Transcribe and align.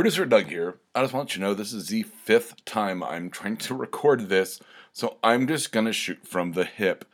Producer 0.00 0.24
Doug 0.24 0.46
here. 0.46 0.78
I 0.94 1.02
just 1.02 1.12
want 1.12 1.36
you 1.36 1.42
to 1.42 1.46
know 1.46 1.52
this 1.52 1.74
is 1.74 1.88
the 1.88 2.04
fifth 2.04 2.64
time 2.64 3.02
I'm 3.02 3.28
trying 3.28 3.58
to 3.58 3.74
record 3.74 4.30
this, 4.30 4.58
so 4.94 5.18
I'm 5.22 5.46
just 5.46 5.72
gonna 5.72 5.92
shoot 5.92 6.26
from 6.26 6.52
the 6.52 6.64
hip. 6.64 7.04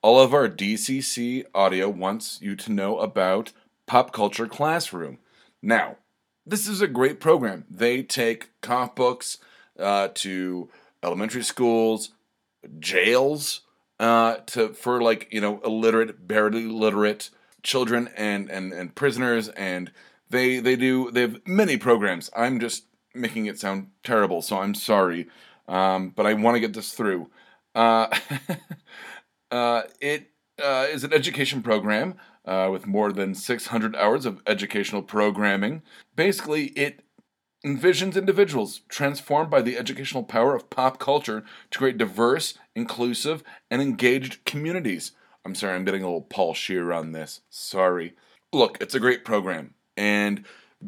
All 0.00 0.20
of 0.20 0.32
our 0.32 0.48
DCC 0.48 1.44
audio 1.56 1.88
wants 1.88 2.40
you 2.40 2.54
to 2.54 2.70
know 2.70 3.00
about 3.00 3.50
Pop 3.88 4.12
Culture 4.12 4.46
Classroom. 4.46 5.18
Now, 5.60 5.96
this 6.46 6.68
is 6.68 6.80
a 6.80 6.86
great 6.86 7.18
program. 7.18 7.64
They 7.68 8.04
take 8.04 8.50
comic 8.60 8.94
books 8.94 9.38
uh, 9.76 10.10
to 10.14 10.70
elementary 11.02 11.42
schools, 11.42 12.10
jails, 12.78 13.62
uh, 13.98 14.36
to 14.46 14.68
for 14.68 15.02
like 15.02 15.26
you 15.32 15.40
know 15.40 15.60
illiterate, 15.64 16.28
barely 16.28 16.66
literate 16.66 17.30
children 17.64 18.08
and 18.16 18.48
and 18.48 18.72
and 18.72 18.94
prisoners, 18.94 19.48
and 19.48 19.90
they 20.30 20.60
they 20.60 20.76
do 20.76 21.10
they 21.10 21.22
have 21.22 21.46
many 21.46 21.76
programs. 21.76 22.30
I'm 22.34 22.60
just 22.60 22.84
making 23.14 23.46
it 23.46 23.58
sound 23.58 23.88
terrible, 24.02 24.42
so 24.42 24.58
I'm 24.58 24.74
sorry, 24.74 25.28
um, 25.68 26.10
but 26.10 26.26
I 26.26 26.34
want 26.34 26.56
to 26.56 26.60
get 26.60 26.74
this 26.74 26.92
through. 26.92 27.30
Uh, 27.74 28.08
uh, 29.50 29.82
it 30.00 30.30
uh, 30.62 30.86
is 30.90 31.04
an 31.04 31.12
education 31.12 31.62
program 31.62 32.16
uh, 32.44 32.68
with 32.70 32.86
more 32.86 33.12
than 33.12 33.34
600 33.34 33.96
hours 33.96 34.26
of 34.26 34.40
educational 34.46 35.02
programming. 35.02 35.82
Basically, 36.14 36.66
it 36.68 37.02
envisions 37.64 38.16
individuals 38.16 38.82
transformed 38.88 39.50
by 39.50 39.60
the 39.60 39.76
educational 39.76 40.22
power 40.22 40.54
of 40.54 40.70
pop 40.70 40.98
culture 40.98 41.44
to 41.70 41.78
create 41.78 41.98
diverse, 41.98 42.54
inclusive, 42.74 43.42
and 43.70 43.82
engaged 43.82 44.44
communities. 44.44 45.12
I'm 45.44 45.54
sorry, 45.54 45.74
I'm 45.74 45.84
getting 45.84 46.02
a 46.02 46.06
little 46.06 46.22
Paul 46.22 46.54
Scheer 46.54 46.92
on 46.92 47.12
this. 47.12 47.40
Sorry. 47.50 48.14
Look, 48.52 48.78
it's 48.80 48.94
a 48.94 49.00
great 49.00 49.24
program. 49.24 49.74
And 49.96 50.44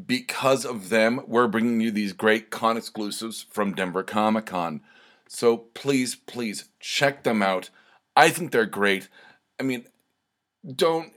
because 0.07 0.65
of 0.65 0.91
them, 0.91 1.23
we're 1.27 1.49
bringing 1.49 1.81
you 1.81 1.91
these 1.91 2.13
great 2.13 2.51
con 2.51 2.77
exclusives 2.77 3.47
from 3.51 3.75
Denver 3.75 4.03
Comic 4.03 4.47
Con. 4.47 4.81
So 5.29 5.57
please, 5.57 6.15
please 6.15 6.69
check 6.81 7.23
them 7.23 7.43
out. 7.43 7.71
I 8.17 8.31
think 8.31 8.51
they're 8.51 8.67
great. 8.67 9.09
I 9.61 9.63
mean, 9.63 9.87
don't. 10.75 11.13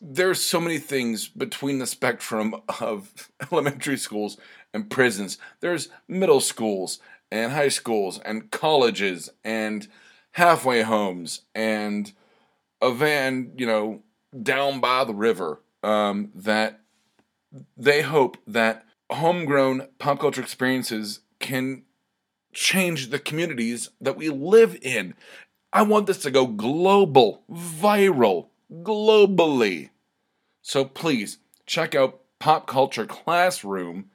There's 0.00 0.40
so 0.40 0.60
many 0.60 0.78
things 0.78 1.26
between 1.26 1.78
the 1.78 1.86
spectrum 1.86 2.54
of 2.80 3.30
elementary 3.52 3.96
schools 3.96 4.36
and 4.72 4.90
prisons. 4.90 5.38
There's 5.60 5.88
middle 6.06 6.40
schools 6.40 7.00
and 7.32 7.52
high 7.52 7.68
schools 7.68 8.20
and 8.20 8.50
colleges 8.50 9.30
and 9.44 9.88
halfway 10.32 10.82
homes 10.82 11.42
and 11.54 12.12
a 12.80 12.92
van, 12.92 13.52
you 13.56 13.66
know, 13.66 14.02
down 14.40 14.80
by 14.80 15.04
the 15.04 15.14
river 15.14 15.60
um, 15.82 16.30
that 16.34 16.80
they 17.76 18.02
hope 18.02 18.36
that 18.46 18.84
homegrown 19.10 19.88
pop 19.98 20.20
culture 20.20 20.42
experiences 20.42 21.20
can 21.38 21.84
change 22.52 23.10
the 23.10 23.18
communities 23.18 23.90
that 24.00 24.16
we 24.16 24.28
live 24.28 24.76
in. 24.82 25.14
I 25.72 25.82
want 25.82 26.06
this 26.06 26.22
to 26.22 26.30
go 26.30 26.46
global, 26.46 27.42
viral, 27.50 28.48
globally. 28.72 29.90
So 30.62 30.84
please 30.84 31.38
check 31.66 31.94
out 31.94 32.20
Pop 32.38 32.66
Culture 32.66 33.06
Classroom. 33.06 34.10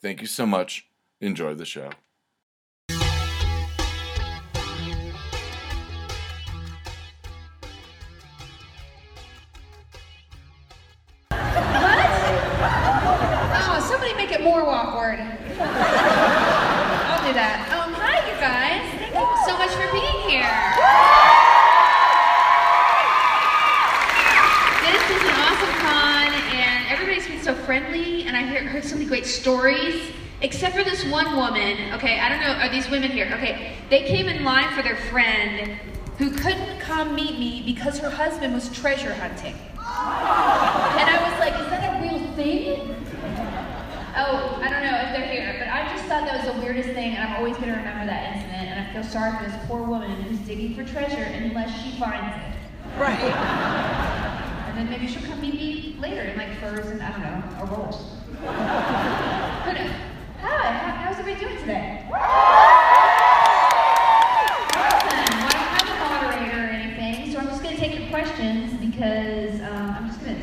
Thank 0.00 0.20
you 0.20 0.26
so 0.26 0.46
much. 0.46 0.86
Enjoy 1.20 1.54
the 1.54 1.64
show. 1.64 1.90
What? 11.28 12.10
Oh, 13.54 13.78
somebody 13.88 14.14
make 14.14 14.32
it 14.32 14.42
more 14.42 14.68
awkward. 14.68 15.20
I'll 15.20 17.22
do 17.26 17.32
that. 17.34 17.68
Um, 17.70 17.92
hi, 17.94 18.18
you 18.26 18.34
guys. 18.40 18.82
Thank 18.98 19.14
you 19.14 19.36
so 19.46 19.56
much 19.56 19.70
for 19.70 19.86
being 19.92 20.28
here. 20.28 20.50
This 24.82 24.98
is 25.14 25.22
an 25.22 25.38
awesome 25.38 25.74
con, 25.78 26.26
and 26.58 26.90
everybody's 26.90 27.22
been 27.28 27.38
so 27.40 27.54
friendly, 27.54 28.24
and 28.24 28.36
I 28.36 28.42
hear, 28.42 28.61
heard 28.72 28.84
so 28.84 28.96
many 28.96 29.06
great 29.06 29.26
stories. 29.26 30.10
Except 30.40 30.74
for 30.74 30.82
this 30.82 31.04
one 31.04 31.36
woman. 31.36 31.92
Okay, 31.92 32.18
I 32.18 32.28
don't 32.28 32.40
know. 32.40 32.54
Are 32.54 32.68
these 32.68 32.90
women 32.90 33.12
here? 33.12 33.30
Okay, 33.34 33.74
they 33.90 34.02
came 34.02 34.26
in 34.26 34.42
line 34.42 34.74
for 34.74 34.82
their 34.82 34.96
friend 34.96 35.78
who 36.18 36.30
couldn't 36.30 36.80
come 36.80 37.14
meet 37.14 37.38
me 37.38 37.62
because 37.64 37.98
her 38.00 38.10
husband 38.10 38.52
was 38.52 38.68
treasure 38.70 39.14
hunting. 39.14 39.54
And 39.76 41.08
I 41.08 41.18
was 41.30 41.38
like, 41.38 41.54
is 41.60 41.70
that 41.70 41.94
a 41.94 42.02
real 42.02 42.18
thing? 42.34 42.96
Oh, 44.16 44.58
I 44.60 44.68
don't 44.68 44.82
know 44.82 44.98
if 44.98 45.16
they're 45.16 45.28
here, 45.30 45.54
but 45.58 45.68
I 45.68 45.88
just 45.94 46.04
thought 46.06 46.26
that 46.26 46.44
was 46.44 46.54
the 46.54 46.60
weirdest 46.60 46.90
thing, 46.90 47.14
and 47.14 47.22
I'm 47.22 47.36
always 47.36 47.56
going 47.56 47.68
to 47.68 47.76
remember 47.76 48.06
that 48.06 48.34
incident. 48.34 48.68
And 48.68 48.80
I 48.80 48.92
feel 48.92 49.04
sorry 49.04 49.36
for 49.38 49.44
this 49.48 49.58
poor 49.66 49.82
woman 49.82 50.22
who's 50.22 50.38
digging 50.40 50.74
for 50.74 50.84
treasure 50.84 51.22
unless 51.22 51.70
she 51.82 51.92
finds 52.00 52.36
it. 52.36 52.98
Right. 52.98 53.32
And 54.68 54.76
then 54.76 54.90
maybe 54.90 55.06
she'll 55.06 55.22
come 55.22 55.40
meet 55.40 55.54
me 55.54 55.96
later 56.00 56.22
in 56.22 56.36
like 56.36 56.58
furs 56.58 56.86
and 56.86 57.00
I 57.00 57.10
don't 57.12 57.22
know, 57.22 57.42
a 57.62 57.66
roll. 57.66 58.00
But, 58.40 59.76
hi, 60.40 60.72
how, 60.72 60.92
how's 60.92 61.18
everybody 61.18 61.44
doing 61.44 61.58
today? 61.58 62.06
Awesome. 62.10 62.22
I 65.32 65.78
don't 65.78 65.86
have 65.86 66.00
a 66.00 66.14
moderator 66.14 66.58
or 66.58 66.70
anything, 66.70 67.32
so 67.32 67.38
I'm 67.38 67.48
just 67.48 67.62
going 67.62 67.74
to 67.74 67.80
take 67.80 67.98
your 67.98 68.08
questions 68.08 68.72
because 68.80 69.60
um, 69.60 69.96
I'm 69.98 70.06
just 70.08 70.20
going 70.24 70.36
to, 70.36 70.42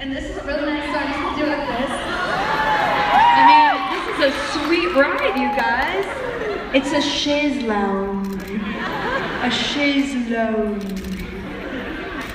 and, 0.00 0.12
this 0.16 0.24
is 0.24 0.42
really 0.44 0.66
nice, 0.66 0.84
so 0.90 0.98
I'm 0.98 1.08
just 1.08 1.20
going 1.20 1.36
do 1.36 1.46
like 1.46 1.68
this. 1.68 1.90
I 3.30 3.42
mean, 3.50 3.72
this 3.92 4.04
is 4.14 4.20
a 4.24 4.32
sweet 4.52 4.90
ride, 4.96 5.36
you 5.36 5.48
guys. 5.56 6.06
It's 6.74 6.92
a 6.92 7.00
chaise 7.00 7.62
lounge. 7.64 8.42
A 9.42 9.50
chaise 9.50 10.14
lounge. 10.28 10.84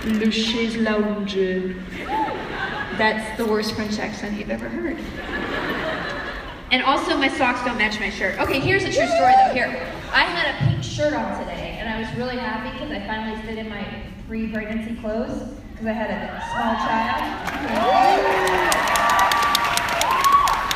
Le 0.06 0.31
chaise 0.31 0.78
lounge. 0.78 1.36
That's 2.98 3.38
the 3.38 3.46
worst 3.46 3.74
French 3.74 3.98
accent 3.98 4.38
you've 4.38 4.52
ever 4.52 4.70
heard. 4.70 4.98
And 6.72 6.84
also, 6.84 7.18
my 7.18 7.28
socks 7.28 7.64
don't 7.66 7.78
match 7.78 8.00
my 8.00 8.09
shirt. 8.09 8.40
Okay, 8.40 8.59
here's 8.59 8.84
a 8.84 8.92
true 8.92 9.08
story 9.08 9.34
though. 9.34 9.54
Here, 9.54 9.68
I 10.12 10.24
had 10.24 10.54
a 10.54 10.58
pink 10.66 10.84
shirt 10.84 11.14
on 11.14 11.40
today, 11.40 11.78
and 11.80 11.90
I 11.90 12.00
was 12.00 12.08
really 12.18 12.38
happy 12.38 12.70
because 12.72 12.92
I 12.92 13.06
finally 13.08 13.42
fit 13.44 13.58
in 13.58 13.70
my 13.70 13.86
pre-pregnancy 14.28 14.96
clothes 15.02 15.50
because 15.72 15.88
I 15.88 15.94
had 15.94 16.09
a 16.12 16.42
small 16.50 16.76
child. 16.86 17.22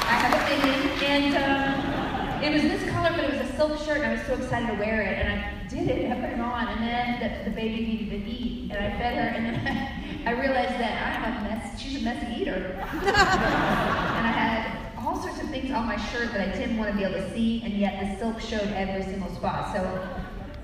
I 0.05 0.15
have 0.21 0.33
a 0.33 0.41
baby, 0.49 1.05
and 1.05 1.35
um, 1.37 2.43
it 2.43 2.53
was 2.53 2.63
this 2.63 2.89
color, 2.91 3.11
but 3.15 3.25
it 3.25 3.39
was 3.39 3.49
a 3.49 3.55
silk 3.55 3.77
shirt, 3.79 3.97
and 3.97 4.07
I 4.07 4.13
was 4.13 4.25
so 4.25 4.33
excited 4.35 4.67
to 4.67 4.73
wear 4.73 5.01
it, 5.01 5.19
and 5.19 5.39
I 5.39 5.67
did 5.69 5.87
it, 5.87 6.11
I 6.11 6.15
put 6.15 6.31
it 6.31 6.39
on, 6.39 6.67
and 6.67 6.81
then 6.81 7.43
the, 7.43 7.49
the 7.49 7.55
baby 7.55 7.85
needed 7.85 8.09
to 8.09 8.17
eat, 8.29 8.71
and 8.71 8.73
I 8.73 8.97
fed 8.97 9.15
her, 9.15 9.29
and 9.35 9.45
then 9.45 10.03
I 10.25 10.31
realized 10.31 10.79
that 10.79 11.23
I'm 11.25 11.45
a 11.45 11.49
mess, 11.49 11.79
she's 11.79 12.01
a 12.01 12.03
messy 12.03 12.41
eater. 12.41 12.79
and 12.91 14.25
I 14.27 14.31
had 14.31 14.87
all 14.97 15.21
sorts 15.21 15.41
of 15.41 15.49
things 15.49 15.71
on 15.71 15.85
my 15.85 15.97
shirt 15.97 16.31
that 16.33 16.49
I 16.49 16.51
didn't 16.57 16.77
want 16.77 16.91
to 16.91 16.97
be 16.97 17.03
able 17.03 17.15
to 17.15 17.33
see, 17.33 17.61
and 17.63 17.73
yet 17.73 17.99
the 17.99 18.19
silk 18.19 18.39
showed 18.39 18.67
every 18.73 19.03
single 19.03 19.33
spot. 19.35 19.75
So 19.75 20.07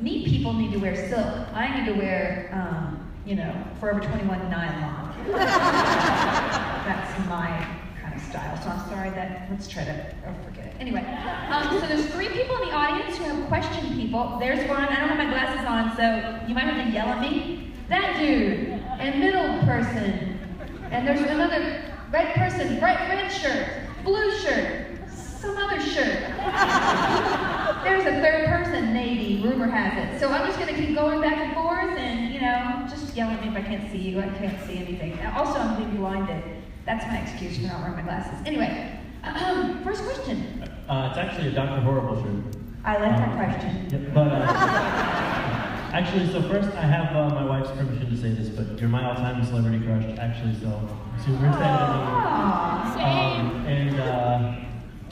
neat 0.02 0.28
people 0.28 0.54
need 0.54 0.72
to 0.74 0.80
wear 0.80 0.96
silk. 1.10 1.48
I 1.54 1.80
need 1.80 1.86
to 1.94 1.98
wear, 1.98 2.50
um, 2.52 3.12
you 3.26 3.36
know, 3.36 3.54
Forever 3.80 4.02
21 4.02 4.50
nylon. 4.50 5.14
That's 5.32 7.28
my 7.30 7.66
kind 8.02 8.14
of 8.14 8.22
style. 8.22 8.62
So 8.62 8.70
I'm 8.70 8.90
sorry 8.90 9.10
that, 9.12 9.48
let's 9.50 9.68
try 9.68 9.86
to, 9.86 10.16
oh, 10.28 10.34
forget 10.46 10.66
it. 10.66 10.76
Anyway, 10.80 11.06
um, 11.50 11.80
so 11.80 11.88
there's 11.88 12.08
three 12.08 12.28
people 12.28 12.56
in 12.58 12.70
the 12.70 12.76
audience 12.76 13.18
who 13.18 13.24
have 13.24 13.48
question 13.48 13.94
people. 13.94 14.38
There's 14.40 14.68
one, 14.68 14.84
I 14.84 15.00
don't 15.00 15.10
have 15.10 15.18
my 15.18 15.30
glasses 15.30 15.66
on, 15.66 15.96
so 15.96 16.46
you 16.48 16.54
might 16.54 16.66
have 16.66 16.86
to 16.86 16.92
yell 16.92 17.08
at 17.08 17.22
me. 17.22 17.72
That 17.90 18.20
dude, 18.20 18.83
and 19.04 19.20
middle 19.20 19.60
person. 19.68 20.40
And 20.92 21.08
there's 21.08 21.22
another 21.22 21.84
red 22.12 22.34
person, 22.36 22.80
bright 22.80 23.00
red 23.10 23.30
shirt, 23.32 23.68
blue 24.04 24.32
shirt, 24.40 24.88
some 25.14 25.58
other 25.58 25.80
shirt. 25.82 26.20
There's 27.84 28.06
a 28.06 28.22
third 28.22 28.46
person, 28.48 28.94
maybe, 28.94 29.42
rumor 29.44 29.68
has 29.68 30.16
it. 30.16 30.20
So 30.20 30.30
I'm 30.30 30.46
just 30.48 30.58
gonna 30.58 30.74
keep 30.74 30.96
going 30.96 31.20
back 31.20 31.36
and 31.38 31.54
forth 31.54 31.98
and, 31.98 32.34
you 32.34 32.40
know, 32.40 32.86
just 32.90 33.14
yell 33.16 33.30
at 33.30 33.42
me 33.42 33.50
if 33.50 33.56
I 33.56 33.62
can't 33.62 33.92
see 33.92 33.98
you. 33.98 34.20
I 34.22 34.30
can't 34.38 34.58
see 34.66 34.78
anything. 34.78 35.20
Also, 35.36 35.60
I'm 35.60 35.76
being 35.78 35.98
blinded. 35.98 36.42
That's 36.86 37.06
my 37.08 37.18
excuse 37.20 37.58
for 37.58 37.64
not 37.68 37.80
wearing 37.82 37.96
my 37.98 38.02
glasses. 38.04 38.40
Anyway, 38.46 38.98
um, 39.24 39.84
first 39.84 40.04
question. 40.06 40.64
Uh, 40.88 41.08
it's 41.10 41.18
actually 41.18 41.48
a 41.50 41.52
Dr. 41.52 41.82
Horrible 41.82 42.22
shirt. 42.24 42.56
I 42.86 42.94
like 42.98 43.18
that 43.18 43.30
Um, 43.30 43.36
question. 43.38 43.88
yeah, 43.92 44.14
but 44.14 44.28
uh, 44.32 44.44
Actually, 45.94 46.26
so 46.32 46.42
first 46.50 46.76
I 46.76 46.82
have 46.82 47.16
uh, 47.16 47.30
my 47.36 47.46
wife's 47.46 47.70
permission 47.70 48.10
to 48.10 48.18
say 48.18 48.32
this, 48.32 48.50
but 48.50 48.80
you're 48.80 48.90
my 48.90 49.06
all-time 49.06 49.46
celebrity 49.46 49.78
crush, 49.86 50.04
actually, 50.18 50.56
so 50.60 50.66
I'm 50.66 51.22
super 51.24 51.46
excited 51.46 51.86
to 51.86 51.94
meet 51.94 52.98
you. 52.98 53.06
Um, 53.06 53.66
and 53.68 54.00
uh, 54.00 54.56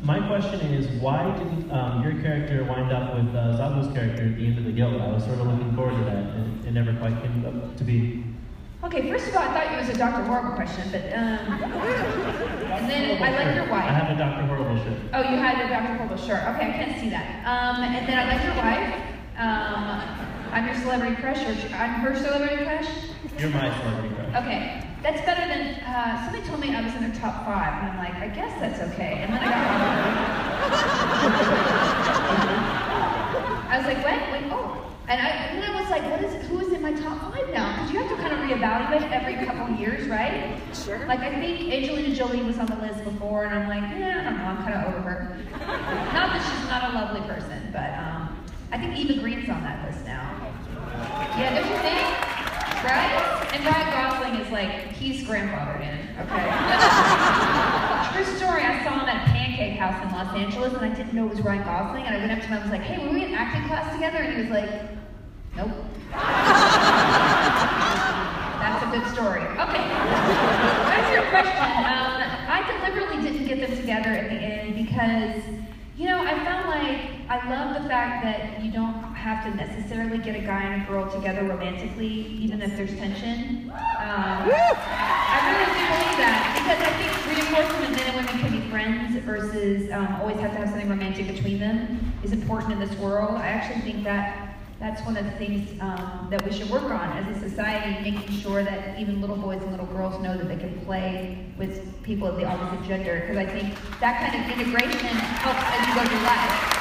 my 0.01 0.17
question 0.25 0.59
is, 0.73 0.87
why 0.99 1.37
didn't 1.37 1.69
um, 1.71 2.01
your 2.01 2.19
character 2.23 2.63
wind 2.63 2.91
up 2.91 3.13
with 3.13 3.29
uh, 3.35 3.61
Zaboo's 3.61 3.93
character 3.93 4.23
at 4.23 4.35
the 4.35 4.43
end 4.43 4.57
of 4.57 4.65
the 4.65 4.71
guild? 4.71 4.99
I 4.99 5.13
was 5.13 5.23
sort 5.23 5.37
of 5.37 5.45
looking 5.45 5.71
forward 5.75 5.99
to 5.99 6.03
that, 6.05 6.33
and 6.33 6.65
it 6.65 6.71
never 6.71 6.97
quite 6.97 7.21
came 7.21 7.45
up 7.45 7.77
to 7.77 7.83
be. 7.83 8.25
Okay, 8.83 9.07
first 9.11 9.27
of 9.27 9.35
all, 9.35 9.43
I 9.43 9.53
thought 9.53 9.73
it 9.77 9.85
was 9.85 9.89
a 9.95 9.99
Dr. 9.99 10.23
Horrible 10.23 10.55
question, 10.55 10.89
but 10.91 11.05
um, 11.13 11.61
and 12.73 12.89
then 12.89 13.21
I 13.21 13.29
like 13.29 13.55
your 13.55 13.69
wife. 13.69 13.85
I 13.85 13.93
have 13.93 14.09
a 14.09 14.17
Dr. 14.17 14.47
Horrible 14.47 14.83
shirt. 14.83 14.97
Oh, 15.13 15.21
you 15.21 15.37
had 15.37 15.63
a 15.63 15.69
Dr. 15.69 15.93
Horrible 15.93 16.17
shirt. 16.17 16.41
Okay, 16.55 16.69
I 16.69 16.73
can't 16.73 16.99
see 16.99 17.11
that. 17.11 17.45
Um, 17.45 17.83
and 17.83 18.07
then 18.09 18.17
I 18.17 18.33
like 18.33 18.43
your 18.43 18.57
wife. 18.57 18.97
Um, 19.37 20.30
I'm 20.51 20.65
your 20.65 20.75
celebrity 20.75 21.15
crush, 21.15 21.37
or 21.37 21.55
I'm 21.75 21.91
her 22.01 22.13
celebrity 22.15 22.63
crush. 22.65 22.87
You're 23.39 23.49
my 23.51 23.73
celebrity 23.79 24.13
crush. 24.15 24.35
Okay, 24.43 24.85
that's 25.01 25.21
better 25.25 25.47
than 25.47 25.75
uh, 25.83 26.25
somebody 26.25 26.45
told 26.45 26.59
me 26.59 26.75
I 26.75 26.81
was 26.81 26.93
in 26.93 27.01
their 27.01 27.15
top 27.21 27.45
five, 27.45 27.73
and 27.81 27.91
I'm 27.91 27.97
like, 27.97 28.15
I 28.15 28.27
guess 28.27 28.59
that's 28.59 28.81
okay. 28.91 29.21
And 29.23 29.33
then 29.33 29.41
I 29.41 29.45
got 29.45 29.51
I 33.71 33.77
was 33.77 33.85
like, 33.87 34.03
what? 34.03 34.31
Wait, 34.33 34.43
oh. 34.51 34.77
And, 35.07 35.21
I, 35.21 35.27
and 35.29 35.63
then 35.63 35.71
I 35.71 35.81
was 35.81 35.89
like, 35.89 36.03
what 36.11 36.21
is 36.21 36.33
who 36.47 36.59
is 36.59 36.73
in 36.73 36.81
my 36.81 36.91
top 36.93 37.31
five 37.31 37.49
now? 37.53 37.71
Because 37.73 37.91
you 37.91 37.99
have 37.99 38.09
to 38.09 38.15
kind 38.17 38.33
of 38.33 38.39
reevaluate 38.39 39.09
every 39.11 39.35
couple 39.45 39.73
years, 39.75 40.07
right? 40.09 40.59
Sure. 40.73 40.99
Like 41.07 41.21
I 41.21 41.29
think 41.39 41.71
Angelina 41.71 42.13
Jolie 42.13 42.43
was 42.43 42.57
on 42.59 42.65
the 42.65 42.75
list 42.75 43.01
before, 43.05 43.45
and 43.45 43.55
I'm 43.55 43.69
like, 43.69 43.83
yeah, 43.97 44.19
I 44.19 44.23
don't 44.25 44.37
know, 44.37 44.43
I'm 44.43 44.57
kind 44.63 44.73
of 44.75 44.83
over 44.93 44.99
her. 45.01 45.37
not 46.11 46.33
that 46.35 46.41
she's 46.43 46.67
not 46.69 46.91
a 46.91 46.93
lovely 46.93 47.21
person, 47.21 47.69
but 47.71 47.93
um, 47.97 48.43
I 48.73 48.77
think 48.77 48.97
Eva 48.97 49.13
Green's 49.21 49.49
on 49.49 49.63
that 49.63 49.85
list 49.89 50.05
now. 50.05 50.40
Yeah, 51.37 51.55
don't 51.55 51.69
you 51.69 51.79
think? 51.79 52.03
Right? 52.83 53.15
And 53.53 53.63
Ryan 53.63 53.87
Gosling 53.95 54.35
is 54.41 54.51
like, 54.51 54.91
he's 54.91 55.23
grandfathered 55.23 55.79
in, 55.79 55.95
okay? 56.27 56.43
True 58.11 58.27
story, 58.35 58.63
I 58.63 58.83
saw 58.83 58.99
him 58.99 59.07
at 59.07 59.27
Pancake 59.27 59.79
House 59.79 60.03
in 60.03 60.11
Los 60.11 60.35
Angeles, 60.35 60.73
and 60.73 60.83
I 60.83 60.93
didn't 60.93 61.13
know 61.13 61.27
it 61.27 61.29
was 61.29 61.41
Ryan 61.41 61.63
Gosling, 61.63 62.03
and 62.03 62.15
I 62.15 62.19
went 62.19 62.33
up 62.33 62.39
to 62.39 62.47
him 62.47 62.53
and 62.61 62.63
was 62.63 62.71
like, 62.71 62.81
hey, 62.81 63.05
were 63.05 63.13
we 63.13 63.23
in 63.23 63.33
acting 63.33 63.65
class 63.67 63.93
together? 63.93 64.17
And 64.17 64.35
he 64.35 64.41
was 64.41 64.51
like, 64.51 64.69
nope. 65.55 65.71
That's 68.59 68.83
a 68.83 68.89
good 68.91 69.07
story. 69.15 69.47
Okay. 69.55 69.87
To 69.87 71.11
your 71.15 71.29
question. 71.31 71.63
Um, 71.87 72.27
I 72.51 72.59
deliberately 72.67 73.23
didn't 73.23 73.47
get 73.47 73.61
them 73.65 73.77
together 73.77 74.09
at 74.09 74.29
the 74.29 74.35
end 74.35 74.75
because, 74.75 75.43
you 75.97 76.07
know, 76.07 76.21
I 76.21 76.43
felt 76.43 76.67
like 76.67 76.99
I 77.29 77.39
love 77.49 77.81
the 77.81 77.87
fact 77.87 78.23
that 78.25 78.61
you 78.61 78.71
don't 78.71 79.10
have 79.21 79.45
to 79.45 79.55
necessarily 79.55 80.17
get 80.17 80.35
a 80.35 80.39
guy 80.39 80.63
and 80.63 80.81
a 80.81 80.85
girl 80.87 81.07
together 81.09 81.43
romantically, 81.43 82.25
even 82.41 82.59
if 82.59 82.75
there's 82.75 82.95
tension. 82.95 83.69
Um, 83.69 84.49
I 84.49 85.37
really 85.45 85.69
do 85.77 85.83
believe 85.93 86.17
that 86.17 86.41
because 86.57 86.81
I 86.81 86.91
think 86.97 87.11
reinforcement 87.29 87.91
men 87.95 88.05
and 88.09 88.15
women 88.17 88.41
can 88.41 88.51
be 88.51 88.67
friends 88.71 89.15
versus 89.23 89.91
um, 89.91 90.21
always 90.21 90.39
have 90.39 90.51
to 90.51 90.57
have 90.57 90.69
something 90.69 90.89
romantic 90.89 91.27
between 91.27 91.59
them 91.59 92.13
is 92.23 92.31
important 92.31 92.73
in 92.73 92.79
this 92.79 92.97
world. 92.97 93.35
I 93.35 93.45
actually 93.47 93.81
think 93.81 94.03
that 94.05 94.57
that's 94.79 95.05
one 95.05 95.15
of 95.15 95.23
the 95.25 95.31
things 95.31 95.69
um, 95.81 96.27
that 96.31 96.43
we 96.43 96.51
should 96.51 96.71
work 96.71 96.85
on 96.85 97.11
as 97.15 97.37
a 97.37 97.47
society, 97.47 98.11
making 98.11 98.35
sure 98.37 98.63
that 98.63 98.99
even 98.99 99.21
little 99.21 99.37
boys 99.37 99.61
and 99.61 99.69
little 99.69 99.85
girls 99.85 100.19
know 100.23 100.35
that 100.35 100.47
they 100.47 100.57
can 100.57 100.83
play 100.83 101.45
with 101.59 102.01
people 102.01 102.27
of 102.27 102.37
the 102.37 102.45
opposite 102.45 102.83
gender, 102.87 103.19
because 103.21 103.37
I 103.37 103.45
think 103.45 103.75
that 103.99 104.17
kind 104.19 104.33
of 104.33 104.57
integration 104.57 105.15
helps 105.45 105.61
as 105.61 105.87
you 105.87 105.93
go 105.93 106.09
through 106.09 106.25
life. 106.25 106.80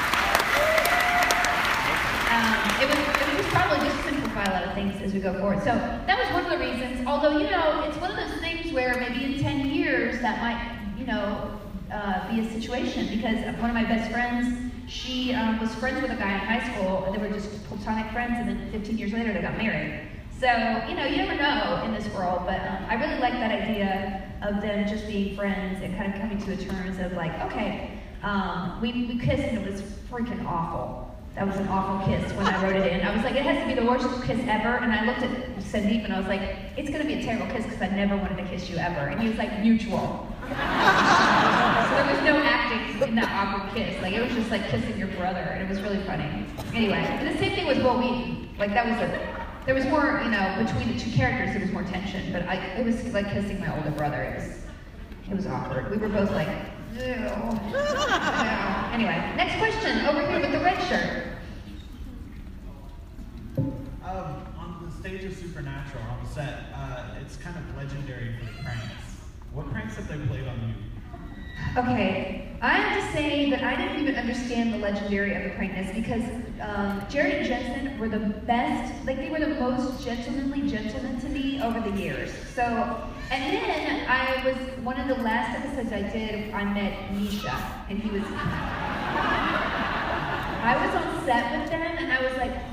Um, 2.31 2.81
it, 2.81 2.87
was, 2.87 2.97
it 2.97 3.45
probably 3.51 3.85
just 3.89 4.03
simplify 4.05 4.45
a 4.45 4.53
lot 4.53 4.63
of 4.63 4.73
things 4.73 5.01
as 5.01 5.13
we 5.13 5.19
go 5.19 5.37
forward. 5.37 5.59
So 5.59 5.75
that 5.75 6.17
was 6.17 6.31
one 6.31 6.45
of 6.45 6.51
the 6.51 6.65
reasons, 6.65 7.05
although, 7.05 7.37
you 7.37 7.49
know, 7.49 7.83
it's 7.85 7.97
one 7.97 8.09
of 8.09 8.15
those 8.15 8.39
things 8.39 8.71
where 8.71 8.97
maybe 8.99 9.25
in 9.25 9.43
10 9.43 9.69
years 9.69 10.21
that 10.21 10.41
might, 10.41 10.97
you 10.97 11.05
know, 11.05 11.59
uh, 11.91 12.33
be 12.33 12.39
a 12.39 12.49
situation, 12.49 13.07
because 13.13 13.43
one 13.59 13.69
of 13.69 13.75
my 13.75 13.83
best 13.83 14.09
friends, 14.11 14.71
she 14.87 15.33
um, 15.33 15.59
was 15.59 15.75
friends 15.75 16.01
with 16.01 16.11
a 16.11 16.15
guy 16.15 16.31
in 16.31 16.39
high 16.39 16.73
school, 16.73 17.03
and 17.03 17.13
they 17.13 17.19
were 17.19 17.33
just 17.33 17.63
platonic 17.65 18.09
friends, 18.13 18.35
and 18.37 18.47
then 18.47 18.71
15 18.71 18.97
years 18.97 19.11
later 19.11 19.33
they 19.33 19.41
got 19.41 19.57
married. 19.57 20.07
So, 20.39 20.47
you 20.87 20.95
know, 20.95 21.05
you 21.05 21.17
never 21.17 21.35
know 21.35 21.83
in 21.83 21.93
this 21.93 22.07
world, 22.15 22.43
but 22.45 22.61
um, 22.61 22.85
I 22.87 22.95
really 22.95 23.19
like 23.19 23.33
that 23.33 23.51
idea 23.51 24.31
of 24.41 24.61
them 24.61 24.87
just 24.87 25.05
being 25.05 25.35
friends 25.35 25.83
and 25.83 25.95
kind 25.97 26.13
of 26.13 26.19
coming 26.19 26.37
to 26.45 26.53
a 26.53 26.57
terms 26.57 26.97
of 26.99 27.11
like, 27.13 27.37
okay, 27.41 27.99
um, 28.23 28.79
we, 28.81 28.91
we 28.91 29.19
kissed 29.19 29.43
and 29.43 29.57
it 29.57 29.69
was 29.69 29.81
freaking 30.09 30.45
awful. 30.47 31.10
That 31.35 31.47
was 31.47 31.55
an 31.55 31.67
awful 31.69 32.11
kiss 32.11 32.31
when 32.33 32.45
I 32.45 32.61
wrote 32.61 32.75
it 32.75 32.91
in. 32.91 33.07
I 33.07 33.15
was 33.15 33.23
like, 33.23 33.35
it 33.35 33.43
has 33.43 33.63
to 33.63 33.67
be 33.67 33.79
the 33.79 33.87
worst 33.87 34.05
kiss 34.23 34.39
ever. 34.47 34.77
And 34.83 34.91
I 34.91 35.05
looked 35.05 35.21
at 35.21 35.31
Sandeep 35.59 36.03
and 36.03 36.13
I 36.13 36.19
was 36.19 36.27
like, 36.27 36.41
it's 36.75 36.89
going 36.89 37.01
to 37.01 37.07
be 37.07 37.13
a 37.13 37.23
terrible 37.23 37.47
kiss 37.47 37.63
because 37.63 37.81
I 37.81 37.87
never 37.87 38.17
wanted 38.17 38.37
to 38.37 38.45
kiss 38.45 38.69
you 38.69 38.75
ever. 38.77 39.07
And 39.07 39.21
he 39.21 39.29
was 39.29 39.37
like, 39.37 39.59
mutual. 39.61 40.27
so 40.41 40.55
there 40.55 42.11
was 42.11 42.21
no 42.25 42.35
acting 42.43 43.07
in 43.07 43.15
that 43.15 43.31
awkward 43.31 43.73
kiss. 43.73 44.01
Like 44.01 44.13
it 44.13 44.21
was 44.21 44.33
just 44.33 44.51
like 44.51 44.67
kissing 44.67 44.97
your 44.97 45.07
brother, 45.09 45.39
and 45.39 45.63
it 45.63 45.69
was 45.69 45.81
really 45.81 46.03
funny. 46.03 46.45
Anyway, 46.73 46.97
and 46.97 47.27
the 47.33 47.39
same 47.39 47.55
thing 47.55 47.65
with 47.67 47.77
Wil 47.77 47.99
Wheaton. 47.99 48.49
Like 48.57 48.73
that 48.73 48.85
was 48.85 48.97
a, 48.99 49.65
there 49.65 49.75
was 49.75 49.85
more, 49.85 50.21
you 50.23 50.29
know, 50.29 50.63
between 50.63 50.93
the 50.93 50.99
two 50.99 51.11
characters, 51.11 51.53
there 51.53 51.61
was 51.61 51.71
more 51.71 51.83
tension. 51.83 52.31
But 52.33 52.43
I, 52.43 52.55
it 52.75 52.85
was 52.85 53.13
like 53.13 53.31
kissing 53.31 53.59
my 53.59 53.75
older 53.75 53.91
brother. 53.91 54.21
It 54.21 54.35
was, 54.39 54.59
it 55.29 55.35
was 55.35 55.47
awkward. 55.47 55.89
We 55.89 55.97
were 55.97 56.09
both 56.09 56.31
like, 56.31 56.49
ew. 56.93 57.31
Anyway, 58.91 59.15
next 59.37 59.57
question 59.57 60.05
over 60.05 60.25
here 60.27 60.41
with 60.41 60.51
the 60.51 60.59
red 60.59 60.77
shirt. 60.89 61.20
Stage 65.01 65.23
of 65.23 65.35
Supernatural, 65.35 66.03
on 66.03 66.23
the 66.23 66.29
set, 66.29 66.65
uh, 66.75 67.15
it's 67.19 67.35
kind 67.37 67.57
of 67.57 67.75
legendary 67.75 68.35
for 68.37 68.45
the 68.45 68.51
pranks. 68.63 68.85
What 69.51 69.71
pranks 69.71 69.95
have 69.95 70.07
they 70.07 70.17
played 70.27 70.47
on 70.47 70.59
you? 70.61 70.75
Okay, 71.75 72.55
I 72.61 72.73
have 72.73 73.01
to 73.01 73.11
say 73.11 73.49
that 73.49 73.63
I 73.63 73.75
didn't 73.75 73.99
even 73.99 74.15
understand 74.15 74.75
the 74.75 74.77
legendary 74.77 75.33
of 75.33 75.43
the 75.43 75.49
prankness 75.57 75.91
because 75.95 76.23
um, 76.61 77.03
Jerry 77.09 77.39
and 77.39 77.47
Jensen 77.47 77.97
were 77.97 78.09
the 78.09 78.19
best, 78.19 78.93
like 79.07 79.17
they 79.17 79.31
were 79.31 79.39
the 79.39 79.59
most 79.59 80.03
gentlemanly 80.03 80.69
gentlemen 80.69 81.19
to 81.21 81.29
me 81.29 81.59
over 81.63 81.79
the 81.79 81.97
years. 81.99 82.31
So, 82.53 82.61
and 83.31 83.55
then 83.55 84.05
I 84.07 84.45
was, 84.45 84.55
one 84.83 84.99
of 84.99 85.07
the 85.07 85.23
last 85.23 85.57
episodes 85.57 85.91
I 85.91 86.03
did, 86.03 86.53
I 86.53 86.63
met 86.63 87.11
Misha, 87.13 87.85
and 87.89 87.97
he 87.97 88.11
was, 88.11 88.21
I 90.63 90.77
was 90.79 90.93
on 91.03 91.25
set 91.25 91.59
with 91.59 91.71
them, 91.71 91.97
and 91.97 92.13
I 92.13 92.21
was 92.21 92.37
like, 92.37 92.70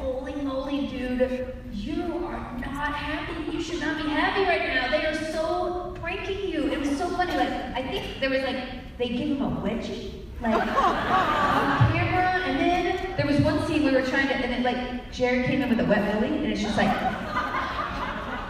dude, 0.89 1.53
you 1.73 2.03
are 2.27 2.59
not 2.59 2.95
happy. 2.95 3.57
You 3.57 3.63
should 3.63 3.81
not 3.81 3.97
be 3.97 4.09
happy 4.09 4.43
right 4.43 4.69
now. 4.69 4.91
They 4.91 5.07
are 5.07 5.33
so 5.33 5.95
pranking 6.01 6.49
you. 6.49 6.71
It 6.71 6.81
was 6.81 6.97
so 6.97 7.09
funny. 7.09 7.33
Like, 7.37 7.51
I 7.51 7.83
think 7.83 8.21
there 8.21 8.31
was 8.31 8.43
like, 8.43 8.97
they 8.99 9.09
gave 9.09 9.37
him 9.37 9.43
a 9.43 9.51
wedgie, 9.61 10.25
like, 10.41 10.55
on 10.61 11.93
camera, 11.93 12.43
and 12.47 12.59
then 12.59 13.17
there 13.17 13.27
was 13.27 13.39
one 13.41 13.67
scene 13.67 13.85
we 13.85 13.91
were 13.93 14.03
trying 14.03 14.29
to, 14.29 14.35
and 14.35 14.53
then 14.53 14.63
like, 14.63 15.13
Jared 15.13 15.47
came 15.47 15.63
in 15.63 15.69
with 15.69 15.81
a 15.81 15.85
wet 15.85 16.15
willy, 16.15 16.37
and 16.37 16.47
it's 16.47 16.61
just 16.63 16.77
like, 16.77 16.89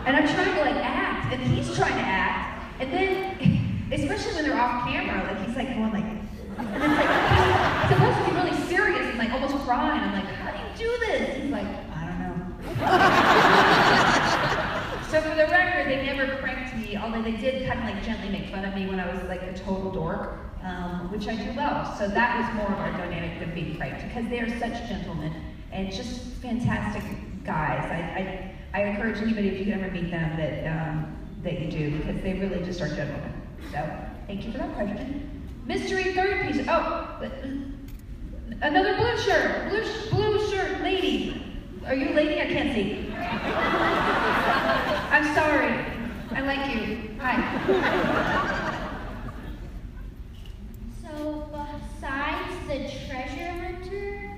and 0.07 0.17
I'm 0.17 0.27
trying 0.27 0.55
to 0.55 0.61
like 0.61 0.85
act, 0.85 1.33
and 1.35 1.43
he's 1.43 1.77
trying 1.77 1.95
to 1.95 2.01
act, 2.01 2.81
and 2.81 2.93
then, 2.93 3.89
especially 3.93 4.35
when 4.35 4.45
they're 4.45 4.59
off 4.59 4.89
camera, 4.89 5.23
like 5.25 5.47
he's 5.47 5.57
like 5.57 5.69
going 5.69 5.93
like, 5.93 6.05
and 6.59 6.83
it's 6.83 6.97
like, 6.97 7.09
he's 7.81 7.97
supposed 7.97 8.19
to 8.19 8.25
be 8.25 8.33
really 8.37 8.57
serious 8.69 9.07
and 9.07 9.19
like 9.19 9.31
almost 9.31 9.55
crying. 9.65 10.01
I'm 10.01 10.13
like, 10.13 10.25
how 10.25 10.51
do 10.51 10.59
you 10.59 10.91
do 10.91 10.99
this? 11.07 11.43
He's 11.43 11.51
like, 11.51 11.67
I 11.67 12.07
don't 12.07 12.19
know. 12.19 12.39
so 15.11 15.21
for 15.21 15.35
the 15.37 15.47
record, 15.47 15.87
they 15.91 16.05
never 16.05 16.37
pranked 16.37 16.77
me, 16.77 16.97
although 17.09 17.23
they 17.23 17.37
did 17.37 17.67
kind 17.67 17.81
of 17.81 17.95
like 17.95 18.05
gently 18.05 18.29
make 18.29 18.51
fun 18.51 18.65
of 18.65 18.75
me 18.75 18.87
when 18.87 19.01
I 19.01 19.13
was 19.13 19.23
like 19.29 19.43
a 19.43 19.57
total 19.57 19.91
dork, 19.91 20.39
um, 20.63 21.11
which 21.11 21.27
I 21.27 21.35
do 21.35 21.53
well. 21.57 21.95
So 21.99 22.09
that 22.09 22.39
was 22.39 22.57
more 22.57 22.67
of 22.67 22.79
our 22.79 22.93
dynamic 22.93 23.41
than 23.41 23.55
being 23.55 23.77
pranked 23.77 24.03
because 24.09 24.29
they 24.29 24.41
are 24.41 24.59
such 24.59 24.89
gentlemen 24.89 25.33
and 25.73 25.91
just 25.93 26.21
fantastic 26.43 27.03
guys. 27.45 27.85
I, 27.91 28.55
I, 28.75 28.81
I 28.81 28.85
encourage 28.85 29.19
anybody 29.19 29.49
if 29.49 29.59
you 29.59 29.65
can 29.65 29.83
ever 29.83 29.91
meet 29.91 30.11
them 30.11 30.37
that 30.37 30.67
um, 30.67 31.17
that 31.43 31.61
you 31.61 31.71
do 31.71 31.99
because 31.99 32.21
they 32.23 32.35
really 32.35 32.63
just 32.65 32.81
are 32.81 32.89
gentlemen. 32.89 33.33
So 33.73 33.89
thank 34.27 34.45
you 34.45 34.53
for 34.53 34.59
that 34.59 34.75
question. 34.75 35.47
Mystery 35.65 36.15
third 36.15 36.47
piece. 36.47 36.67
Oh, 36.69 37.21
another 38.61 38.97
blue 38.97 39.19
shirt. 39.19 39.71
Blue, 39.71 39.85
blue 40.11 40.51
shirt 40.51 40.83
lady. 40.83 41.43
Are 41.87 41.95
you 41.95 42.11
a 42.11 42.15
lady? 42.15 42.41
I 42.41 42.47
can't 42.47 42.75
see. 42.75 43.11
I'm 45.11 45.35
sorry. 45.35 45.88
I 46.39 46.41
like 46.43 46.73
you. 46.73 47.11
Hi. 47.19 47.35
So, 51.03 51.49
besides 51.51 52.55
the 52.69 52.79
treasure 53.07 53.51
hunter, 53.51 54.37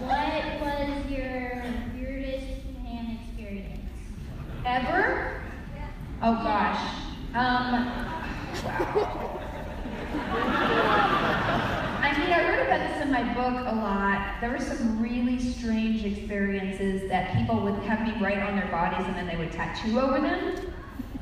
what 0.00 0.60
was 0.62 1.10
your 1.10 1.62
weirdest 1.94 2.46
ham 2.86 3.18
experience? 3.20 3.90
Ever? 4.64 5.42
Oh 6.22 6.32
gosh. 6.32 6.94
Um. 7.34 7.86
Wow. 8.64 9.40
I 12.00 12.18
mean, 12.18 12.32
I 12.32 12.48
wrote 12.48 12.66
about 12.66 12.88
this 12.88 13.02
in 13.02 13.10
my 13.12 13.34
book 13.34 13.66
a 13.66 13.76
lot. 13.76 14.40
There 14.40 14.50
were 14.50 14.58
some 14.58 15.02
really 15.02 15.38
strange 15.38 16.02
experiences 16.04 17.10
that 17.10 17.36
people 17.36 17.60
would 17.60 17.82
have 17.82 18.06
me 18.06 18.14
write 18.24 18.38
on 18.38 18.56
their 18.56 18.68
bodies 18.68 19.06
and 19.06 19.16
then 19.16 19.26
they 19.26 19.36
would 19.36 19.52
tattoo 19.52 20.00
over 20.00 20.18
them. 20.18 20.71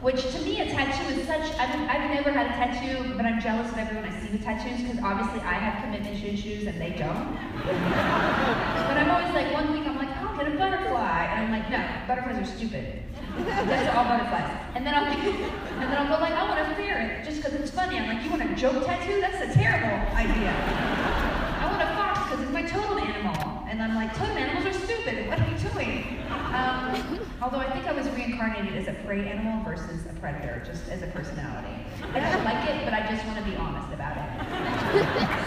Which 0.01 0.23
to 0.33 0.39
me, 0.41 0.61
a 0.61 0.65
tattoo 0.65 1.13
is 1.13 1.27
such. 1.27 1.45
I've, 1.61 1.77
I've 1.85 2.09
never 2.09 2.33
had 2.33 2.49
a 2.49 2.57
tattoo, 2.57 3.13
but 3.21 3.27
I'm 3.27 3.39
jealous 3.39 3.71
of 3.71 3.77
everyone 3.77 4.09
I 4.09 4.19
see 4.19 4.33
with 4.33 4.43
tattoos 4.43 4.81
because 4.81 4.97
obviously 5.05 5.41
I 5.45 5.61
have 5.61 5.85
commitment 5.85 6.17
issues 6.25 6.67
and 6.67 6.81
they 6.81 6.97
don't. 6.97 7.37
but 7.69 8.97
I'm 8.97 9.11
always 9.13 9.29
like, 9.37 9.53
one 9.53 9.77
week 9.77 9.85
I'm 9.85 10.01
like, 10.01 10.09
oh, 10.25 10.33
I'll 10.33 10.39
get 10.41 10.49
a 10.49 10.57
butterfly, 10.57 11.21
and 11.29 11.45
I'm 11.45 11.53
like, 11.53 11.69
no, 11.69 11.85
butterflies 12.09 12.41
are 12.41 12.49
stupid. 12.49 13.05
That's 13.45 13.93
all 13.93 14.09
butterflies. 14.09 14.49
And 14.75 14.87
then 14.89 14.95
I'll 14.97 15.05
and 15.05 15.93
then 15.93 15.97
I'll 16.01 16.09
go 16.09 16.17
like, 16.17 16.33
I 16.33 16.49
want 16.49 16.61
a 16.65 16.75
ferret 16.81 17.23
just 17.23 17.43
because 17.43 17.53
it's 17.61 17.71
funny. 17.71 17.99
I'm 17.99 18.09
like, 18.09 18.25
you 18.25 18.31
want 18.31 18.41
a 18.41 18.49
joke 18.57 18.81
tattoo? 18.87 19.21
That's 19.21 19.37
a 19.37 19.53
terrible 19.53 20.01
idea. 20.17 20.49
I 21.61 21.69
want 21.69 21.85
a 21.85 21.93
fox 21.93 22.25
because 22.25 22.41
it's 22.41 22.53
my 22.57 22.65
totem 22.65 23.05
animal. 23.05 23.69
And 23.69 23.83
I'm 23.83 23.95
like, 23.95 24.17
totem 24.17 24.33
animals 24.39 24.65
are 24.65 24.79
stupid. 24.81 25.29
What? 25.29 25.50
Um, 26.61 27.21
although 27.41 27.59
I 27.59 27.71
think 27.71 27.87
I 27.87 27.93
was 27.93 28.07
reincarnated 28.11 28.77
as 28.77 28.89
a 28.89 28.93
prey 29.05 29.27
animal 29.27 29.65
versus 29.65 30.05
a 30.11 30.13
predator, 30.21 30.63
just 30.67 30.89
as 30.89 31.03
a 31.03 31.07
personality. 31.07 31.75
I 32.13 32.21
don't 32.21 32.45
like 32.45 32.69
it, 32.69 32.85
but 32.85 32.93
I 32.93 33.07
just 33.09 33.25
want 33.25 33.39
to 33.39 33.45
be 33.45 33.57
honest 33.57 33.93
about 33.95 34.17
it. 34.19 34.27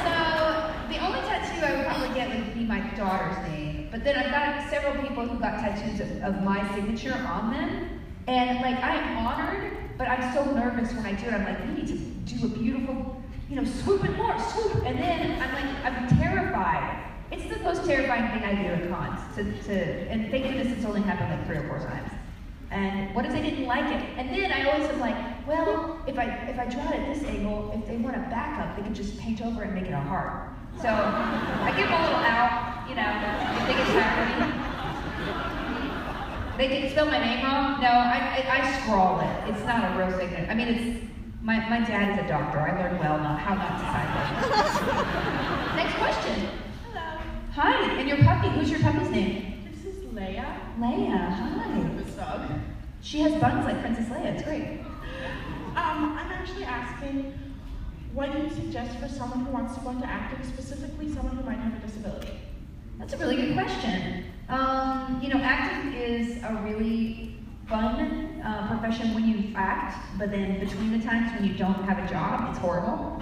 so 0.02 0.74
the 0.90 0.98
only 1.06 1.20
tattoo 1.22 1.66
I 1.66 1.78
would 1.78 1.86
probably 1.86 2.16
get 2.16 2.30
would 2.36 2.54
be 2.56 2.66
my 2.66 2.82
daughter's 2.96 3.38
name. 3.50 3.90
But 3.92 4.04
then 4.04 4.16
I've 4.16 4.32
got 4.32 4.70
several 4.72 5.04
people 5.04 5.28
who 5.28 5.40
got 5.40 5.60
tattoos 5.60 6.00
of, 6.00 6.24
of 6.24 6.44
my 6.44 6.68
signature 6.74 7.14
on 7.14 7.52
them. 7.52 8.02
And 8.28 8.62
like 8.62 8.82
I'm 8.82 9.18
honored, 9.18 9.78
but 9.98 10.08
I'm 10.08 10.34
so 10.34 10.46
nervous 10.46 10.92
when 10.94 11.06
I 11.06 11.14
do 11.14 11.28
it. 11.28 11.34
I'm 11.34 11.44
like, 11.44 11.60
we 11.68 11.74
need 11.76 11.88
to 11.88 11.98
do 12.36 12.46
a 12.46 12.50
beautiful, 12.50 13.22
you 13.50 13.58
know, 13.58 13.66
swoop 13.66 14.04
and 14.04 14.16
more, 14.18 14.40
swoop. 14.40 14.84
And 14.86 14.98
then 14.98 15.42
I'm 15.42 15.54
like, 15.54 15.86
I'm 15.86 16.08
terrified. 16.18 17.03
It's 17.34 17.52
the 17.52 17.64
most 17.64 17.84
terrifying 17.86 18.30
thing 18.30 18.44
I 18.44 18.54
do 18.62 18.68
at 18.70 18.90
cons. 18.92 19.20
To, 19.36 19.44
to, 19.44 19.74
and 20.08 20.30
thank 20.30 20.46
goodness 20.46 20.68
it's 20.78 20.86
only 20.86 21.02
happened 21.02 21.32
like 21.32 21.48
three 21.48 21.58
or 21.58 21.68
four 21.68 21.80
times. 21.80 22.12
And 22.70 23.14
what 23.16 23.26
if 23.26 23.32
they 23.32 23.42
didn't 23.42 23.66
like 23.66 23.86
it? 23.86 24.06
And 24.18 24.30
then 24.30 24.52
I 24.52 24.70
always 24.70 24.88
am 24.88 25.00
like, 25.00 25.16
well, 25.48 26.00
if 26.06 26.20
I 26.20 26.26
if 26.46 26.60
I 26.60 26.66
draw 26.66 26.86
it 26.92 27.00
at 27.00 27.14
this 27.14 27.24
angle, 27.24 27.74
if 27.74 27.88
they 27.88 27.98
want 27.98 28.18
a 28.18 28.20
backup, 28.30 28.78
they 28.78 28.84
can 28.84 28.94
just 28.94 29.18
paint 29.18 29.42
over 29.42 29.64
it 29.64 29.68
and 29.68 29.76
make 29.76 29.86
it 29.86 29.94
a 29.94 30.00
heart. 30.00 30.54
So 30.78 30.90
I 30.90 31.74
give 31.76 31.90
them 31.90 31.98
a 31.98 32.04
little 32.06 32.22
out, 32.22 32.86
you 32.88 32.94
know, 32.94 33.10
if 33.10 33.66
they 33.66 33.74
get 33.82 33.88
tired 33.98 34.30
of 34.30 34.38
me. 34.38 34.74
They 36.58 36.68
can 36.68 36.92
spell 36.92 37.08
my 37.08 37.18
name 37.18 37.44
wrong. 37.44 37.82
No, 37.82 37.90
I, 37.90 38.46
I, 38.46 38.62
I 38.62 38.82
scrawl 38.82 39.20
it. 39.22 39.50
It's 39.50 39.66
not 39.66 39.90
a 39.90 39.98
real 39.98 40.12
signature. 40.20 40.46
I 40.50 40.54
mean, 40.54 40.68
it's 40.68 41.04
my, 41.42 41.58
my 41.68 41.80
dad 41.80 42.14
is 42.14 42.26
a 42.26 42.28
doctor. 42.28 42.60
I 42.60 42.78
learned 42.80 43.00
well 43.00 43.18
not 43.18 43.40
how 43.40 43.56
not 43.56 43.80
to 43.82 43.86
sign 43.90 44.06
it. 44.06 45.76
Next 45.76 45.96
question. 45.98 46.63
Hi, 47.56 48.00
and 48.00 48.10
your 48.10 48.18
puppy. 48.24 48.50
Who's 48.50 48.72
your 48.72 48.80
puppy's 48.80 49.12
name? 49.12 49.70
This 49.72 49.86
is 49.86 50.06
Leia. 50.06 50.44
Leia. 50.80 51.30
Hi. 51.30 51.88
This 51.98 52.16
dog. 52.16 52.50
She 53.04 53.20
has 53.20 53.40
buns 53.40 53.66
like 53.66 53.80
Princess 53.80 54.08
Leia. 54.08 54.34
It's 54.34 54.42
great. 54.42 54.80
Um, 55.76 56.18
I'm 56.18 56.32
actually 56.32 56.64
asking, 56.64 57.32
what 58.12 58.34
do 58.34 58.40
you 58.40 58.50
suggest 58.50 58.98
for 58.98 59.08
someone 59.08 59.42
who 59.42 59.52
wants 59.52 59.76
to 59.76 59.82
go 59.82 59.92
into 59.92 60.08
acting, 60.08 60.44
specifically 60.52 61.14
someone 61.14 61.36
who 61.36 61.44
might 61.44 61.60
have 61.60 61.78
a 61.78 61.86
disability? 61.86 62.40
That's 62.98 63.14
a 63.14 63.18
really 63.18 63.36
good 63.36 63.54
question. 63.54 64.26
Um, 64.50 65.20
you 65.22 65.30
know, 65.30 65.40
acting 65.40 65.94
is 65.94 66.42
a 66.42 66.60
really 66.66 67.33
fun 67.68 68.42
uh, 68.44 68.68
profession 68.68 69.14
when 69.14 69.28
you 69.28 69.54
act, 69.56 69.98
but 70.18 70.32
then 70.32 70.60
between 70.60 70.98
the 70.98 71.04
times 71.04 71.32
when 71.34 71.44
you 71.46 71.56
don't 71.56 71.84
have 71.86 71.98
a 71.98 72.08
job, 72.08 72.50
it's 72.50 72.60
horrible. 72.60 73.22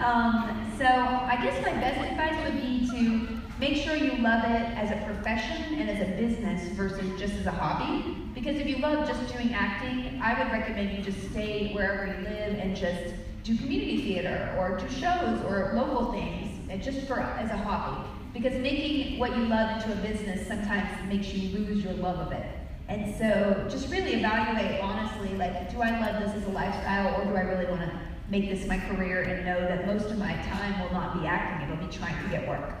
um, 0.00 0.74
so 0.76 0.84
I 0.84 1.38
guess 1.42 1.62
my 1.64 1.72
best 1.72 2.10
advice 2.10 2.44
would 2.44 2.60
be 2.60 2.86
to 2.90 3.38
make 3.58 3.76
sure 3.76 3.94
you 3.94 4.18
love 4.22 4.44
it 4.44 4.62
as 4.76 4.90
a 4.90 5.04
profession 5.04 5.78
and 5.78 5.88
as 5.88 6.00
a 6.00 6.12
business 6.16 6.68
versus 6.74 7.18
just 7.18 7.34
as 7.34 7.46
a 7.46 7.50
hobby. 7.50 8.16
Because 8.34 8.56
if 8.56 8.66
you 8.66 8.78
love 8.78 9.06
just 9.06 9.32
doing 9.32 9.52
acting, 9.54 10.20
I 10.20 10.42
would 10.42 10.52
recommend 10.52 10.96
you 10.96 11.02
just 11.02 11.30
stay 11.30 11.72
wherever 11.72 12.06
you 12.06 12.24
live 12.24 12.58
and 12.58 12.76
just 12.76 13.14
do 13.42 13.56
community 13.56 14.02
theater 14.02 14.54
or 14.58 14.76
do 14.76 14.88
shows 14.88 15.42
or 15.44 15.72
local 15.74 16.12
things, 16.12 16.58
and 16.68 16.82
just 16.82 17.06
for 17.06 17.20
as 17.20 17.50
a 17.50 17.56
hobby. 17.56 18.08
Because 18.32 18.52
making 18.58 19.18
what 19.18 19.34
you 19.36 19.46
love 19.46 19.82
into 19.82 19.92
a 19.92 20.02
business 20.02 20.46
sometimes 20.46 20.90
makes 21.08 21.32
you 21.32 21.58
lose 21.58 21.82
your 21.82 21.94
love 21.94 22.18
of 22.18 22.32
it. 22.32 22.59
And 22.90 23.14
so 23.14 23.68
just 23.70 23.88
really 23.88 24.14
evaluate 24.14 24.80
honestly, 24.80 25.36
like, 25.36 25.70
do 25.70 25.80
I 25.80 26.00
love 26.00 26.20
this 26.20 26.42
as 26.42 26.48
a 26.48 26.50
lifestyle 26.50 27.20
or 27.20 27.24
do 27.24 27.36
I 27.36 27.42
really 27.42 27.66
want 27.66 27.82
to 27.82 27.92
make 28.28 28.50
this 28.50 28.66
my 28.66 28.78
career 28.78 29.22
and 29.22 29.46
know 29.46 29.60
that 29.60 29.86
most 29.86 30.06
of 30.06 30.18
my 30.18 30.32
time 30.32 30.80
will 30.80 30.92
not 30.92 31.20
be 31.20 31.24
acting, 31.24 31.70
it'll 31.70 31.86
be 31.86 31.92
trying 31.92 32.20
to 32.24 32.28
get 32.30 32.48
work. 32.48 32.74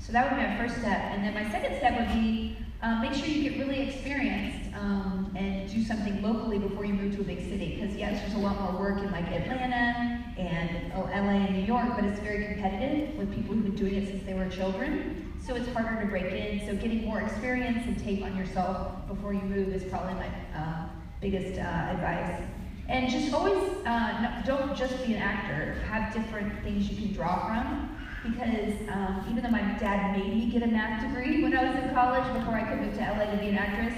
So 0.00 0.12
that 0.12 0.28
would 0.28 0.36
be 0.36 0.44
my 0.44 0.58
first 0.58 0.80
step. 0.80 0.98
And 1.12 1.22
then 1.22 1.34
my 1.34 1.48
second 1.52 1.78
step 1.78 1.96
would 1.96 2.20
be 2.20 2.56
um, 2.82 3.00
make 3.00 3.14
sure 3.14 3.28
you 3.28 3.48
get 3.48 3.58
really 3.60 3.88
experienced 3.88 4.74
um, 4.76 5.32
and 5.36 5.72
do 5.72 5.84
something 5.84 6.20
locally 6.20 6.58
before 6.58 6.84
you 6.84 6.92
move 6.92 7.14
to 7.14 7.20
a 7.20 7.24
big 7.24 7.38
city. 7.38 7.78
Because 7.78 7.96
yes, 7.96 8.20
there's 8.22 8.34
a 8.34 8.38
lot 8.38 8.60
more 8.60 8.80
work 8.80 8.98
in 8.98 9.10
like 9.12 9.26
Atlanta 9.28 10.13
and 10.38 10.92
oh, 10.96 11.02
LA 11.02 11.44
and 11.46 11.56
New 11.56 11.64
York, 11.64 11.88
but 11.94 12.04
it's 12.04 12.20
very 12.20 12.46
competitive 12.46 13.14
with 13.16 13.32
people 13.34 13.54
who've 13.54 13.64
been 13.64 13.76
doing 13.76 13.94
it 13.94 14.06
since 14.08 14.24
they 14.24 14.34
were 14.34 14.48
children. 14.48 15.32
So 15.46 15.54
it's 15.54 15.68
harder 15.68 16.00
to 16.00 16.06
break 16.06 16.32
in. 16.32 16.66
So 16.66 16.74
getting 16.74 17.04
more 17.04 17.20
experience 17.20 17.84
and 17.86 17.98
tape 18.02 18.24
on 18.24 18.36
yourself 18.36 19.06
before 19.06 19.32
you 19.32 19.42
move 19.42 19.68
is 19.68 19.84
probably 19.84 20.14
my 20.14 20.28
uh, 20.56 20.86
biggest 21.20 21.58
uh, 21.58 21.62
advice. 21.62 22.42
And 22.88 23.10
just 23.10 23.32
always 23.32 23.62
uh, 23.86 24.42
don't 24.44 24.76
just 24.76 25.04
be 25.06 25.14
an 25.14 25.22
actor. 25.22 25.80
Have 25.88 26.12
different 26.12 26.62
things 26.62 26.90
you 26.90 26.96
can 26.96 27.14
draw 27.14 27.46
from 27.46 27.96
because 28.24 28.72
um, 28.88 29.26
even 29.30 29.42
though 29.42 29.50
my 29.50 29.62
dad 29.78 30.16
made 30.16 30.34
me 30.34 30.50
get 30.50 30.62
a 30.62 30.66
math 30.66 31.02
degree 31.02 31.42
when 31.42 31.54
I 31.56 31.64
was 31.64 31.84
in 31.84 31.94
college 31.94 32.24
before 32.38 32.54
I 32.54 32.62
could 32.62 32.80
move 32.80 32.94
to 32.94 33.00
LA 33.00 33.30
to 33.30 33.36
be 33.36 33.48
an 33.48 33.58
actress, 33.58 33.94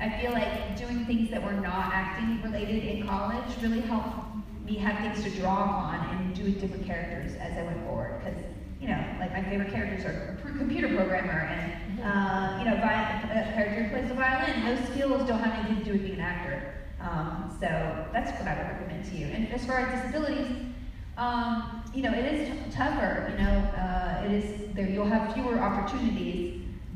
I 0.00 0.20
feel 0.20 0.32
like 0.32 0.76
doing 0.76 1.04
things 1.04 1.30
that 1.30 1.42
were 1.42 1.52
not 1.52 1.92
acting 1.92 2.42
related 2.42 2.84
in 2.84 3.06
college 3.06 3.44
really 3.62 3.80
helped 3.82 4.29
me 4.70 4.78
have 4.78 5.02
things 5.02 5.22
to 5.24 5.40
draw 5.40 5.64
upon 5.64 5.98
and 6.14 6.36
do 6.36 6.44
with 6.44 6.60
different 6.60 6.86
characters 6.86 7.36
as 7.40 7.58
I 7.58 7.62
went 7.62 7.84
forward. 7.86 8.22
Because 8.22 8.38
you 8.80 8.86
know, 8.88 9.04
like 9.18 9.32
my 9.32 9.42
favorite 9.42 9.72
characters 9.72 10.06
are 10.06 10.38
a 10.42 10.58
computer 10.58 10.88
programmer 10.88 11.40
and 11.52 12.00
uh, 12.00 12.58
you 12.58 12.64
know, 12.64 12.76
a 12.76 13.52
character 13.52 13.82
who 13.82 13.90
plays 13.90 14.08
the 14.08 14.14
violin. 14.14 14.64
Those 14.64 14.80
skills 14.86 15.22
don't 15.28 15.38
have 15.38 15.52
anything 15.52 15.78
to 15.78 15.84
do 15.84 15.92
with 15.92 16.02
being 16.02 16.14
an 16.14 16.20
actor. 16.20 16.62
Um, 16.98 17.58
so 17.60 17.68
that's 18.12 18.30
what 18.32 18.48
I 18.48 18.54
would 18.54 18.68
recommend 18.68 19.04
to 19.06 19.16
you. 19.16 19.26
And 19.26 19.52
as 19.52 19.66
far 19.66 19.80
as 19.80 19.88
disabilities, 19.88 20.46
um, 21.16 21.62
you 21.92 22.02
know, 22.02 22.12
it 22.14 22.24
is 22.24 22.48
t- 22.48 22.54
tougher. 22.70 23.20
You 23.28 23.34
know, 23.34 23.68
uh, 23.76 24.24
it 24.24 24.30
is 24.30 24.54
there. 24.74 24.86
You'll 24.86 25.04
have 25.04 25.32
fewer 25.32 25.60
opportunities, 25.60 26.40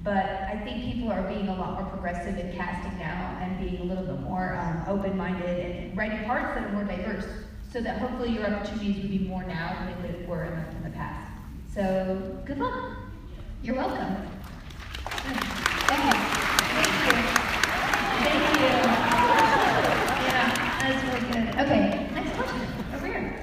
but 0.03 0.27
I 0.49 0.57
think 0.57 0.83
people 0.83 1.11
are 1.11 1.23
being 1.23 1.49
a 1.49 1.55
lot 1.55 1.73
more 1.73 1.85
progressive 1.85 2.39
in 2.39 2.49
casting 2.49 2.97
now 2.97 3.37
and 3.39 3.59
being 3.59 3.79
a 3.81 3.85
little 3.85 4.05
bit 4.05 4.17
more 4.17 4.55
um, 4.55 4.83
open-minded 4.87 5.59
and 5.59 5.97
writing 5.97 6.21
parts 6.21 6.55
that 6.55 6.63
are 6.65 6.69
more 6.69 6.85
diverse, 6.85 7.27
so 7.75 7.81
that 7.81 7.99
hopefully 7.99 8.31
your 8.31 8.47
opportunities 8.47 9.03
would 9.03 9.11
be 9.11 9.19
more 9.19 9.43
now 9.43 9.77
than 9.81 10.01
they 10.01 10.25
were 10.27 10.45
in 10.45 10.85
the, 10.85 10.91
past. 10.91 11.33
So 11.75 12.41
good 12.47 12.61
luck. 12.61 12.99
You're 13.65 13.75
welcome. 13.75 14.15
Thank 15.03 15.35
you. 15.35 16.21
Thank 16.71 16.87
you. 17.05 17.15
Thank 18.23 18.61
you. 18.61 18.71
Yeah, 20.23 20.47
that's 20.79 21.03
really 21.05 21.25
good. 21.33 21.49
Okay, 21.67 21.83
next 22.15 22.33
question. 22.37 22.63
Over 22.95 23.07
here. 23.09 23.41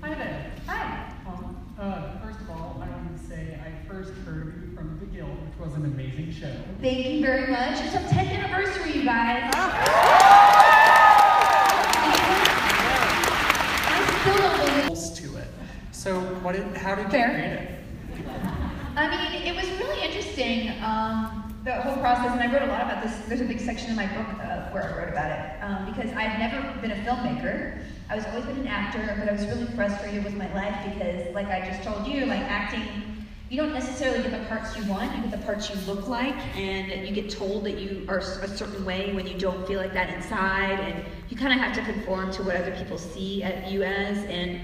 Hi 0.00 0.14
there. 0.14 0.52
Hi. 0.66 1.12
Um, 1.26 1.54
uh, 1.78 2.20
first 2.20 2.40
of 2.40 2.48
all, 2.52 2.80
I 2.82 2.88
wanted 2.88 3.18
to 3.20 3.26
say 3.28 3.60
I 3.62 3.86
first 3.86 4.14
heard 4.24 4.48
of 4.48 4.54
you 4.62 4.74
from 4.74 4.98
The 4.98 5.04
Guild, 5.14 5.36
which 5.46 5.58
was 5.58 5.74
an 5.74 5.84
amazing 5.84 6.32
show. 6.32 6.56
Thank 6.80 7.04
you 7.06 7.20
very 7.20 7.52
much. 7.52 7.82
It's 7.82 7.94
our 7.94 8.00
10th 8.00 8.30
anniversary, 8.30 8.92
you 8.92 9.04
guys. 9.04 9.52
I 13.96 14.20
still 14.20 14.36
don't 14.38 14.56
believe 14.58 14.86
Rules 14.86 15.18
to 15.18 15.36
it. 15.36 15.48
So, 15.92 16.33
what 16.44 16.54
did, 16.54 16.76
how 16.76 16.94
did 16.94 17.06
you 17.06 17.10
Fair. 17.10 17.30
create 17.30 17.52
it? 17.52 17.70
I 18.96 19.10
mean, 19.10 19.42
it 19.42 19.56
was 19.56 19.66
really 19.80 20.04
interesting, 20.04 20.70
um, 20.82 21.40
the 21.64 21.72
whole 21.80 21.96
process, 21.96 22.32
and 22.32 22.40
I 22.40 22.52
wrote 22.52 22.68
a 22.68 22.70
lot 22.70 22.82
about 22.82 23.02
this. 23.02 23.16
There's 23.26 23.40
a 23.40 23.46
big 23.46 23.58
section 23.58 23.90
in 23.90 23.96
my 23.96 24.06
book 24.08 24.28
uh, 24.34 24.68
where 24.68 24.84
I 24.84 24.98
wrote 24.98 25.08
about 25.08 25.30
it, 25.30 25.64
um, 25.64 25.86
because 25.86 26.14
I've 26.14 26.38
never 26.38 26.60
been 26.80 26.90
a 26.90 26.96
filmmaker. 26.96 27.82
I 28.10 28.16
was 28.16 28.26
always 28.26 28.44
been 28.44 28.58
an 28.58 28.66
actor, 28.66 29.16
but 29.18 29.26
I 29.26 29.32
was 29.32 29.46
really 29.46 29.64
frustrated 29.74 30.22
with 30.22 30.34
my 30.34 30.52
life 30.54 30.76
because, 30.92 31.34
like 31.34 31.46
I 31.46 31.66
just 31.66 31.82
told 31.82 32.06
you, 32.06 32.26
like 32.26 32.42
acting, 32.42 33.26
you 33.48 33.56
don't 33.56 33.72
necessarily 33.72 34.22
get 34.22 34.32
the 34.32 34.46
parts 34.46 34.76
you 34.76 34.84
want, 34.84 35.16
you 35.16 35.22
get 35.22 35.30
the 35.30 35.46
parts 35.46 35.70
you 35.70 35.76
look 35.86 36.06
like, 36.06 36.36
and 36.56 37.08
you 37.08 37.14
get 37.14 37.30
told 37.30 37.64
that 37.64 37.78
you 37.78 38.04
are 38.08 38.18
a 38.18 38.48
certain 38.48 38.84
way 38.84 39.14
when 39.14 39.26
you 39.26 39.38
don't 39.38 39.66
feel 39.66 39.80
like 39.80 39.94
that 39.94 40.12
inside, 40.12 40.78
and 40.80 41.04
you 41.30 41.36
kind 41.36 41.52
of 41.52 41.58
have 41.58 41.74
to 41.74 41.92
conform 41.92 42.30
to 42.32 42.42
what 42.42 42.54
other 42.54 42.76
people 42.76 42.98
see 42.98 43.42
at 43.42 43.70
you 43.70 43.82
as, 43.82 44.18
and 44.26 44.60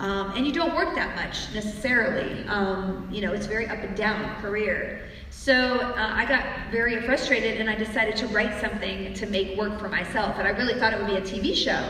um, 0.00 0.32
and 0.34 0.46
you 0.46 0.52
don't 0.52 0.74
work 0.74 0.94
that 0.94 1.14
much 1.14 1.52
necessarily. 1.54 2.42
Um, 2.48 3.06
you 3.12 3.20
know, 3.20 3.32
it's 3.32 3.46
very 3.46 3.68
up 3.68 3.78
and 3.80 3.94
down 3.94 4.34
career. 4.40 5.02
So 5.28 5.54
uh, 5.54 5.94
I 5.96 6.24
got 6.24 6.72
very 6.72 7.02
frustrated, 7.02 7.60
and 7.60 7.68
I 7.68 7.74
decided 7.74 8.16
to 8.16 8.26
write 8.28 8.58
something 8.60 9.12
to 9.12 9.26
make 9.26 9.58
work 9.58 9.78
for 9.78 9.90
myself. 9.90 10.36
And 10.38 10.48
I 10.48 10.52
really 10.52 10.74
thought 10.80 10.94
it 10.94 10.98
would 10.98 11.06
be 11.06 11.16
a 11.16 11.20
TV 11.20 11.54
show, 11.54 11.86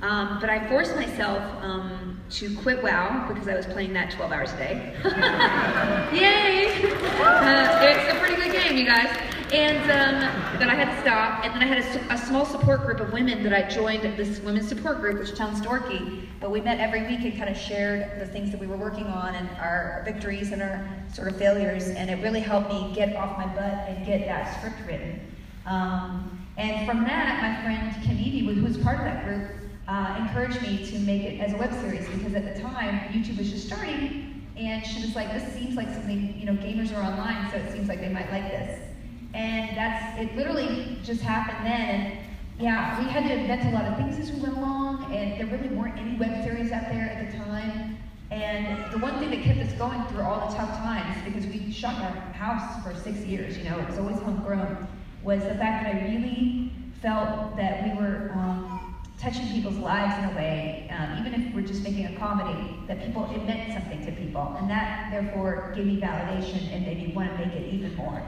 um, 0.00 0.38
but 0.40 0.48
I 0.48 0.66
forced 0.68 0.96
myself 0.96 1.42
um, 1.62 2.18
to 2.30 2.56
quit 2.56 2.82
WoW 2.82 3.28
because 3.28 3.46
I 3.46 3.54
was 3.54 3.66
playing 3.66 3.92
that 3.92 4.10
12 4.10 4.32
hours 4.32 4.52
a 4.52 4.56
day. 4.56 4.96
Yay! 6.18 6.96
Uh, 7.20 7.78
it's 7.82 8.12
a 8.14 8.18
pretty 8.18 8.36
good 8.36 8.52
game, 8.52 8.76
you 8.76 8.84
guys. 8.86 9.39
And 9.52 9.78
um, 9.90 10.58
then 10.60 10.70
I 10.70 10.76
had 10.76 10.94
to 10.94 11.00
stop, 11.00 11.44
and 11.44 11.52
then 11.52 11.60
I 11.60 11.66
had 11.66 11.78
a, 11.78 12.14
a, 12.14 12.16
small 12.16 12.46
support 12.46 12.86
group 12.86 13.00
of 13.00 13.12
women 13.12 13.42
that 13.42 13.52
I 13.52 13.68
joined 13.68 14.02
this 14.16 14.38
women's 14.38 14.68
support 14.68 15.00
group, 15.00 15.18
which 15.18 15.34
sounds 15.34 15.60
dorky, 15.60 16.28
but 16.38 16.52
we 16.52 16.60
met 16.60 16.78
every 16.78 17.04
week 17.08 17.22
and 17.22 17.36
kind 17.36 17.50
of 17.50 17.56
shared 17.56 18.20
the 18.20 18.26
things 18.26 18.52
that 18.52 18.60
we 18.60 18.68
were 18.68 18.76
working 18.76 19.06
on 19.06 19.34
and 19.34 19.50
our 19.58 20.02
victories 20.04 20.52
and 20.52 20.62
our 20.62 20.88
sort 21.12 21.26
of 21.26 21.36
failures, 21.36 21.88
and 21.88 22.08
it 22.08 22.22
really 22.22 22.38
helped 22.38 22.68
me 22.68 22.92
get 22.94 23.16
off 23.16 23.36
my 23.38 23.46
butt 23.46 23.88
and 23.88 24.06
get 24.06 24.24
that 24.24 24.56
script 24.56 24.76
written. 24.86 25.18
Um, 25.66 26.46
and 26.56 26.86
from 26.86 27.02
that, 27.02 27.42
my 27.42 27.64
friend 27.64 28.20
Evie, 28.20 28.54
who 28.54 28.62
was 28.62 28.78
part 28.78 28.98
of 28.98 29.04
that 29.04 29.24
group, 29.24 29.50
uh, 29.88 30.16
encouraged 30.20 30.62
me 30.62 30.86
to 30.86 30.98
make 31.00 31.22
it 31.22 31.40
as 31.40 31.54
a 31.54 31.56
web 31.56 31.72
series 31.80 32.08
because 32.10 32.34
at 32.34 32.54
the 32.54 32.62
time 32.62 33.00
YouTube 33.12 33.38
was 33.38 33.50
just 33.50 33.66
starting, 33.66 34.46
and 34.56 34.86
she 34.86 35.00
was 35.02 35.16
like, 35.16 35.32
"This 35.32 35.52
seems 35.54 35.74
like 35.74 35.92
something 35.92 36.38
you 36.38 36.46
know 36.46 36.52
gamers 36.52 36.96
are 36.96 37.02
online, 37.02 37.50
so 37.50 37.56
it 37.56 37.72
seems 37.72 37.88
like 37.88 38.00
they 38.00 38.10
might 38.10 38.30
like 38.30 38.48
this." 38.48 38.89
And 39.34 39.76
that's 39.76 40.18
it. 40.20 40.36
Literally 40.36 40.98
just 41.04 41.22
happened 41.22 41.66
then. 41.66 41.90
And 41.90 42.18
yeah, 42.58 42.98
we 42.98 43.08
had 43.10 43.24
to 43.26 43.32
invent 43.32 43.64
a 43.64 43.70
lot 43.70 43.84
of 43.84 43.96
things 43.96 44.18
as 44.18 44.32
we 44.32 44.40
went 44.40 44.56
along, 44.56 45.12
and 45.12 45.40
there 45.40 45.46
really 45.46 45.74
weren't 45.74 45.98
any 45.98 46.16
web 46.18 46.44
series 46.44 46.72
out 46.72 46.88
there 46.90 47.08
at 47.08 47.30
the 47.30 47.38
time. 47.38 47.96
And 48.30 48.92
the 48.92 48.98
one 48.98 49.18
thing 49.18 49.30
that 49.30 49.42
kept 49.42 49.58
us 49.60 49.72
going 49.78 50.04
through 50.08 50.22
all 50.22 50.48
the 50.48 50.54
tough 50.54 50.76
times, 50.78 51.16
because 51.24 51.46
we 51.46 51.72
shot 51.72 51.96
our 51.96 52.12
house 52.32 52.82
for 52.84 52.94
six 52.94 53.18
years, 53.20 53.56
you 53.56 53.64
know, 53.64 53.78
it 53.78 53.88
was 53.88 53.98
always 53.98 54.18
homegrown, 54.18 54.86
was 55.22 55.42
the 55.42 55.54
fact 55.54 55.84
that 55.84 55.94
I 55.96 56.12
really 56.12 56.72
felt 57.02 57.56
that 57.56 57.82
we 57.84 58.00
were 58.00 58.30
um, 58.34 58.94
touching 59.18 59.48
people's 59.48 59.78
lives 59.78 60.16
in 60.22 60.30
a 60.30 60.36
way, 60.36 60.90
um, 60.96 61.18
even 61.18 61.42
if 61.42 61.54
we're 61.54 61.66
just 61.66 61.82
making 61.82 62.06
a 62.06 62.18
comedy, 62.18 62.76
that 62.86 63.04
people, 63.04 63.24
it 63.34 63.44
meant 63.44 63.72
something 63.72 64.04
to 64.04 64.12
people. 64.12 64.54
And 64.58 64.70
that, 64.70 65.10
therefore, 65.10 65.72
gave 65.74 65.86
me 65.86 66.00
validation 66.00 66.72
and 66.72 66.86
made 66.86 67.08
me 67.08 67.12
want 67.14 67.30
to 67.32 67.46
make 67.46 67.54
it 67.54 67.72
even 67.72 67.94
more. 67.96 68.22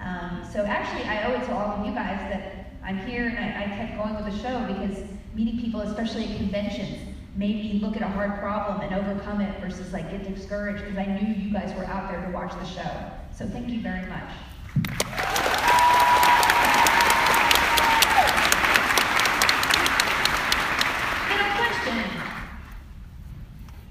Um, 0.00 0.48
so 0.52 0.64
actually, 0.64 1.04
I 1.04 1.24
owe 1.24 1.40
it 1.40 1.44
to 1.46 1.52
all 1.52 1.70
of 1.72 1.86
you 1.86 1.92
guys 1.92 2.18
that 2.30 2.72
I'm 2.84 2.98
here 3.06 3.26
and 3.26 3.38
I, 3.38 3.64
I 3.64 3.66
kept 3.76 4.02
going 4.02 4.14
with 4.14 4.32
the 4.32 4.42
show 4.42 4.64
because 4.66 5.04
meeting 5.34 5.60
people, 5.60 5.80
especially 5.80 6.24
at 6.24 6.36
conventions, 6.36 6.98
made 7.36 7.56
me 7.56 7.80
look 7.80 7.96
at 7.96 8.02
a 8.02 8.08
hard 8.08 8.38
problem 8.40 8.80
and 8.80 8.94
overcome 8.94 9.40
it 9.40 9.60
versus 9.60 9.92
like 9.92 10.10
get 10.10 10.34
discouraged 10.34 10.84
because 10.84 10.98
I 10.98 11.06
knew 11.06 11.34
you 11.34 11.52
guys 11.52 11.74
were 11.76 11.84
out 11.84 12.10
there 12.10 12.24
to 12.24 12.32
watch 12.32 12.52
the 12.52 12.64
show. 12.64 13.10
So 13.36 13.46
thank 13.46 13.68
you 13.68 13.80
very 13.80 14.06
much. 14.06 14.30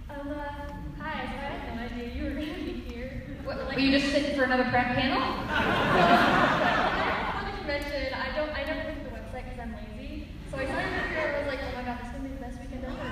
Um, 0.09 0.31
uh, 0.31 0.43
hi, 0.99 1.25
so 1.25 1.37
I 1.37 1.49
had 1.53 1.75
no 1.75 1.83
idea 1.83 2.13
you 2.13 2.23
were 2.23 2.31
going 2.31 2.55
to 2.55 2.65
be 2.65 2.71
here. 2.71 3.23
What, 3.43 3.65
were 3.65 3.79
you 3.79 3.97
just 3.97 4.11
another 4.47 4.71
prep 4.71 4.95
panel? 4.95 5.19
For 7.35 7.43
the 7.43 7.51
convention, 7.59 8.15
I 8.15 8.31
don't, 8.31 8.47
I 8.55 8.63
never 8.63 8.87
look 8.87 8.95
at 8.95 9.03
the 9.03 9.11
website 9.11 9.43
because 9.43 9.59
I'm 9.59 9.75
lazy. 9.75 10.31
So 10.49 10.55
I 10.55 10.63
saw 10.63 10.79
your 10.79 10.87
picture 10.87 11.19
and 11.19 11.35
I 11.35 11.43
was 11.43 11.51
like, 11.51 11.59
oh 11.67 11.75
my 11.75 11.83
god, 11.83 11.99
this 11.99 12.07
is 12.07 12.15
to 12.15 12.23
be 12.23 12.31
the 12.31 12.39
best 12.39 12.55
weekend 12.63 12.87
ever. 12.87 13.11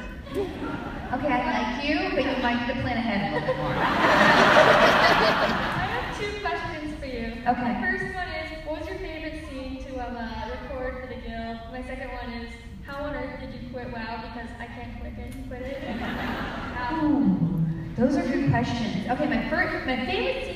Okay, 1.12 1.27
I 1.27 1.44
like 1.44 1.84
you, 1.84 2.15
but 2.15 2.24
you 2.24 2.39
might 2.39 2.56
need 2.63 2.72
to 2.72 2.80
plan 2.80 3.04
ahead 3.04 3.20
a 3.20 3.36
little 3.36 3.51
bit 3.51 3.60
more. 3.60 3.75
I 3.84 3.84
have 5.92 6.08
two 6.15 6.39
questions 6.39 6.96
for 7.04 7.08
you. 7.12 7.36
Okay. 7.51 7.68
The 7.68 7.84
first 7.84 8.15
one 8.15 8.32
is, 8.39 8.48
what 8.63 8.80
was 8.80 8.88
your 8.88 9.04
favorite 9.04 9.44
scene 9.51 9.84
to 9.92 10.08
um, 10.08 10.15
uh, 10.15 10.48
record 10.56 11.04
for 11.04 11.08
the 11.12 11.20
guild? 11.20 11.60
My 11.75 11.84
second 11.84 12.15
one 12.15 12.32
is, 12.48 12.56
how 12.88 13.04
on 13.04 13.12
earth 13.12 13.44
did 13.44 13.51
you 13.60 13.68
quit 13.75 13.92
WoW? 13.92 14.24
Because 14.24 14.48
I 14.56 14.72
can't 14.72 15.04
quit 15.04 15.20
it. 15.20 15.36
Quit 15.51 15.68
it. 15.68 15.84
Um, 16.80 17.04
Ooh, 17.04 17.36
those 18.00 18.15
are 18.15 18.24
good 18.24 18.48
questions. 18.50 19.04
Okay, 19.12 19.27
my 19.27 19.44
first, 19.50 19.86
my 19.86 19.98
favorite 20.08 20.46
scenes 20.48 20.54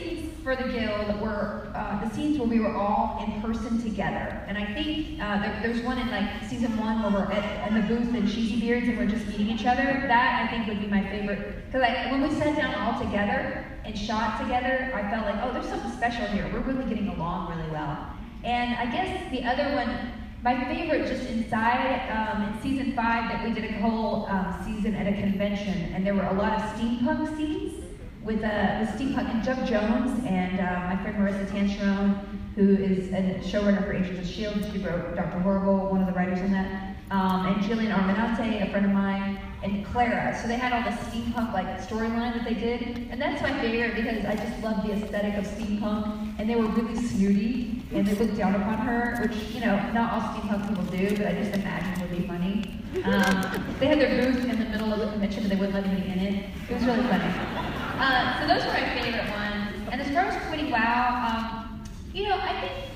for 0.49 0.55
the 0.55 0.73
guild 0.73 1.21
were 1.21 1.71
uh, 1.75 2.03
the 2.03 2.09
scenes 2.15 2.39
where 2.39 2.47
we 2.47 2.59
were 2.59 2.75
all 2.75 3.23
in 3.23 3.39
person 3.39 3.79
together. 3.83 4.43
And 4.47 4.57
I 4.57 4.65
think 4.73 5.21
uh, 5.21 5.39
there, 5.43 5.59
there's 5.61 5.83
one 5.83 5.99
in 5.99 6.09
like 6.09 6.27
season 6.49 6.75
one 6.75 7.03
where 7.03 7.11
we're 7.11 7.31
at, 7.31 7.67
in 7.67 7.75
the 7.75 7.81
booth 7.81 8.15
and 8.15 8.27
Cheesybeards 8.27 8.89
and 8.89 8.97
we're 8.97 9.05
just 9.05 9.27
meeting 9.27 9.51
each 9.51 9.67
other. 9.67 9.83
That 9.83 10.43
I 10.43 10.51
think 10.51 10.67
would 10.67 10.81
be 10.81 10.88
my 10.88 11.07
favorite 11.07 11.67
because 11.67 11.81
like, 11.81 12.12
when 12.12 12.23
we 12.23 12.31
sat 12.31 12.57
down 12.57 12.73
all 12.73 12.99
together 12.99 13.63
and 13.85 13.95
shot 13.95 14.41
together, 14.41 14.91
I 14.95 15.07
felt 15.12 15.27
like, 15.27 15.35
oh, 15.43 15.53
there's 15.53 15.67
something 15.67 15.91
special 15.91 16.25
here. 16.25 16.49
We're 16.51 16.62
really 16.62 16.89
getting 16.89 17.09
along 17.09 17.55
really 17.55 17.69
well. 17.69 18.09
And 18.43 18.73
I 18.73 18.91
guess 18.91 19.31
the 19.31 19.43
other 19.43 19.75
one 19.75 20.13
my 20.41 20.63
favorite, 20.63 21.05
just 21.05 21.29
inside, 21.29 22.09
um, 22.09 22.41
in 22.43 22.62
season 22.62 22.95
five, 22.95 23.29
that 23.29 23.43
we 23.43 23.53
did 23.53 23.65
a 23.65 23.73
whole 23.81 24.25
um, 24.27 24.55
season 24.63 24.95
at 24.95 25.05
a 25.05 25.12
convention, 25.12 25.93
and 25.93 26.07
there 26.07 26.15
were 26.15 26.23
a 26.23 26.33
lot 26.33 26.53
of 26.53 26.62
steampunk 26.62 27.35
scenes 27.35 27.78
with, 28.23 28.43
uh, 28.43 28.77
with 28.79 28.89
steampunk 28.89 29.29
and 29.29 29.43
Doug 29.43 29.65
Jones 29.65 30.23
and 30.25 30.60
uh, 30.60 30.93
my 30.93 31.01
friend 31.01 31.17
Maurissa 31.17 31.45
Tancharoen, 31.47 32.19
who 32.55 32.75
is 32.75 33.10
a 33.13 33.39
showrunner 33.43 33.86
for 33.86 33.93
Agents 33.93 34.19
of 34.19 34.27
Shield. 34.27 34.55
She 34.71 34.79
wrote 34.79 35.15
Dr. 35.15 35.39
Horrible, 35.39 35.89
one 35.89 36.01
of 36.01 36.08
the 36.08 36.13
writers 36.13 36.39
in 36.39 36.51
that, 36.51 36.88
um, 37.12 37.45
and 37.48 37.63
Jillian 37.63 37.93
Armenante, 37.93 38.67
a 38.67 38.72
friend 38.72 38.86
of 38.86 38.91
mine, 38.91 39.39
and 39.63 39.86
Clara. 39.86 40.38
So 40.41 40.48
they 40.48 40.56
had 40.56 40.72
all 40.74 40.84
the 40.84 40.95
steampunk 40.98 41.54
like 41.54 41.67
storyline 41.82 42.34
that 42.34 42.45
they 42.45 42.54
did, 42.54 43.10
and 43.12 43.22
that's 43.22 43.41
my 43.41 43.52
favorite 43.60 43.95
because 43.95 44.26
I 44.26 44.36
just 44.36 44.62
love 44.63 44.86
the 44.86 44.93
aesthetic 44.93 45.36
of 45.36 45.45
steampunk. 45.45 46.36
And 46.38 46.50
they 46.50 46.56
were 46.56 46.67
really 46.67 46.95
snooty, 46.95 47.84
and 47.93 48.08
they 48.08 48.13
looked 48.15 48.38
down 48.38 48.56
upon 48.56 48.78
her, 48.80 49.17
which 49.22 49.36
you 49.54 49.62
know 49.62 49.76
not 49.91 50.13
all 50.13 50.22
steampunk 50.22 50.69
people 50.69 50.84
do, 50.86 51.17
but 51.17 51.28
I 51.28 51.34
just 51.34 51.54
imagine 51.54 52.02
would 52.02 52.12
be 52.12 52.28
funny. 52.28 52.76
Um, 53.04 53.76
they 53.80 53.88
had 53.88 54.00
their 54.00 54.32
booth 54.32 54.43
in 54.45 54.60
the 54.60 54.65
middle 54.65 54.93
of 54.93 55.00
the 55.00 55.08
convention, 55.08 55.43
but 55.43 55.50
they 55.50 55.56
wouldn't 55.56 55.76
let 55.76 55.88
me 55.88 56.12
in 56.12 56.19
it. 56.19 56.50
It 56.69 56.74
was 56.74 56.84
really 56.86 57.04
funny. 57.04 57.34
Uh, 58.00 58.39
so 58.39 58.48
those 58.48 58.65
were 58.65 58.72
my 58.72 59.02
favorite 59.02 59.30
ones. 59.30 59.89
And 59.91 60.02
as 60.02 60.08
far 60.10 60.24
as 60.24 60.48
quitting 60.48 60.72
WoW, 60.72 60.80
um, 61.28 61.84
you 62.13 62.24
know, 62.24 62.38
I 62.38 62.62
think 62.62 62.89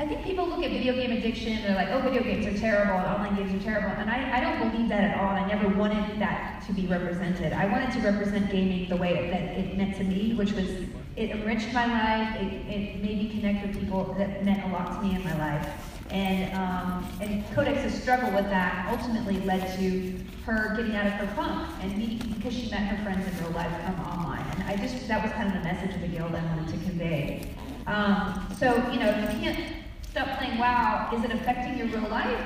I 0.00 0.06
think 0.06 0.22
people 0.22 0.46
look 0.46 0.62
at 0.62 0.70
video 0.70 0.94
game 0.94 1.10
addiction, 1.10 1.54
and 1.54 1.64
they're 1.64 1.74
like, 1.74 1.88
oh, 1.88 2.00
video 2.00 2.22
games 2.22 2.46
are 2.46 2.56
terrible, 2.56 2.94
and 2.94 3.06
online 3.06 3.34
games 3.34 3.60
are 3.60 3.64
terrible. 3.64 3.90
And 3.96 4.08
I, 4.08 4.38
I 4.38 4.40
don't 4.40 4.70
believe 4.70 4.88
that 4.90 5.02
at 5.02 5.18
all, 5.18 5.34
and 5.34 5.44
I 5.44 5.48
never 5.48 5.68
wanted 5.76 6.20
that 6.20 6.62
to 6.68 6.72
be 6.72 6.86
represented. 6.86 7.52
I 7.52 7.66
wanted 7.66 7.90
to 7.94 8.00
represent 8.00 8.48
gaming 8.48 8.88
the 8.88 8.96
way 8.96 9.28
that 9.28 9.58
it 9.58 9.76
meant 9.76 9.96
to 9.96 10.04
me, 10.04 10.34
which 10.34 10.52
was 10.52 10.68
it 11.16 11.30
enriched 11.30 11.72
my 11.72 11.84
life, 11.86 12.40
it, 12.40 12.52
it 12.70 13.02
made 13.02 13.18
me 13.18 13.28
connect 13.28 13.66
with 13.66 13.80
people 13.80 14.14
that 14.18 14.44
meant 14.44 14.64
a 14.66 14.68
lot 14.68 15.00
to 15.00 15.04
me 15.04 15.16
in 15.16 15.24
my 15.24 15.36
life. 15.36 15.68
And, 16.10 16.54
um, 16.54 17.04
and 17.20 17.44
Codex's 17.46 18.00
struggle 18.00 18.30
with 18.30 18.48
that 18.50 18.86
ultimately 18.96 19.40
led 19.40 19.76
to 19.78 20.16
her 20.46 20.76
getting 20.76 20.94
out 20.94 21.06
of 21.08 21.12
her 21.14 21.26
funk 21.34 21.68
and 21.82 21.98
meeting, 21.98 22.34
because 22.34 22.54
she 22.54 22.70
met 22.70 22.82
her 22.82 23.02
friends 23.02 23.26
in 23.26 23.44
real 23.44 23.52
life 23.52 23.72
from 23.84 24.00
online. 24.06 24.46
And 24.52 24.62
I 24.62 24.76
just, 24.76 25.08
that 25.08 25.24
was 25.24 25.32
kind 25.32 25.48
of 25.48 25.54
the 25.54 25.64
message 25.64 25.92
of 25.96 26.00
the 26.00 26.06
guild 26.06 26.36
I 26.36 26.44
wanted 26.54 26.68
to 26.68 26.84
convey. 26.88 27.50
Um, 27.88 28.46
so, 28.56 28.76
you 28.92 29.00
know, 29.00 29.08
you 29.08 29.40
can't 29.40 29.58
stop 30.10 30.38
playing 30.38 30.58
WoW, 30.58 31.10
is 31.14 31.24
it 31.24 31.32
affecting 31.32 31.76
your 31.76 31.86
real 31.88 32.08
life? 32.10 32.40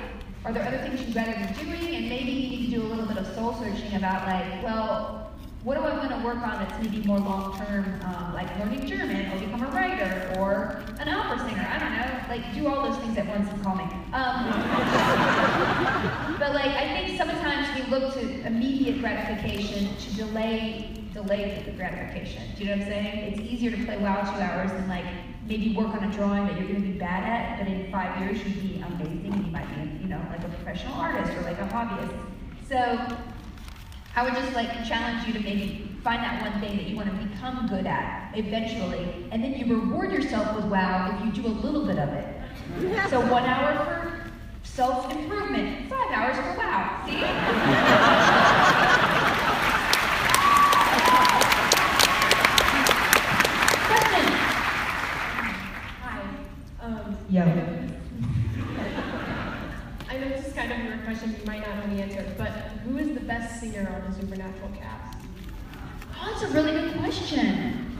Are 0.44 0.52
there 0.52 0.66
other 0.66 0.78
things 0.78 1.00
you'd 1.02 1.14
rather 1.14 1.32
be 1.32 1.64
doing? 1.64 1.94
And 1.94 2.08
maybe 2.08 2.32
you 2.32 2.50
need 2.50 2.70
to 2.70 2.76
do 2.76 2.82
a 2.82 2.88
little 2.88 3.06
bit 3.06 3.18
of 3.18 3.26
soul 3.34 3.54
searching 3.54 3.94
about 3.94 4.26
like, 4.26 4.62
well, 4.62 5.30
what 5.62 5.76
do 5.76 5.82
I 5.82 5.96
want 5.96 6.10
to 6.10 6.16
work 6.26 6.38
on 6.38 6.58
that's 6.58 6.82
maybe 6.82 7.06
more 7.06 7.20
long 7.20 7.56
term, 7.56 8.00
um, 8.04 8.34
like 8.34 8.48
learning 8.58 8.84
German 8.84 9.30
or 9.30 9.38
become 9.38 9.62
a 9.62 9.68
writer 9.68 10.34
or 10.36 10.82
an 10.98 11.08
opera 11.08 11.48
singer? 11.48 11.68
I 11.70 11.78
don't 11.78 11.92
know. 11.92 12.18
Like, 12.28 12.52
do 12.52 12.66
all 12.66 12.82
those 12.82 12.98
things 12.98 13.16
at 13.16 13.28
once 13.28 13.48
and 13.48 13.62
call 13.62 13.76
me. 13.76 13.84
Um, 13.84 14.50
but 16.40 16.54
like, 16.54 16.74
I 16.74 16.88
think 16.94 17.16
sometimes 17.16 17.68
we 17.78 17.82
look 17.96 18.12
to 18.14 18.44
immediate 18.44 18.98
gratification 18.98 19.94
to 19.96 20.14
delay 20.16 20.88
delay 21.12 21.62
the 21.64 21.72
gratification. 21.72 22.42
Do 22.56 22.64
you 22.64 22.70
know 22.70 22.76
what 22.78 22.86
I'm 22.86 22.88
saying? 22.88 23.34
It's 23.34 23.40
easier 23.40 23.70
to 23.70 23.84
play 23.84 23.98
WoW 23.98 24.22
two 24.22 24.40
hours 24.40 24.72
than 24.72 24.88
like 24.88 25.04
maybe 25.46 25.74
work 25.74 25.88
on 25.94 26.04
a 26.04 26.12
drawing 26.12 26.46
that 26.46 26.56
you're 26.56 26.68
going 26.68 26.82
to 26.82 26.88
be 26.88 26.98
bad 26.98 27.24
at, 27.24 27.58
but 27.58 27.66
in 27.68 27.90
five 27.90 28.20
years 28.20 28.38
you'd 28.44 28.60
be 28.62 28.80
amazing 28.80 29.44
you 29.44 29.50
might 29.52 29.68
be, 29.74 30.02
you 30.02 30.08
know, 30.08 30.20
like 30.30 30.44
a 30.44 30.48
professional 30.48 30.94
artist 30.94 31.32
or 31.36 31.42
like 31.42 31.58
a 31.58 31.66
hobbyist. 31.66 32.14
So 32.68 33.16
I 34.14 34.22
would 34.22 34.34
just 34.34 34.52
like 34.54 34.84
challenge 34.86 35.26
you 35.26 35.32
to 35.34 35.40
maybe 35.40 35.88
find 36.04 36.22
that 36.22 36.42
one 36.42 36.60
thing 36.60 36.76
that 36.76 36.86
you 36.86 36.96
want 36.96 37.08
to 37.10 37.26
become 37.26 37.66
good 37.68 37.86
at 37.86 38.32
eventually, 38.36 39.26
and 39.30 39.42
then 39.42 39.54
you 39.54 39.66
reward 39.74 40.12
yourself 40.12 40.54
with 40.56 40.66
WoW 40.66 41.16
if 41.18 41.24
you 41.36 41.42
do 41.42 41.48
a 41.48 41.50
little 41.50 41.86
bit 41.86 41.98
of 41.98 42.08
it. 42.10 42.26
So 43.10 43.20
one 43.20 43.44
hour 43.44 43.74
for 43.84 44.30
self-improvement, 44.62 45.90
five 45.90 46.10
hours 46.12 46.36
for 46.36 46.54
WoW. 46.56 47.02
See? 47.06 47.18
Question. 53.88 54.26
Hi. 56.02 56.20
Yo. 57.42 57.48
I 60.08 60.16
know 60.16 60.28
this 60.28 60.46
is 60.46 60.52
kind 60.52 60.70
of 60.70 60.78
a 60.78 60.82
weird 60.84 61.04
question, 61.04 61.34
you 61.36 61.44
might 61.44 61.66
not 61.66 61.88
know 61.88 61.96
the 61.96 62.00
answer, 62.02 62.24
but 62.38 62.50
who 62.84 62.98
is 62.98 63.14
the 63.14 63.20
best 63.24 63.58
singer 63.58 63.88
on 63.92 64.08
the 64.08 64.16
Supernatural 64.16 64.70
cast? 64.78 65.18
Oh, 66.14 66.30
that's 66.30 66.42
a 66.44 66.54
really 66.54 66.70
good 66.72 66.98
question. 66.98 67.98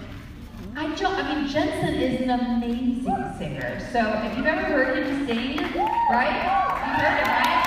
I, 0.77 0.95
jo- 0.95 1.09
I 1.11 1.35
mean, 1.35 1.49
Jensen 1.49 1.95
is 1.97 2.21
an 2.21 2.31
amazing 2.31 3.05
singer. 3.37 3.81
So 3.91 3.99
if 4.25 4.37
you've 4.37 4.47
ever 4.47 4.63
heard 4.63 5.05
him 5.05 5.27
sing, 5.27 5.57
right? 5.59 6.39
You 6.87 6.93
heard 7.03 7.19
him, 7.19 7.27
right? 7.27 7.63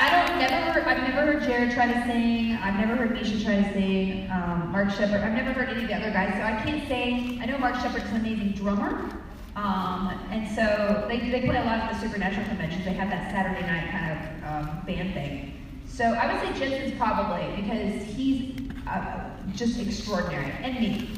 I 0.00 0.26
don't 0.28 0.38
never. 0.38 0.88
I've 0.88 1.02
never 1.02 1.32
heard 1.32 1.42
Jared 1.42 1.72
try 1.72 1.92
to 1.92 2.06
sing. 2.06 2.56
I've 2.62 2.78
never 2.78 2.94
heard 2.94 3.10
Misha 3.12 3.42
try 3.42 3.56
to 3.56 3.72
sing. 3.72 4.30
Um, 4.30 4.70
Mark 4.70 4.90
Sheppard. 4.92 5.20
I've 5.20 5.34
never 5.34 5.52
heard 5.52 5.68
any 5.70 5.82
of 5.82 5.88
the 5.88 5.94
other 5.96 6.10
guys, 6.12 6.32
so 6.34 6.42
I 6.42 6.62
can't 6.64 6.86
say. 6.86 7.38
I 7.42 7.46
know 7.46 7.58
Mark 7.58 7.74
Sheppard's 7.76 8.08
an 8.10 8.16
amazing 8.16 8.52
drummer. 8.52 9.23
Um, 9.56 10.08
and 10.30 10.48
so 10.54 11.06
they, 11.08 11.30
they 11.30 11.42
play 11.42 11.56
a 11.56 11.64
lot 11.64 11.78
at 11.78 11.92
the 11.92 12.00
Supernatural 12.00 12.46
conventions. 12.46 12.84
They 12.84 12.92
have 12.94 13.10
that 13.10 13.30
Saturday 13.30 13.64
night 13.66 13.90
kind 13.90 14.12
of 14.12 14.18
um, 14.50 14.82
band 14.84 15.14
thing. 15.14 15.54
So 15.86 16.04
I 16.04 16.32
would 16.32 16.42
say 16.42 16.58
Jensen's 16.58 16.98
probably 16.98 17.62
because 17.62 18.02
he's 18.16 18.58
uh, 18.88 19.30
just 19.54 19.78
extraordinary. 19.78 20.50
And 20.62 20.80
me. 20.80 21.08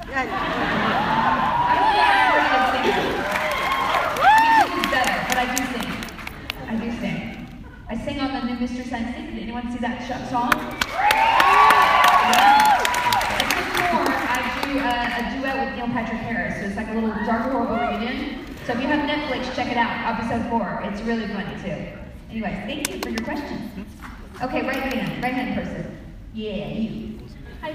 I 0.02 0.14
don't 1.76 1.92
think 1.92 2.06
I'm 2.06 2.38
a 2.38 2.50
good 2.54 2.66
singer. 2.72 3.00
I 4.22 4.64
mean, 4.70 4.86
better, 4.90 5.18
but 5.28 5.36
I 5.36 5.46
do 5.56 5.62
sing. 5.72 5.88
I 6.68 6.74
do 6.76 6.88
sing. 7.00 7.18
I 7.88 7.96
sing 8.04 8.20
on 8.20 8.30
the 8.32 8.52
new 8.52 8.60
Mystery 8.60 8.84
Theater. 8.84 9.32
Did 9.32 9.42
anyone 9.42 9.70
see 9.72 9.78
that 9.78 10.30
song? 10.30 11.09
Do 14.70 14.78
a, 14.78 14.82
a 14.82 15.36
duet 15.36 15.66
with 15.66 15.74
Neil 15.74 15.88
Patrick 15.88 16.20
Harris. 16.20 16.60
So 16.60 16.66
it's 16.66 16.76
like 16.76 16.86
a 16.90 16.92
little 16.92 17.10
dark 17.26 17.50
horrible 17.50 17.74
reunion. 17.74 18.46
So 18.64 18.72
if 18.72 18.80
you 18.80 18.86
have 18.86 19.02
Netflix, 19.02 19.52
check 19.56 19.66
it 19.66 19.76
out. 19.76 20.14
Episode 20.14 20.48
four. 20.48 20.80
It's 20.84 21.02
really 21.02 21.26
funny 21.26 21.60
too. 21.60 21.98
Anyways, 22.30 22.54
thank 22.70 22.88
you 22.88 23.00
for 23.00 23.08
your 23.08 23.24
question. 23.24 23.84
Okay, 24.40 24.62
right 24.62 24.76
hand, 24.76 25.24
right 25.24 25.32
hand 25.32 25.56
person. 25.56 25.98
Yeah, 26.34 26.68
you. 26.68 27.18
Hi, 27.62 27.72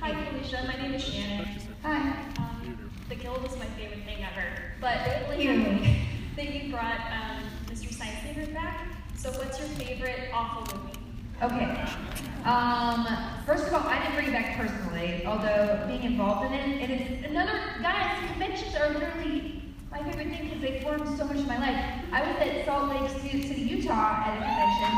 hi, 0.00 0.24
Felicia. 0.24 0.64
My 0.66 0.82
name 0.82 0.94
is 0.94 1.04
Shannon. 1.04 1.46
Hi. 1.82 2.12
Um, 2.38 2.90
the 3.10 3.16
Guild 3.16 3.42
was 3.42 3.54
my 3.58 3.66
favorite 3.76 4.06
thing 4.06 4.24
ever. 4.24 4.72
But 4.80 5.28
lately, 5.28 5.98
then 6.34 6.46
you 6.50 6.72
brought 6.72 7.00
um, 7.12 7.42
Mystery 7.68 7.92
Science 7.92 8.20
Theater 8.20 8.50
back. 8.54 8.86
So 9.16 9.32
what's 9.32 9.58
your 9.58 9.68
favorite 9.68 10.30
awful 10.32 10.78
movie? 10.78 10.97
Okay. 11.40 11.84
Um, 12.44 13.06
first 13.46 13.68
of 13.68 13.74
all, 13.74 13.86
I 13.86 13.98
didn't 14.02 14.14
bring 14.14 14.26
it 14.28 14.32
back 14.32 14.56
personally, 14.56 15.24
although 15.24 15.84
being 15.86 16.02
involved 16.02 16.46
in 16.46 16.52
it, 16.52 16.82
and 16.82 16.90
it 16.90 17.00
is 17.00 17.30
another, 17.30 17.60
guys, 17.80 18.18
conventions 18.30 18.74
are 18.74 18.88
literally 18.90 19.62
my 19.90 20.02
favorite 20.02 20.30
thing 20.30 20.48
because 20.48 20.60
they 20.60 20.80
formed 20.80 21.16
so 21.16 21.24
much 21.24 21.38
of 21.38 21.46
my 21.46 21.58
life. 21.58 21.78
I 22.10 22.26
was 22.26 22.36
at 22.40 22.64
Salt 22.66 22.90
Lake 22.90 23.08
City, 23.22 23.60
Utah 23.62 24.24
at 24.26 24.34
a 24.34 24.42
convention. 24.42 24.90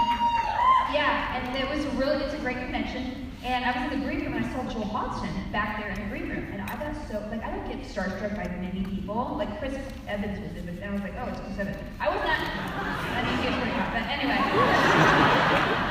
Yeah, 0.96 1.36
and 1.36 1.56
it 1.56 1.68
was 1.68 1.84
really, 1.94 2.24
it's 2.24 2.32
a 2.32 2.38
great 2.38 2.56
convention. 2.56 3.30
And 3.44 3.64
I 3.64 3.72
was 3.72 3.92
in 3.92 4.00
the 4.00 4.06
green 4.06 4.24
room 4.24 4.34
and 4.34 4.44
I 4.44 4.52
saw 4.52 4.64
Joel 4.70 4.84
Hodgson 4.84 5.30
back 5.52 5.78
there 5.78 5.90
in 5.90 6.00
the 6.00 6.08
green 6.08 6.28
room. 6.30 6.46
And 6.52 6.62
I 6.62 6.74
got 6.76 6.96
so, 7.08 7.20
like, 7.30 7.44
I 7.44 7.54
don't 7.54 7.68
get 7.68 7.86
starstruck 7.86 8.36
by 8.36 8.48
many 8.56 8.82
people. 8.84 9.36
Like, 9.36 9.58
Chris 9.58 9.74
Evans 10.08 10.40
was 10.40 10.56
in 10.56 10.68
it, 10.68 10.82
and 10.82 10.84
I 10.84 10.92
was 10.92 11.02
like, 11.02 11.14
oh, 11.20 11.28
it's 11.28 11.40
Chris 11.40 11.58
Evans. 11.58 11.76
I 12.00 12.08
was 12.08 12.20
not, 12.24 12.40
I 12.40 13.24
he 13.28 13.48
was 13.48 13.56
pretty 13.56 13.76
hot, 13.76 13.92
but 13.92 14.08
anyway. 14.08 15.19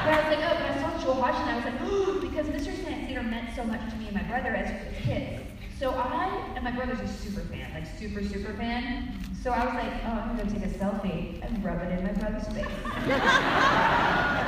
But 0.10 0.18
I 0.18 0.30
was 0.30 0.38
like, 0.40 0.46
oh, 0.50 0.58
but 0.58 0.66
I 0.66 0.74
saw 0.82 0.90
Joel 1.04 1.22
Hodgson, 1.22 1.46
I 1.50 1.56
was 1.58 1.66
like, 1.66 1.80
oh, 1.82 2.18
because 2.20 2.50
Mystery 2.50 2.78
Theater 2.78 3.22
meant 3.22 3.56
so 3.56 3.64
much 3.64 3.80
to 3.92 3.96
me 3.98 4.08
and 4.08 4.16
my 4.16 4.24
brother 4.24 4.56
as 4.56 4.72
kids. 5.06 5.44
So 5.78 5.92
I, 5.92 6.26
and 6.56 6.64
my 6.64 6.72
brother's 6.72 7.00
a 7.00 7.08
super 7.08 7.42
fan, 7.42 7.72
like 7.76 7.86
super, 7.86 8.24
super 8.24 8.56
fan. 8.56 9.14
So 9.44 9.52
I 9.52 9.66
was 9.66 9.76
like, 9.76 9.94
oh, 10.10 10.18
I'm 10.18 10.36
gonna 10.36 10.50
go 10.50 10.52
take 10.58 10.66
a 10.66 10.70
selfie 10.74 11.40
and 11.46 11.64
rub 11.64 11.84
it 11.86 11.92
in 11.94 12.02
my 12.02 12.14
brother's 12.14 12.48
face. 12.48 12.66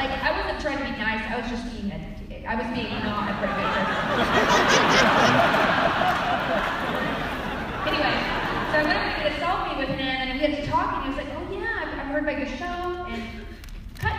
like, 0.01 0.09
I 0.17 0.33
wasn't 0.33 0.59
trying 0.65 0.81
to 0.81 0.85
be 0.89 0.97
nice, 0.97 1.21
I 1.29 1.37
was 1.37 1.45
just 1.45 1.69
being 1.69 1.93
I 2.41 2.57
was 2.57 2.65
being 2.73 2.89
not 3.05 3.29
a 3.29 3.37
good 3.37 3.53
person. 3.53 3.85
anyway, 7.85 8.17
so 8.73 8.81
I 8.81 8.83
went 8.89 8.97
up 8.97 9.13
to 9.13 9.21
get 9.21 9.29
a 9.29 9.37
selfie 9.37 9.77
with 9.77 9.93
him, 9.93 10.25
and 10.25 10.33
we 10.33 10.41
had 10.41 10.57
to 10.57 10.65
talk, 10.65 10.89
and 10.95 11.03
he 11.05 11.09
was 11.13 11.21
like, 11.21 11.29
oh 11.37 11.45
yeah, 11.53 11.85
I've, 11.85 11.93
I've 11.99 12.07
heard 12.09 12.23
about 12.23 12.39
your 12.39 12.47
show, 12.57 12.90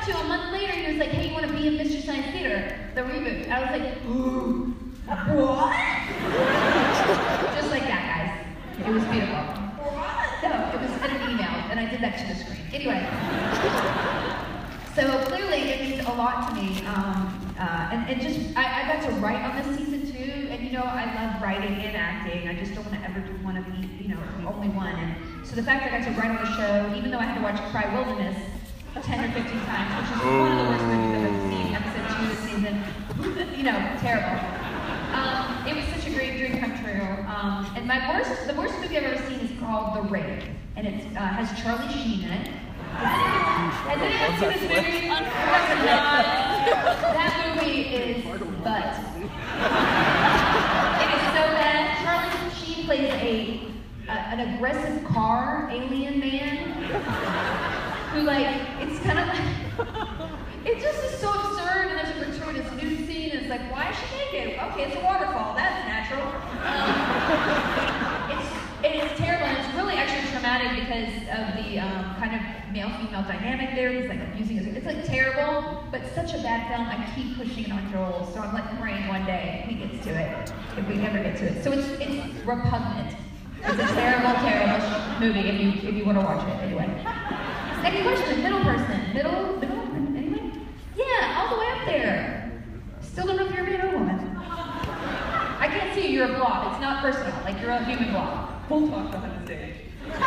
to 0.07 0.19
a 0.19 0.25
month 0.25 0.53
later, 0.53 0.73
he 0.73 0.89
was 0.89 0.97
like, 0.97 1.11
hey, 1.11 1.29
you 1.29 1.33
want 1.33 1.47
to 1.47 1.53
be 1.53 1.69
in 1.69 1.77
Mystery 1.77 2.01
Science 2.01 2.33
Theater, 2.33 2.77
the 2.97 3.03
reboot? 3.03 3.49
I 3.49 3.61
was 3.63 3.71
like, 3.71 4.05
ooh, 4.07 4.75
what? 5.07 5.71
Just 7.55 7.71
like 7.71 7.87
that, 7.87 8.03
guys. 8.11 8.85
It 8.85 8.93
was 8.93 9.05
beautiful. 9.05 9.39
What? 9.79 10.43
No, 10.43 10.51
it 10.75 10.81
was 10.83 10.91
in 10.91 11.11
an 11.17 11.31
email, 11.31 11.55
and 11.71 11.79
I 11.79 11.87
did 11.89 12.01
that 12.01 12.19
to 12.19 12.27
the 12.27 12.35
screen. 12.35 12.67
Anyway, 12.75 13.07
so 14.97 15.07
clearly 15.31 15.71
it 15.71 15.81
means 15.83 16.05
a 16.09 16.13
lot 16.15 16.49
to 16.49 16.55
me. 16.57 16.85
Um, 16.87 17.55
uh, 17.61 17.91
and, 17.93 18.11
and 18.11 18.21
just, 18.21 18.59
I, 18.59 18.83
I 18.83 18.93
got 18.93 19.07
to 19.09 19.13
write 19.21 19.41
on 19.41 19.55
this 19.63 19.79
season 19.79 20.11
too, 20.11 20.49
and 20.51 20.65
you 20.65 20.73
know, 20.73 20.83
I 20.83 21.07
love 21.15 21.41
writing 21.41 21.75
and 21.75 21.97
acting. 21.97 22.49
I 22.49 22.55
just 22.59 22.75
don't 22.75 22.85
want 22.91 22.99
to 22.99 23.09
ever 23.09 23.21
do 23.21 23.39
want 23.45 23.65
to 23.65 23.71
be, 23.71 23.87
you 24.03 24.09
know, 24.09 24.19
only 24.49 24.69
one. 24.71 24.97
And 24.97 25.47
so 25.47 25.55
the 25.55 25.63
fact 25.63 25.85
that 25.85 25.95
I 25.95 25.99
got 25.99 26.13
to 26.13 26.21
write 26.21 26.37
on 26.37 26.45
the 26.45 26.57
show, 26.57 26.99
even 26.99 27.13
though 27.13 27.19
I 27.19 27.25
had 27.25 27.37
to 27.37 27.43
watch 27.43 27.61
Cry 27.71 27.87
Wilderness 27.95 28.37
10 29.01 29.25
or 29.25 29.33
15 29.33 29.61
times, 29.65 29.91
which 29.97 30.17
is 30.17 30.23
one 30.23 30.53
of 30.53 30.59
the 30.59 30.65
worst 30.71 30.85
movies 30.85 31.17
I've 31.17 31.25
ever 31.25 31.41
seen, 31.49 31.75
episode 31.75 32.07
two 32.13 32.27
this 32.29 32.39
season, 32.45 32.75
you 33.57 33.65
know, 33.65 33.79
terrible. 34.01 34.37
Um, 35.17 35.67
it 35.67 35.75
was 35.75 35.85
such 35.97 36.07
a 36.09 36.15
great 36.15 36.37
dream 36.37 36.61
come 36.61 36.77
true. 36.85 37.01
Um, 37.27 37.73
and 37.75 37.87
my 37.87 38.07
worst, 38.11 38.47
the 38.47 38.55
worst 38.55 38.79
movie 38.81 38.99
I've 38.99 39.05
ever 39.05 39.29
seen 39.29 39.41
is 39.41 39.59
called 39.59 39.97
The 39.97 40.03
Raid, 40.11 40.45
and 40.77 40.87
it 40.87 41.17
uh, 41.17 41.21
has 41.21 41.49
Charlie 41.63 41.91
Sheen 41.93 42.25
in 42.25 42.33
it. 42.33 42.49
Has 42.93 43.99
anyone 43.99 44.39
seen 44.39 44.49
this 44.51 44.61
movie? 44.61 45.09
that 47.17 47.57
movie 47.57 47.83
is 47.97 48.25
butt. 48.63 48.93
It 51.01 51.09
is 51.17 51.25
so 51.33 51.45
bad. 51.57 51.85
Charlie 52.05 52.53
Sheen 52.55 52.85
plays 52.85 53.09
a, 53.09 54.11
a 54.11 54.13
an 54.13 54.55
aggressive 54.55 55.03
car 55.05 55.71
alien 55.73 56.21
man 56.21 57.82
who 58.13 58.23
like 58.23 58.47
it's 58.81 59.01
kind 59.01 59.19
of 59.19 59.27
like 59.27 59.41
it 60.67 60.83
just 60.83 61.03
is 61.03 61.19
so 61.19 61.33
absurd 61.33 61.89
and 61.89 61.97
there's 61.97 62.13
a 62.13 62.19
gratuitous 62.21 62.71
nude 62.73 63.07
scene 63.07 63.31
and 63.31 63.41
it's 63.41 63.49
like 63.49 63.65
why 63.73 63.89
is 63.89 63.97
she 63.97 64.37
naked? 64.37 64.61
Okay, 64.61 64.85
it's 64.85 64.97
a 64.97 65.01
waterfall. 65.01 65.57
That's 65.57 65.81
natural. 65.89 66.21
Um, 66.61 66.93
it's 68.37 68.49
it 68.85 68.95
is 69.01 69.19
terrible 69.19 69.47
and 69.47 69.57
it's 69.65 69.75
really 69.75 69.95
actually 69.95 70.29
traumatic 70.31 70.85
because 70.85 71.09
of 71.33 71.57
the 71.57 71.81
um, 71.81 72.17
kind 72.21 72.37
of 72.37 72.43
male-female 72.73 73.23
dynamic 73.23 73.75
there. 73.75 73.89
He's 73.91 74.11
like 74.11 74.21
abusing 74.21 74.59
his. 74.59 74.67
It's 74.77 74.85
like 74.85 75.07
terrible, 75.07 75.83
but 75.91 76.03
such 76.15 76.35
a 76.35 76.43
bad 76.45 76.69
film. 76.69 76.89
I 76.89 77.09
keep 77.17 77.39
pushing 77.39 77.65
it 77.65 77.73
on 77.73 77.91
Joel, 77.91 78.29
so 78.35 78.41
I'm 78.41 78.53
like 78.53 78.69
praying 78.79 79.09
one 79.09 79.25
day 79.25 79.65
he 79.67 79.77
gets 79.77 80.05
to 80.05 80.11
it 80.13 80.53
if 80.77 80.87
we 80.87 81.01
ever 81.01 81.17
get 81.17 81.39
to 81.39 81.47
it. 81.47 81.65
So 81.65 81.73
it's 81.73 81.89
it's 81.97 82.45
repugnant. 82.45 83.17
It's 83.65 83.81
a 83.81 83.95
terrible, 83.95 84.37
terrible 84.45 84.85
movie 85.19 85.49
if 85.49 85.61
you 85.61 85.89
if 85.89 85.95
you 85.95 86.05
want 86.05 86.19
to 86.19 86.25
watch 86.25 86.47
it 86.47 86.61
anyway. 86.61 87.32
Next 87.83 88.03
question, 88.03 88.43
middle 88.43 88.61
person. 88.61 89.13
Middle, 89.13 89.57
middle, 89.59 89.81
anyway? 90.17 90.51
Yeah, 90.97 91.37
all 91.39 91.49
the 91.55 91.61
way 91.61 91.69
up 91.71 91.85
there. 91.87 92.53
Still 93.01 93.27
don't 93.27 93.37
know 93.37 93.47
if 93.47 93.55
you're 93.55 93.65
a 93.65 93.67
man 93.71 93.81
or 93.81 93.89
a 93.89 93.99
woman. 93.99 94.37
I 94.39 95.69
can't 95.69 95.95
see 95.95 96.07
you, 96.09 96.15
you're 96.19 96.31
a 96.33 96.35
blob. 96.39 96.73
It's 96.73 96.81
not 96.81 97.03
personal, 97.03 97.33
like 97.45 97.61
you're 97.61 97.71
a 97.71 97.85
human 97.85 98.11
blob. 98.13 98.49
We'll 98.71 98.89
talk 98.89 99.11
behind 99.11 99.43
the 99.43 99.47
stage. 99.47 99.75
I'm 100.15 100.23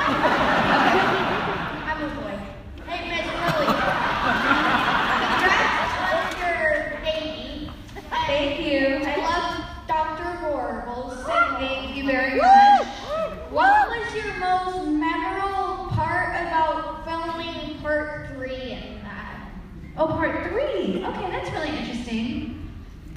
a 2.04 2.06
boy. 2.16 2.40
Hey, 2.88 3.10
Miss 3.10 3.26
Lily. 3.26 3.68
Congrats 5.32 5.96
on 6.14 6.26
your 6.42 7.00
baby. 7.04 7.72
Thank 8.28 8.60
you. 8.60 8.84
I 9.06 9.08
love 9.18 9.88
Dr. 9.88 10.24
Horrible's 10.40 11.24
Thank 11.26 11.96
you 11.96 12.04
very 12.06 12.36
much. 12.38 12.88
What 13.50 13.90
was 13.90 14.16
your 14.16 14.34
most 14.38 14.88
memorable 14.90 15.88
part 15.92 16.36
about 16.48 17.06
filming 17.06 17.80
part 17.82 18.28
three 18.34 18.72
in 18.72 19.02
that? 19.04 19.50
Oh, 19.98 20.08
part 20.08 20.50
three. 20.50 21.06
Okay, 21.06 21.32
that's 21.32 21.50
really 21.52 21.70
interesting. 21.70 22.70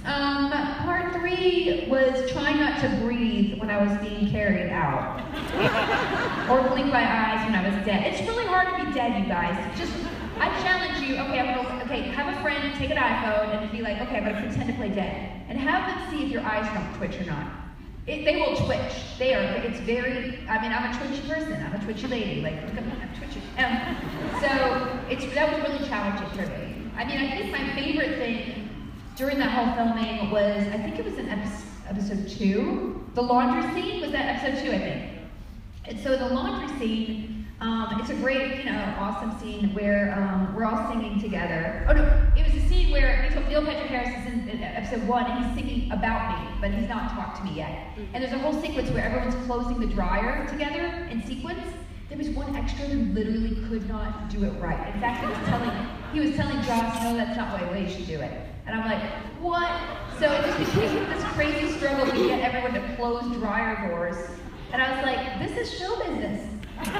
Um, 0.04 0.50
part 0.84 1.12
three 1.12 1.86
was 1.90 2.30
trying 2.30 2.58
not 2.58 2.80
to 2.80 2.88
breathe 3.02 3.58
when 3.58 3.68
I 3.68 3.84
was 3.84 3.98
being 3.98 4.30
carried 4.30 4.70
out. 4.70 5.18
or 6.48 6.68
blink 6.68 6.86
my 6.92 7.02
eyes 7.02 7.44
when 7.44 7.54
I 7.54 7.68
was 7.68 7.84
dead. 7.84 8.14
It's 8.14 8.26
really 8.28 8.46
hard 8.46 8.68
to 8.78 8.86
be 8.86 8.92
dead, 8.92 9.20
you 9.20 9.28
guys. 9.28 9.56
Just, 9.76 9.92
I 10.38 10.48
challenge 10.62 11.04
you, 11.06 11.16
okay, 11.16 11.40
I'm 11.40 11.66
gonna, 11.66 11.84
okay, 11.84 12.02
have 12.02 12.32
a 12.32 12.40
friend 12.42 12.72
take 12.78 12.90
an 12.90 12.96
iPhone 12.96 13.60
and 13.60 13.72
be 13.72 13.82
like, 13.82 14.00
okay, 14.02 14.18
I'm 14.18 14.24
gonna 14.24 14.40
pretend 14.40 14.68
to 14.68 14.74
play 14.74 14.90
dead. 14.90 15.42
And 15.48 15.58
have 15.58 15.88
them 15.88 16.10
see 16.10 16.26
if 16.26 16.30
your 16.30 16.42
eyes 16.42 16.66
don't 16.72 16.94
twitch 16.96 17.20
or 17.20 17.24
not. 17.24 17.67
It, 18.08 18.24
they 18.24 18.36
will 18.36 18.56
twitch. 18.56 18.94
They 19.18 19.34
are, 19.34 19.42
it's 19.42 19.80
very, 19.80 20.38
I 20.48 20.62
mean, 20.62 20.72
I'm 20.72 20.90
a 20.90 20.98
twitchy 20.98 21.28
person. 21.28 21.62
I'm 21.62 21.74
a 21.74 21.84
twitchy 21.84 22.06
lady. 22.06 22.40
Like, 22.40 22.54
look 22.64 22.78
at 22.78 22.86
me, 22.86 22.92
I'm 23.02 23.14
twitchy. 23.18 23.42
Um, 23.58 24.40
so, 24.40 24.98
it's, 25.10 25.34
that 25.34 25.52
was 25.52 25.70
really 25.70 25.86
challenging 25.86 26.28
for 26.30 26.46
me. 26.50 26.90
I 26.96 27.04
mean, 27.04 27.18
I 27.18 27.36
think 27.36 27.52
my 27.52 27.74
favorite 27.74 28.16
thing 28.16 28.70
during 29.14 29.38
that 29.38 29.50
whole 29.50 29.74
filming 29.74 30.30
was, 30.30 30.66
I 30.68 30.78
think 30.78 30.98
it 30.98 31.04
was 31.04 31.18
in 31.18 31.28
episode, 31.28 31.66
episode 31.86 32.28
two. 32.28 33.04
The 33.14 33.22
laundry 33.22 33.70
scene 33.74 34.00
was 34.00 34.10
that 34.12 34.42
episode 34.42 34.64
two, 34.64 34.72
I 34.72 34.78
think. 34.78 35.12
And 35.84 36.00
so 36.00 36.16
the 36.16 36.28
laundry 36.34 36.78
scene, 36.78 37.37
um, 37.60 38.00
it's 38.00 38.10
a 38.10 38.14
great, 38.14 38.58
you 38.58 38.70
know, 38.70 38.94
awesome 38.98 39.36
scene 39.40 39.74
where 39.74 40.14
um, 40.16 40.54
we're 40.54 40.64
all 40.64 40.90
singing 40.92 41.20
together. 41.20 41.84
Oh 41.88 41.92
no, 41.92 42.04
it 42.36 42.44
was 42.44 42.62
a 42.62 42.68
scene 42.68 42.92
where 42.92 43.28
Neil 43.48 43.64
Patrick 43.64 43.90
Harris 43.90 44.26
is 44.26 44.32
in, 44.32 44.48
in 44.48 44.62
episode 44.62 45.06
one 45.08 45.24
and 45.28 45.44
he's 45.44 45.54
singing 45.54 45.90
about 45.90 46.38
me, 46.38 46.56
but 46.60 46.70
he's 46.70 46.88
not 46.88 47.10
talked 47.10 47.38
to 47.38 47.44
me 47.44 47.56
yet. 47.56 47.96
And 48.12 48.22
there's 48.22 48.32
a 48.32 48.38
whole 48.38 48.60
sequence 48.60 48.90
where 48.90 49.04
everyone's 49.04 49.34
closing 49.46 49.80
the 49.80 49.86
dryer 49.86 50.46
together 50.48 51.08
in 51.10 51.26
sequence. 51.26 51.66
There 52.08 52.18
was 52.18 52.28
one 52.30 52.54
extra 52.54 52.86
who 52.86 53.12
literally 53.12 53.56
could 53.68 53.88
not 53.88 54.30
do 54.30 54.44
it 54.44 54.50
right. 54.60 54.94
In 54.94 55.00
fact, 55.00 55.24
he 55.24 55.26
was 55.26 55.48
telling 55.48 55.88
he 56.12 56.20
was 56.20 56.36
telling 56.36 56.62
Josh, 56.62 57.02
no, 57.02 57.16
that's 57.16 57.36
not 57.36 57.58
the 57.58 57.66
way 57.66 57.84
you 57.84 57.90
should 57.90 58.06
do 58.06 58.20
it. 58.20 58.48
And 58.66 58.80
I'm 58.80 58.88
like, 58.88 59.02
what? 59.40 59.70
So 60.18 60.30
it 60.30 60.44
just 60.44 60.58
became 60.58 61.08
this 61.10 61.24
crazy 61.32 61.72
struggle 61.72 62.06
to 62.06 62.28
get 62.28 62.40
everyone 62.40 62.74
to 62.74 62.96
close 62.96 63.24
dryer 63.38 63.88
doors. 63.88 64.16
And 64.72 64.80
I 64.80 64.94
was 64.94 65.04
like, 65.04 65.38
this 65.38 65.56
is 65.56 65.78
show 65.78 65.96
business. 65.98 66.57
It 66.80 66.92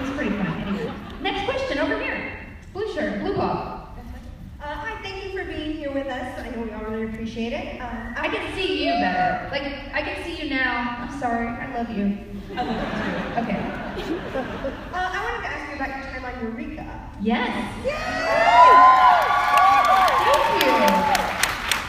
was 0.00 0.10
pretty 0.16 0.30
funny. 0.36 0.62
Anyway, 0.62 0.92
next 1.22 1.44
question 1.44 1.78
over 1.78 1.98
here. 1.98 2.38
Blue 2.72 2.92
shirt, 2.94 3.20
blue 3.20 3.34
ball. 3.34 3.78
Uh, 4.62 4.74
hi, 4.74 5.02
thank 5.02 5.24
you 5.24 5.30
for 5.36 5.44
being 5.44 5.72
here 5.72 5.90
with 5.90 6.06
us. 6.06 6.38
I 6.38 6.50
know 6.50 6.62
we 6.62 6.70
all 6.72 6.84
really 6.84 7.04
appreciate 7.04 7.52
it. 7.52 7.80
Um, 7.80 8.14
I 8.16 8.28
can 8.28 8.54
see 8.54 8.84
you 8.86 8.92
better. 8.92 9.48
Like, 9.50 9.62
I 9.94 10.02
can 10.02 10.22
see 10.22 10.36
you 10.42 10.50
now. 10.50 10.96
I'm 11.00 11.18
sorry. 11.18 11.48
I 11.48 11.74
love 11.76 11.90
you. 11.90 12.16
I 12.54 12.62
love 12.62 12.76
you 12.76 12.82
too. 12.82 13.40
Okay. 13.40 13.58
Uh, 14.92 15.10
I 15.12 15.18
wanted 15.24 15.42
to 15.42 15.50
ask 15.50 15.70
you 15.70 15.76
about 15.76 15.88
your 15.88 16.04
time 16.12 16.24
on 16.24 16.34
Eureka. 16.44 16.86
Yes. 17.22 17.50
Thank 20.20 20.44
you. 20.62 20.72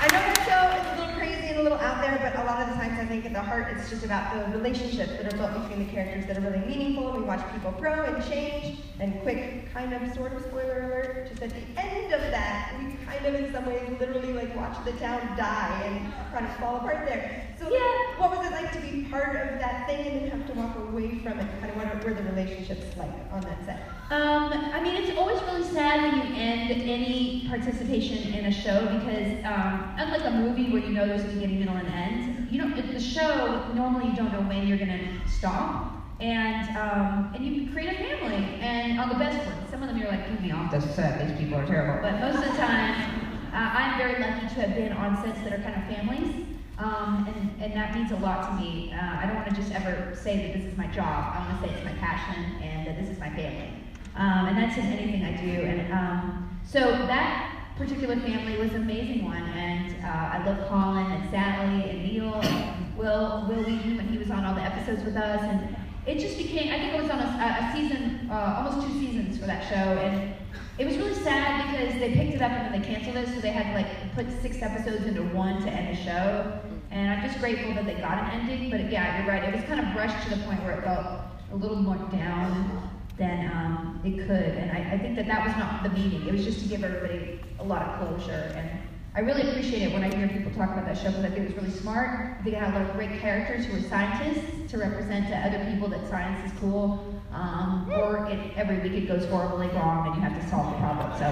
I 0.01 0.05
know 0.11 0.21
the 0.33 0.37
show 0.47 0.61
is 0.79 0.85
a 0.87 0.89
little 1.01 1.13
crazy 1.19 1.47
and 1.49 1.57
a 1.59 1.61
little 1.63 1.77
out 1.79 1.97
there, 2.01 2.17
but 2.23 2.33
a 2.41 2.43
lot 2.45 2.57
of 2.63 2.67
the 2.69 2.75
think 3.11 3.25
at 3.25 3.33
the 3.33 3.41
heart 3.41 3.67
it's 3.75 3.89
just 3.89 4.05
about 4.05 4.33
the 4.33 4.57
relationships 4.57 5.11
that 5.11 5.33
are 5.33 5.35
built 5.35 5.51
between 5.61 5.85
the 5.85 5.91
characters 5.91 6.25
that 6.27 6.37
are 6.37 6.41
really 6.49 6.65
meaningful. 6.65 7.11
We 7.11 7.19
watch 7.23 7.43
people 7.51 7.71
grow 7.71 8.05
and 8.05 8.23
change, 8.23 8.79
and 9.01 9.21
quick, 9.21 9.69
kind 9.73 9.93
of, 9.93 10.15
sort 10.15 10.31
of 10.31 10.41
spoiler 10.43 10.83
alert, 10.83 11.27
just 11.29 11.41
at 11.43 11.49
the 11.49 11.65
end 11.77 12.13
of 12.13 12.21
that, 12.31 12.73
we 12.79 12.93
kind 13.05 13.25
of 13.25 13.35
in 13.35 13.51
some 13.51 13.65
ways 13.65 13.83
literally 13.99 14.31
like 14.31 14.55
watch 14.55 14.77
the 14.85 14.93
town 14.93 15.19
die 15.35 15.81
and 15.83 16.13
kind 16.31 16.45
of 16.45 16.55
fall 16.55 16.77
apart 16.77 17.05
there. 17.05 17.49
So 17.59 17.69
Yeah. 17.69 18.17
what 18.17 18.31
was 18.31 18.47
it 18.47 18.53
like 18.53 18.71
to 18.71 18.79
be 18.79 19.03
part 19.09 19.35
of 19.35 19.59
that 19.59 19.87
thing 19.87 20.07
and 20.07 20.21
then 20.21 20.39
have 20.39 20.47
to 20.47 20.53
walk 20.53 20.77
away 20.77 21.19
from 21.19 21.37
it? 21.39 21.47
Kind 21.59 21.71
of 21.71 21.75
what 21.75 22.03
were 22.05 22.13
the 22.13 22.23
relationships 22.23 22.95
like 22.97 23.11
on 23.33 23.41
that 23.41 23.65
set? 23.65 23.79
Um, 24.09 24.51
I 24.53 24.81
mean, 24.81 24.95
it's 25.03 25.17
always 25.17 25.41
really 25.43 25.63
sad 25.63 26.01
when 26.01 26.15
you 26.15 26.35
end 26.35 26.71
any 26.71 27.45
participation 27.49 28.33
in 28.33 28.45
a 28.45 28.51
show 28.51 28.81
because, 28.99 29.43
um, 29.45 29.95
unlike 29.97 30.25
a 30.25 30.31
movie 30.31 30.69
where 30.71 30.81
you 30.81 30.93
know 30.93 31.07
there's 31.07 31.23
a 31.23 31.27
beginning, 31.27 31.59
middle, 31.59 31.75
and 31.75 31.87
end, 31.87 32.30
you 32.51 32.61
know, 32.61 32.81
the 32.81 32.99
show 32.99 33.65
normally 33.73 34.09
you 34.09 34.15
don't 34.15 34.31
know 34.33 34.41
when 34.41 34.67
you're 34.67 34.77
gonna 34.77 35.07
stop, 35.25 36.03
and 36.19 36.77
um, 36.77 37.31
and 37.33 37.45
you 37.45 37.71
create 37.71 37.93
a 37.93 37.95
family. 37.95 38.43
And 38.59 38.99
on 38.99 39.07
the 39.07 39.15
best 39.15 39.37
ones, 39.47 39.69
some 39.71 39.81
of 39.81 39.87
them 39.87 39.97
you're 39.97 40.09
like, 40.09 40.27
get 40.29 40.41
me 40.41 40.51
off 40.51 40.69
this 40.69 40.83
set. 40.93 41.25
These 41.25 41.37
people 41.37 41.57
are 41.57 41.65
terrible. 41.65 42.01
But 42.01 42.19
most 42.19 42.45
of 42.45 42.51
the 42.51 42.57
time, 42.57 43.21
uh, 43.53 43.55
I'm 43.55 43.97
very 43.97 44.21
lucky 44.21 44.53
to 44.53 44.61
have 44.61 44.75
been 44.75 44.91
on 44.91 45.23
sets 45.23 45.39
that 45.43 45.53
are 45.53 45.63
kind 45.63 45.75
of 45.75 45.95
families. 45.95 46.45
Um, 46.77 47.27
and, 47.27 47.63
and 47.63 47.73
that 47.73 47.93
means 47.93 48.11
a 48.11 48.15
lot 48.17 48.49
to 48.49 48.61
me. 48.61 48.91
Uh, 48.91 48.97
I 48.97 49.27
don't 49.27 49.35
want 49.35 49.49
to 49.49 49.55
just 49.55 49.71
ever 49.71 50.15
say 50.15 50.47
that 50.47 50.57
this 50.57 50.65
is 50.65 50.77
my 50.77 50.87
job. 50.87 51.35
I 51.35 51.47
want 51.47 51.61
to 51.61 51.67
say 51.67 51.73
it's 51.75 51.85
my 51.85 51.93
passion 51.99 52.43
and 52.61 52.87
that 52.87 52.99
this 52.99 53.07
is 53.07 53.19
my 53.19 53.29
family. 53.29 53.69
Um, 54.15 54.47
and 54.47 54.57
that's 54.57 54.77
in 54.77 54.85
anything 54.85 55.23
I 55.23 55.39
do. 55.39 55.61
And 55.61 55.93
um, 55.93 56.59
so 56.65 56.79
that 56.79 57.60
particular 57.81 58.15
family 58.17 58.57
was 58.57 58.71
an 58.73 58.83
amazing 58.83 59.25
one. 59.25 59.41
And 59.41 60.05
uh, 60.05 60.07
I 60.07 60.45
love 60.45 60.67
Colin 60.69 61.11
and 61.11 61.29
Sally 61.31 61.89
and 61.89 62.03
Neil 62.03 62.35
and 62.35 62.97
Will, 62.97 63.45
Wil 63.49 63.63
Wheaton 63.63 63.97
when 63.97 64.07
he 64.07 64.17
was 64.17 64.29
on 64.29 64.45
all 64.45 64.53
the 64.53 64.61
episodes 64.61 65.03
with 65.03 65.15
us. 65.15 65.41
And 65.41 65.75
it 66.05 66.19
just 66.19 66.37
became, 66.37 66.71
I 66.71 66.77
think 66.77 66.93
it 66.93 67.01
was 67.01 67.09
on 67.09 67.19
a, 67.19 67.23
a 67.23 67.71
season, 67.73 68.29
uh, 68.29 68.63
almost 68.63 68.87
two 68.87 68.93
seasons 68.99 69.37
for 69.39 69.47
that 69.47 69.67
show. 69.67 69.75
And 69.75 70.33
it 70.77 70.85
was 70.85 70.97
really 70.97 71.15
sad 71.15 71.71
because 71.71 71.99
they 71.99 72.13
picked 72.13 72.35
it 72.35 72.41
up 72.41 72.51
and 72.51 72.73
then 72.73 72.81
they 72.81 72.87
canceled 72.87 73.17
it, 73.17 73.27
so 73.33 73.41
they 73.41 73.51
had 73.51 73.71
to 73.71 73.81
like 73.81 74.13
put 74.13 74.41
six 74.41 74.61
episodes 74.61 75.05
into 75.05 75.23
one 75.35 75.61
to 75.63 75.69
end 75.69 75.97
the 75.97 76.01
show. 76.03 76.59
And 76.91 77.11
I'm 77.11 77.27
just 77.27 77.39
grateful 77.39 77.73
that 77.73 77.85
they 77.85 77.95
got 77.95 78.23
an 78.23 78.41
ending. 78.41 78.69
But 78.69 78.91
yeah, 78.91 79.19
you're 79.19 79.27
right. 79.27 79.43
It 79.43 79.55
was 79.55 79.63
kind 79.65 79.79
of 79.79 79.95
rushed 79.95 80.27
to 80.27 80.35
the 80.35 80.43
point 80.43 80.63
where 80.63 80.77
it 80.77 80.83
felt 80.83 81.21
a 81.51 81.55
little 81.55 81.77
more 81.77 81.97
down 82.11 82.90
than 83.21 83.51
um, 83.53 84.01
it 84.03 84.17
could. 84.25 84.57
And 84.57 84.71
I, 84.71 84.93
I 84.93 84.97
think 84.97 85.15
that 85.15 85.27
that 85.27 85.45
was 85.45 85.55
not 85.55 85.83
the 85.83 85.89
meaning. 85.89 86.27
It 86.27 86.33
was 86.33 86.43
just 86.43 86.59
to 86.61 86.65
give 86.65 86.83
everybody 86.83 87.39
a 87.59 87.63
lot 87.63 87.83
of 87.83 87.99
closure. 87.99 88.51
And 88.55 88.67
I 89.13 89.19
really 89.19 89.47
appreciate 89.47 89.83
it 89.83 89.93
when 89.93 90.03
I 90.03 90.13
hear 90.13 90.27
people 90.27 90.51
talk 90.53 90.71
about 90.71 90.85
that 90.87 90.97
show 90.97 91.09
because 91.09 91.25
I 91.25 91.29
think 91.29 91.49
it 91.49 91.53
was 91.53 91.63
really 91.63 91.77
smart. 91.77 92.39
I 92.39 92.43
think 92.43 92.55
it 92.55 92.59
had 92.59 92.73
a 92.73 92.79
lot 92.79 92.89
of 92.89 92.95
great 92.95 93.19
characters 93.19 93.67
who 93.67 93.73
were 93.73 93.87
scientists 93.87 94.71
to 94.71 94.77
represent 94.79 95.27
to 95.27 95.37
other 95.37 95.63
people 95.71 95.87
that 95.89 96.09
science 96.09 96.51
is 96.51 96.59
cool. 96.59 97.21
Um, 97.31 97.89
or 97.93 98.25
it, 98.25 98.57
every 98.57 98.79
week 98.79 99.03
it 99.03 99.07
goes 99.07 99.25
horribly 99.29 99.67
wrong 99.67 100.07
and 100.07 100.15
you 100.15 100.21
have 100.21 100.35
to 100.41 100.49
solve 100.49 100.73
the 100.73 100.79
problem. 100.79 101.13
So 101.19 101.25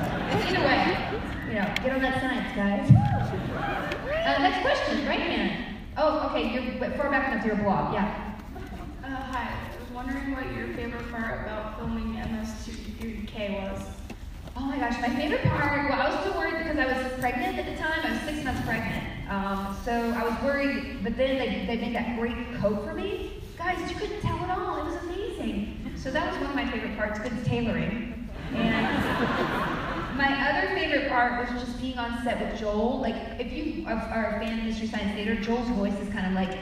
either 0.47 0.61
way, 0.61 1.21
you 1.49 1.55
know, 1.55 1.67
get 1.83 1.91
on 1.91 2.01
that 2.01 2.21
science, 2.21 2.55
guys. 2.55 2.87
Uh, 2.87 4.41
next 4.43 4.61
question, 4.61 5.07
right 5.07 5.19
hand. 5.19 5.77
Oh, 5.97 6.29
okay, 6.29 6.53
you're 6.53 6.91
far 6.91 7.09
back 7.09 7.31
enough 7.31 7.41
to 7.41 7.47
your 7.47 7.57
blog. 7.57 7.93
Yeah. 7.93 8.28
Wondering 9.99 10.31
what 10.33 10.49
your 10.55 10.67
favorite 10.77 11.11
part 11.11 11.41
about 11.41 11.77
filming 11.77 12.15
MST3K 12.15 13.61
was. 13.61 13.81
Oh 14.55 14.61
my 14.61 14.77
gosh, 14.77 14.97
my 15.01 15.09
favorite 15.09 15.43
part. 15.43 15.89
Well, 15.89 16.01
I 16.01 16.09
was 16.09 16.19
still 16.21 16.39
worried 16.39 16.57
because 16.57 16.77
I 16.77 16.85
was 16.85 17.19
pregnant 17.19 17.57
at 17.59 17.65
the 17.65 17.83
time. 17.83 18.05
I 18.05 18.11
was 18.13 18.21
six 18.21 18.41
months 18.45 18.61
pregnant. 18.61 19.29
Um, 19.29 19.75
so 19.83 19.91
I 19.91 20.23
was 20.23 20.41
worried, 20.41 21.03
but 21.03 21.17
then 21.17 21.37
they, 21.37 21.65
they 21.65 21.81
made 21.81 21.93
that 21.95 22.17
great 22.17 22.33
coat 22.61 22.85
for 22.85 22.93
me. 22.93 23.43
Guys, 23.57 23.77
you 23.91 23.97
couldn't 23.97 24.21
tell 24.21 24.37
at 24.37 24.57
all. 24.57 24.77
It 24.77 24.85
was 24.85 25.03
amazing. 25.03 25.91
So 25.97 26.11
that 26.11 26.31
was 26.31 26.39
one 26.39 26.51
of 26.51 26.55
my 26.55 26.71
favorite 26.71 26.95
parts 26.95 27.19
because 27.19 27.45
tailoring. 27.45 28.29
And 28.53 30.15
my 30.17 30.49
other 30.49 30.75
favorite 30.75 31.09
part 31.09 31.41
was 31.41 31.61
just 31.61 31.77
being 31.81 31.97
on 31.97 32.23
set 32.23 32.39
with 32.39 32.57
Joel. 32.57 33.01
Like, 33.01 33.17
if 33.37 33.51
you 33.51 33.85
are 33.85 34.37
a 34.37 34.39
fan 34.39 34.59
of 34.59 34.65
Mystery 34.65 34.87
Science 34.87 35.13
Theater, 35.15 35.35
Joel's 35.35 35.67
voice 35.71 35.99
is 35.99 36.07
kind 36.13 36.25
of 36.25 36.31
like 36.31 36.57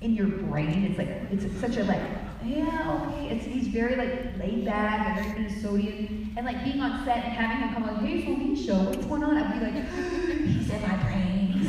in 0.00 0.14
your 0.14 0.26
brain. 0.26 0.84
It's 0.84 0.98
like 0.98 1.08
it's 1.30 1.60
such 1.60 1.76
a 1.76 1.84
like 1.84 2.02
yeah 2.44 3.08
okay. 3.08 3.34
It's 3.34 3.46
he's 3.46 3.68
very 3.68 3.96
like 3.96 4.38
laid 4.38 4.64
back 4.64 5.18
and 5.18 5.26
very 5.26 5.48
Minnesotan. 5.48 6.36
And 6.36 6.44
like 6.44 6.64
being 6.64 6.80
on 6.80 7.04
set 7.04 7.24
and 7.24 7.32
having 7.32 7.68
him 7.68 7.74
come 7.74 7.84
on, 7.84 8.04
hey 8.04 8.54
show 8.54 8.84
what's 8.84 9.06
going 9.06 9.22
on? 9.22 9.36
I'd 9.36 9.58
be 9.58 9.64
like, 9.64 9.88
he's 10.46 10.70
in 10.70 10.82
my 10.82 10.96
brain. 11.04 11.46
He's. 11.52 11.68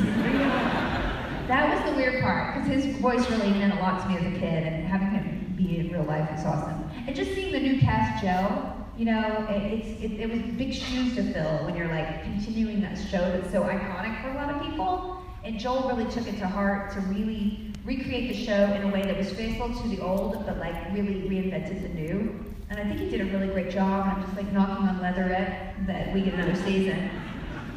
That 1.48 1.74
was 1.74 1.90
the 1.90 1.96
weird 1.96 2.22
part 2.22 2.62
because 2.62 2.84
his 2.84 2.96
voice 2.98 3.28
really 3.30 3.48
meant 3.52 3.72
a 3.72 3.76
lot 3.76 4.02
to 4.02 4.08
me 4.10 4.18
as 4.18 4.36
a 4.36 4.38
kid, 4.38 4.66
and 4.66 4.86
having 4.86 5.08
him 5.08 5.54
be 5.56 5.78
in 5.78 5.90
real 5.90 6.02
life 6.02 6.30
was 6.30 6.44
awesome. 6.44 6.90
And 7.06 7.16
just 7.16 7.34
seeing 7.34 7.52
the 7.52 7.60
new 7.60 7.80
cast 7.80 8.22
gel. 8.22 8.74
You 8.98 9.04
know, 9.04 9.46
it, 9.48 9.62
it's 9.62 10.02
it, 10.02 10.20
it 10.20 10.28
was 10.28 10.40
big 10.56 10.74
shoes 10.74 11.14
to 11.14 11.32
fill 11.32 11.64
when 11.64 11.76
you're 11.76 11.88
like 11.88 12.24
continuing 12.24 12.80
that 12.82 12.96
show 12.98 13.18
that's 13.18 13.50
so 13.50 13.62
iconic 13.62 14.20
for 14.20 14.30
a 14.30 14.34
lot 14.34 14.50
of 14.50 14.60
people. 14.60 15.22
And 15.44 15.58
Joel 15.58 15.88
really 15.88 16.10
took 16.10 16.26
it 16.26 16.36
to 16.38 16.48
heart 16.48 16.92
to 16.94 17.00
really 17.02 17.67
recreate 17.88 18.28
the 18.28 18.44
show 18.44 18.64
in 18.74 18.82
a 18.82 18.88
way 18.92 19.00
that 19.00 19.16
was 19.16 19.32
faithful 19.32 19.74
to 19.74 19.88
the 19.88 19.98
old, 20.02 20.44
but 20.44 20.58
like 20.58 20.74
really 20.92 21.22
reinvented 21.22 21.80
the 21.80 21.88
new. 21.88 22.38
And 22.68 22.78
I 22.78 22.84
think 22.84 23.00
he 23.00 23.08
did 23.08 23.22
a 23.22 23.24
really 23.24 23.46
great 23.48 23.70
job. 23.70 24.06
And 24.06 24.12
I'm 24.12 24.22
just 24.22 24.36
like 24.36 24.52
knocking 24.52 24.86
on 24.86 25.00
leatherette 25.00 25.74
that 25.86 26.12
we 26.12 26.20
get 26.20 26.34
another 26.34 26.54
season. 26.54 27.10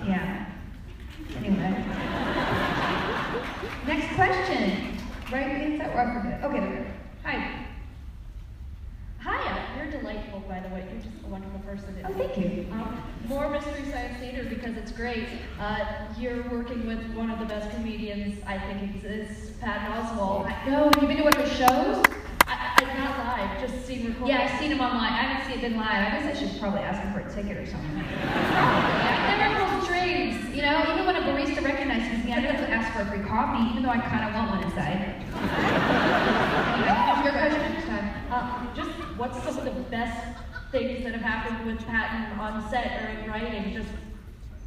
Yeah. 0.06 0.47
Anyway. 1.38 1.86
Next 3.88 4.13
question. 4.15 4.97
Right? 5.32 5.71
Is 5.71 5.80
that 5.80 5.93
forget? 5.93 6.43
Okay, 6.43 6.60
there. 6.60 6.93
Hi. 7.24 7.67
Hiya, 9.24 9.65
you're 9.78 9.91
delightful, 9.91 10.41
by 10.41 10.60
the 10.60 10.67
way. 10.76 10.86
You're 10.91 11.02
just 11.04 11.24
a 11.24 11.28
wonderful 11.30 11.60
person. 11.60 11.95
Oh, 12.04 12.13
thank 12.13 12.38
you. 12.38 12.67
Um, 12.71 13.02
more 13.28 13.50
Mystery 13.50 13.89
Science 13.89 14.19
because 14.62 14.78
it's 14.78 14.91
great. 14.91 15.28
Uh, 15.60 15.80
you're 16.19 16.47
working 16.50 16.86
with 16.86 17.04
one 17.15 17.32
of 17.32 17.39
the 17.39 17.45
best 17.45 17.71
comedians 17.76 18.39
I 18.45 18.60
think 18.60 18.95
exists, 18.95 19.58
Patton 19.60 19.91
Oswalt. 19.91 20.45
No, 20.67 20.84
have 20.84 21.02
you 21.02 21.08
been 21.08 21.17
to 21.17 21.24
one 21.24 21.34
of 21.34 21.41
his 21.41 21.52
shows? 21.58 22.06
I, 22.45 22.78
I, 22.78 22.84
not 23.00 23.17
live, 23.17 23.60
just 23.60 23.84
seen 23.88 24.06
recordings. 24.06 24.30
Yeah, 24.30 24.43
I've 24.45 24.54
seen 24.60 24.71
him 24.71 24.80
online. 24.80 25.13
I 25.13 25.17
haven't 25.17 25.52
seen 25.52 25.62
been 25.62 25.78
live. 25.80 25.89
I 25.89 26.12
guess 26.13 26.38
I 26.38 26.39
should 26.39 26.54
probably 26.60 26.82
ask 26.82 27.02
him 27.02 27.12
for 27.12 27.21
a 27.21 27.30
ticket 27.34 27.58
or 27.58 27.65
something. 27.65 27.89
Probably. 27.97 29.02
I 29.02 29.38
never 29.41 29.82
strings. 29.82 30.38
You 30.56 30.62
know, 30.62 30.93
even 30.93 31.08
when 31.08 31.15
a 31.15 31.21
barista 31.21 31.63
recognizes 31.63 32.24
me, 32.24 32.34
I 32.34 32.41
never 32.41 32.62
ask 32.69 32.93
for 32.93 33.02
a 33.02 33.06
free 33.10 33.26
coffee, 33.26 33.67
even 33.71 33.82
though 33.82 33.89
I 33.89 33.97
kind 33.97 34.26
of 34.30 34.36
want 34.36 34.52
one 34.52 34.62
inside. 34.63 34.93
anyway, 34.93 35.26
your 37.26 37.34
question 37.34 37.62
next 37.65 37.89
time. 37.89 38.13
Uh, 38.30 38.69
just 38.76 38.91
what's 39.17 39.41
some 39.41 39.58
of 39.58 39.65
the 39.65 39.71
best 39.89 40.21
things 40.71 41.04
that 41.04 41.13
have 41.13 41.24
happened 41.26 41.65
with 41.65 41.84
Patton 41.88 42.39
on 42.39 42.62
set 42.69 43.02
or 43.02 43.08
in 43.10 43.26
writing? 43.28 43.74
Just 43.74 43.89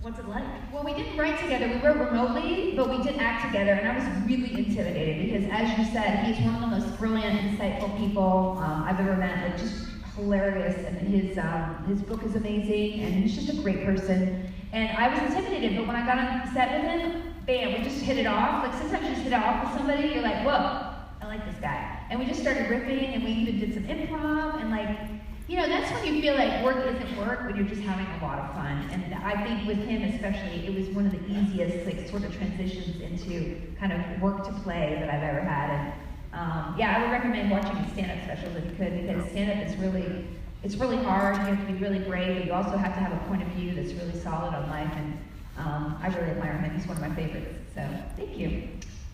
what's 0.05 0.19
it 0.19 0.29
like? 0.29 0.45
Well, 0.71 0.85
we 0.85 0.93
didn't 0.93 1.17
write 1.17 1.41
together. 1.41 1.67
We 1.67 1.77
wrote 1.77 1.97
remotely, 1.97 2.75
but 2.77 2.91
we 2.91 3.03
did 3.03 3.17
act 3.19 3.47
together, 3.47 3.73
and 3.73 3.89
I 3.89 3.97
was 3.97 4.29
really 4.29 4.53
intimidated 4.53 5.25
because, 5.25 5.51
as 5.51 5.79
you 5.79 5.85
said, 5.95 6.27
he's 6.27 6.45
one 6.45 6.57
of 6.57 6.61
the 6.61 6.79
most 6.79 6.99
brilliant, 6.99 7.41
insightful 7.41 7.99
people 7.99 8.59
um, 8.63 8.85
I've 8.85 9.01
ever 9.01 9.17
met. 9.17 9.49
Like, 9.49 9.59
just 9.59 9.87
hilarious, 10.15 10.77
and 10.87 10.99
his 10.99 11.39
um, 11.39 11.87
his 11.89 12.03
book 12.03 12.23
is 12.23 12.37
amazing, 12.37 13.01
and 13.01 13.15
he's 13.15 13.35
just 13.35 13.59
a 13.59 13.63
great 13.63 13.83
person. 13.87 14.47
And 14.73 14.95
I 14.95 15.09
was 15.09 15.35
intimidated, 15.35 15.79
but 15.79 15.87
when 15.87 15.97
I 15.97 16.05
got 16.05 16.19
on 16.19 16.53
set 16.53 16.83
with 16.83 16.91
him, 16.91 17.23
bam, 17.47 17.73
we 17.73 17.83
just 17.83 18.03
hit 18.03 18.19
it 18.19 18.27
off. 18.27 18.63
Like 18.63 18.75
sometimes 18.75 19.05
you 19.05 19.11
just 19.13 19.23
hit 19.23 19.33
it 19.33 19.43
off 19.43 19.65
with 19.65 19.79
somebody, 19.79 20.09
you're 20.09 20.23
like, 20.23 20.45
whoa, 20.45 20.93
I 21.23 21.27
like 21.27 21.47
this 21.47 21.59
guy. 21.63 22.05
And 22.11 22.21
we 22.21 22.27
just 22.27 22.43
started 22.43 22.69
ripping, 22.69 23.15
and 23.15 23.25
we 23.25 23.31
even 23.31 23.59
did 23.59 23.73
some 23.73 23.85
improv, 23.85 24.61
and 24.61 24.71
like, 24.71 25.14
you 25.47 25.57
know, 25.57 25.69
that's 25.69 25.91
when 25.93 26.15
you 26.15 26.23
feel 26.23 26.37
like 26.37 26.65
work 26.65 26.87
isn't 26.87 27.19
work, 27.19 27.45
when 27.45 27.57
you're 27.57 27.67
just 27.67 27.83
having 27.83 28.07
a 28.07 28.25
lot 28.25 28.39
of 28.39 28.55
fun. 28.55 28.89
And 28.93 29.15
I 29.15 29.45
think 29.45 29.67
with 29.67 29.79
him 29.87 30.03
especially, 30.03 30.67
it 30.67 30.75
was 30.75 30.89
one 30.95 31.07
of 31.07 31.13
the 31.13 31.23
easiest 31.31 31.85
like 31.85 32.09
sort 32.09 32.25
of 32.25 32.35
transitions 32.35 33.01
into 33.01 33.61
kind 33.79 33.93
of 33.93 34.23
work 34.23 34.45
to 34.45 34.53
play 34.63 34.97
that 34.99 35.11
I've 35.11 35.23
ever 35.23 35.41
had. 35.41 35.71
And 35.71 35.93
um, 36.33 36.75
yeah, 36.79 36.97
I 36.97 37.03
would 37.03 37.11
recommend 37.11 37.51
watching 37.51 37.77
his 37.77 37.93
stand-up 37.93 38.25
specials 38.25 38.57
if 38.57 38.65
you 38.65 38.77
could, 38.77 39.07
because 39.07 39.31
stand-up 39.31 39.69
is 39.69 39.77
really 39.77 40.25
it's 40.63 40.77
really 40.77 40.97
hard. 40.97 41.37
You 41.37 41.43
have 41.43 41.67
to 41.67 41.73
be 41.75 41.79
really 41.79 41.99
brave, 41.99 42.39
but 42.39 42.47
you 42.47 42.53
also 42.55 42.79
have 42.79 42.95
to 42.95 43.01
have 43.01 43.13
a 43.13 43.29
point 43.29 43.43
of 43.43 43.49
view 43.49 43.75
that's 43.75 43.93
really 43.93 44.19
solid 44.19 44.55
on 44.55 44.71
life. 44.71 44.91
And 44.97 45.19
um, 45.59 45.99
I 46.03 46.09
really 46.09 46.31
admire 46.31 46.57
him. 46.57 46.75
He's 46.75 46.87
one 46.89 46.97
of 46.97 47.03
my 47.03 47.15
favorites. 47.15 47.55
So 47.75 47.87
thank 48.17 48.39
you. 48.39 48.69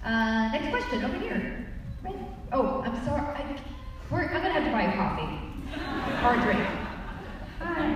Uh, 0.05 0.49
next 0.53 0.71
question 0.71 1.05
over 1.05 1.19
here. 1.19 1.67
Right. 2.05 2.15
Oh, 2.53 2.83
I'm 2.87 3.05
sorry. 3.05 3.21
I, 3.21 3.57
we're, 4.13 4.27
I'm 4.27 4.43
gonna 4.43 4.53
have 4.53 4.65
to 4.65 4.71
buy 4.71 4.83
a 4.83 4.97
coffee 4.97 5.50
or 5.75 6.35
a 6.35 6.43
drink. 6.43 6.67
Hi. 7.61 7.93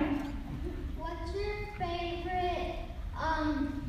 What's 0.97 1.35
your 1.35 1.55
favorite 1.77 2.75
um 3.19 3.83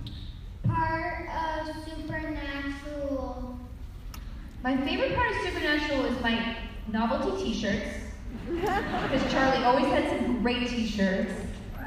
part 0.67 1.29
of 1.29 1.75
Supernatural? 1.85 3.59
My 4.63 4.77
favorite 4.79 5.15
part 5.15 5.31
of 5.31 5.37
Supernatural 5.43 6.05
is 6.07 6.21
my 6.23 6.57
novelty 6.93 7.45
T-shirts 7.45 7.89
because 8.51 9.33
Charlie 9.33 9.65
always 9.65 9.87
had 9.87 10.09
some 10.09 10.43
great 10.43 10.69
T-shirts. 10.69 11.33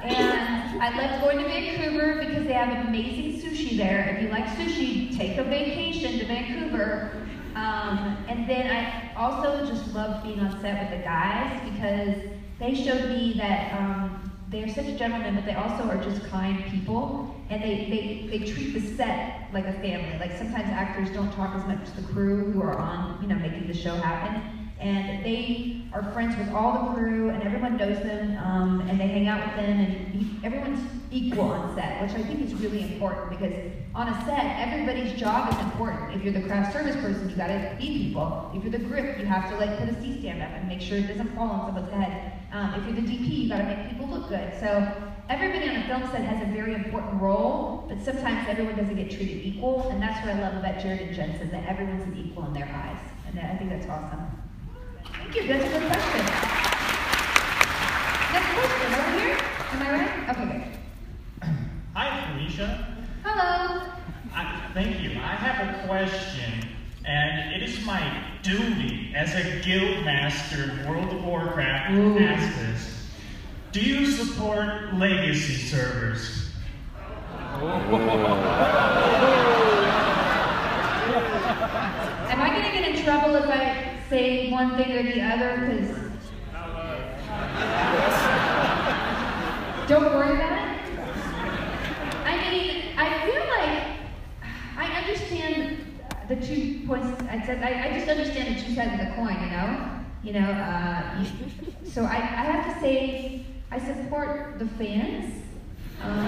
And 0.02 0.82
I 0.82 0.96
loved 0.96 1.24
going 1.24 1.40
to 1.40 1.44
Vancouver 1.44 2.26
because 2.26 2.46
they 2.46 2.54
have 2.54 2.88
amazing 2.88 3.42
sushi 3.42 3.78
there. 3.78 4.16
If 4.16 4.24
you 4.24 4.30
like 4.30 4.46
sushi, 4.46 5.16
take 5.18 5.38
a 5.38 5.44
vacation 5.44 6.20
to 6.20 6.26
Vancouver. 6.26 7.19
Um, 7.60 8.26
and 8.30 8.50
then 8.50 8.72
I 8.72 9.12
also 9.16 9.66
just 9.66 9.94
loved 9.94 10.24
being 10.24 10.40
on 10.40 10.62
set 10.62 10.80
with 10.80 10.98
the 10.98 11.04
guys 11.04 11.60
because 11.70 12.16
they 12.58 12.74
showed 12.74 13.10
me 13.10 13.34
that 13.38 13.74
um, 13.74 14.34
they're 14.50 14.68
such 14.70 14.98
gentlemen, 14.98 15.36
but 15.36 15.46
they 15.46 15.56
also 15.56 15.84
are 15.84 15.98
just 15.98 16.30
kind 16.30 16.58
people. 16.72 17.26
And 17.50 17.64
they, 17.64 17.90
they, 17.90 18.28
they 18.30 18.40
treat 18.46 18.74
the 18.74 18.96
set 18.96 19.52
like 19.52 19.68
a 19.68 19.74
family. 19.82 20.18
Like 20.20 20.38
sometimes 20.38 20.70
actors 20.70 21.10
don't 21.10 21.32
talk 21.32 21.56
as 21.56 21.66
much 21.66 21.90
to 21.90 22.02
the 22.02 22.14
crew 22.14 22.52
who 22.54 22.62
are 22.62 22.80
on, 22.80 23.18
you 23.22 23.28
know, 23.28 23.40
making 23.40 23.68
the 23.68 23.74
show 23.74 23.96
happen 23.96 24.59
and 24.80 25.26
they 25.26 25.82
are 25.94 26.04
friends 26.14 26.38
with 26.38 26.50
all 26.50 26.90
the 26.90 26.96
crew, 26.96 27.30
and 27.30 27.44
everyone 27.44 27.78
knows 27.78 27.98
them, 28.00 28.38
um, 28.38 28.82
and 28.90 29.00
they 29.00 29.08
hang 29.08 29.28
out 29.28 29.46
with 29.46 29.56
them, 29.56 29.80
and 29.80 30.46
everyone's 30.46 30.80
equal 31.12 31.46
on 31.46 31.76
set, 31.76 32.02
which 32.02 32.12
I 32.12 32.24
think 32.24 32.42
is 32.42 32.54
really 32.54 32.84
important 32.84 33.30
because 33.32 33.54
on 33.96 34.08
a 34.08 34.26
set, 34.26 34.68
everybody's 34.68 35.20
job 35.20 35.52
is 35.52 35.60
important. 35.60 36.16
If 36.16 36.24
you're 36.24 36.34
the 36.34 36.48
craft 36.48 36.74
service 36.74 36.96
person, 36.98 37.30
you 37.30 37.36
gotta 37.36 37.76
feed 37.80 38.08
people. 38.08 38.52
If 38.54 38.64
you're 38.64 38.72
the 38.72 38.80
grip, 38.80 39.18
you 39.18 39.26
have 39.26 39.50
to 39.50 39.58
like 39.58 39.78
put 39.80 39.90
a 39.90 40.02
C-stand 40.02 40.42
up 40.42 40.52
and 40.52 40.68
make 40.68 40.82
sure 40.82 40.98
it 40.98 41.08
doesn't 41.08 41.36
fall 41.36 41.50
on 41.50 41.66
someone's 41.66 41.92
head. 41.92 42.34
Um, 42.52 42.76
if 42.76 42.86
you're 42.86 42.96
the 42.96 43.02
DP, 43.02 43.28
you 43.28 43.50
gotta 43.50 43.64
make 43.64 43.90
people 43.90 44.08
look 44.08 44.30
good. 44.30 44.54
So 44.60 44.94
everybody 45.30 45.70
on 45.70 45.78
a 45.78 45.88
film 45.88 46.04
set 46.12 46.22
has 46.22 46.48
a 46.48 46.52
very 46.52 46.76
important 46.76 47.22
role, 47.22 47.86
but 47.90 48.04
sometimes 48.04 48.48
everyone 48.48 48.76
doesn't 48.76 48.96
get 48.96 49.10
treated 49.10 49.44
equal, 49.44 49.90
and 49.90 50.02
that's 50.02 50.24
what 50.26 50.36
I 50.36 50.40
love 50.40 50.56
about 50.56 50.80
Jared 50.80 51.02
and 51.02 51.16
Jensen, 51.16 51.50
that 51.52 51.68
everyone's 51.68 52.04
an 52.04 52.18
equal 52.18 52.46
in 52.46 52.54
their 52.54 52.66
eyes. 52.66 53.00
And 53.28 53.40
I 53.40 53.56
think 53.58 53.72
that's 53.72 53.88
awesome. 53.88 54.49
Thank 55.32 55.44
you, 55.44 55.48
that's 55.48 55.64
a 55.64 55.80
good 55.80 55.88
question. 55.92 56.26
Next 58.34 58.50
question, 58.56 58.90
over 58.96 59.12
here? 59.20 59.38
Am 59.70 59.80
I 59.84 59.92
right? 59.92 60.30
Okay, 60.30 60.46
good. 61.42 61.54
Hi, 61.94 62.34
Felicia. 62.34 62.70
Hello. 63.24 63.92
I, 64.34 64.72
thank 64.74 65.02
you. 65.04 65.12
I 65.12 65.36
have 65.36 65.60
a 65.62 65.88
question, 65.88 66.68
and 67.06 67.54
it 67.54 67.62
is 67.62 67.86
my 67.86 68.24
duty 68.42 69.14
as 69.16 69.36
a 69.36 69.62
guild 69.64 70.04
master 70.04 70.64
in 70.64 70.90
World 70.90 71.14
of 71.14 71.24
Warcraft 71.24 71.94
to 71.94 72.24
ask 72.24 72.60
this. 72.62 73.06
Do 73.72 73.82
you 73.82 74.08
support 74.08 74.96
legacy 74.96 75.54
servers? 75.54 76.50
Am 77.54 77.62
I 82.42 82.50
gonna 82.50 82.72
get 82.72 82.96
in 82.96 83.04
trouble 83.04 83.36
if 83.36 83.48
I 83.48 83.89
say 84.10 84.52
one 84.52 84.76
thing 84.76 84.92
or 84.92 85.04
the 85.04 85.22
other? 85.22 85.58
Because 85.68 86.10
don't 89.88 90.14
worry 90.16 90.36
about 90.36 90.52
it. 90.52 90.80
I 92.26 92.50
mean, 92.50 92.84
I 92.98 93.26
feel 93.26 93.44
like 93.56 93.84
I 94.78 95.02
understand 95.02 95.78
the 96.28 96.36
two 96.36 96.88
points. 96.88 97.22
I 97.30 97.46
said 97.46 97.62
I, 97.64 97.90
I 97.90 97.94
just 97.98 98.10
understand 98.10 98.56
the 98.56 98.62
two 98.62 98.74
sides 98.74 98.94
of 98.94 99.00
the 99.00 99.14
coin. 99.14 99.38
You 99.44 99.50
know, 99.52 99.90
you 100.24 100.34
know. 100.34 100.52
Uh, 100.52 101.24
so 101.86 102.04
I, 102.04 102.16
I 102.16 102.44
have 102.50 102.74
to 102.74 102.82
say 102.82 103.46
I 103.72 103.80
support 103.80 104.58
the 104.58 104.68
fans. 104.70 105.36
I'm 106.02 106.20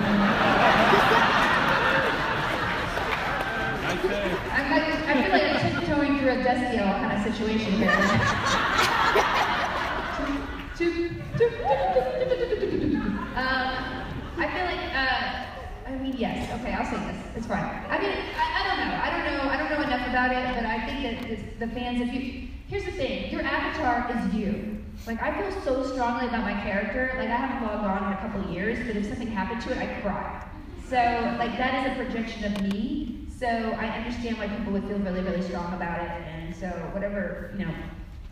I 5.04 5.14
feel 5.24 5.32
like 5.32 5.62
tiptoeing 5.62 5.81
a 6.30 6.44
Destiel 6.44 7.00
kind 7.00 7.18
of 7.18 7.34
situation 7.34 7.72
here. 7.74 7.92
um, 13.36 13.68
I 14.38 14.48
feel 14.54 14.66
like, 14.66 14.84
uh, 14.96 15.46
I 15.88 15.96
mean, 16.02 16.16
yes, 16.18 16.52
okay, 16.60 16.74
I'll 16.74 16.86
say 16.86 16.98
this. 16.98 17.18
It's 17.36 17.48
fine. 17.48 17.64
I 17.64 18.00
mean, 18.00 18.12
I, 18.12 18.46
I 18.58 18.68
don't 18.68 18.78
know. 18.80 18.96
I 19.04 19.10
don't 19.10 19.26
know. 19.26 19.50
I 19.52 19.58
don't 19.58 19.70
know 19.72 19.82
enough 19.88 20.08
about 20.08 20.32
it, 20.32 20.56
but 20.56 20.66
I 20.66 20.86
think 20.86 21.04
that 21.04 21.60
the 21.60 21.68
fans, 21.74 22.02
if 22.02 22.14
you, 22.14 22.48
here's 22.68 22.86
the 22.86 22.92
thing, 22.92 23.32
your 23.32 23.42
avatar 23.42 24.10
is 24.16 24.34
you. 24.34 24.84
Like, 25.08 25.22
I 25.22 25.40
feel 25.40 25.62
so 25.62 25.84
strongly 25.92 26.28
about 26.28 26.44
my 26.44 26.54
character. 26.62 27.14
Like, 27.18 27.30
I 27.30 27.36
haven't 27.36 27.68
logged 27.68 27.86
on 27.86 28.12
in 28.12 28.18
a 28.18 28.22
couple 28.22 28.52
years, 28.54 28.80
but 28.86 28.96
if 28.96 29.08
something 29.08 29.28
happened 29.28 29.62
to 29.62 29.72
it, 29.72 29.78
I 29.78 30.02
cry. 30.02 30.48
So, 30.88 30.98
like, 31.38 31.58
that 31.58 31.88
is 31.88 32.00
a 32.00 32.04
projection 32.04 32.46
of 32.46 32.62
me. 32.62 33.21
So, 33.42 33.48
I 33.48 33.88
understand 33.88 34.38
why 34.38 34.48
people 34.48 34.72
would 34.74 34.84
feel 34.84 35.00
really, 35.00 35.22
really 35.22 35.42
strong 35.42 35.74
about 35.74 36.00
it. 36.00 36.12
And 36.28 36.56
so, 36.56 36.68
whatever, 36.94 37.52
you 37.58 37.66
know, 37.66 37.74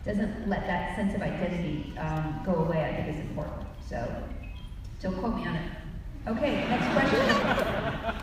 doesn't 0.04 0.48
let 0.48 0.68
that 0.68 0.94
sense 0.94 1.16
of 1.16 1.20
identity 1.20 1.92
um, 1.98 2.40
go 2.46 2.54
away, 2.54 2.84
I 2.84 2.94
think 2.94 3.18
is 3.18 3.28
important. 3.28 3.66
So, 3.84 4.08
don't 5.00 5.18
quote 5.18 5.34
me 5.34 5.48
on 5.48 5.56
it. 5.56 5.68
Okay, 6.28 6.68
next 6.68 6.92
question. 6.92 7.26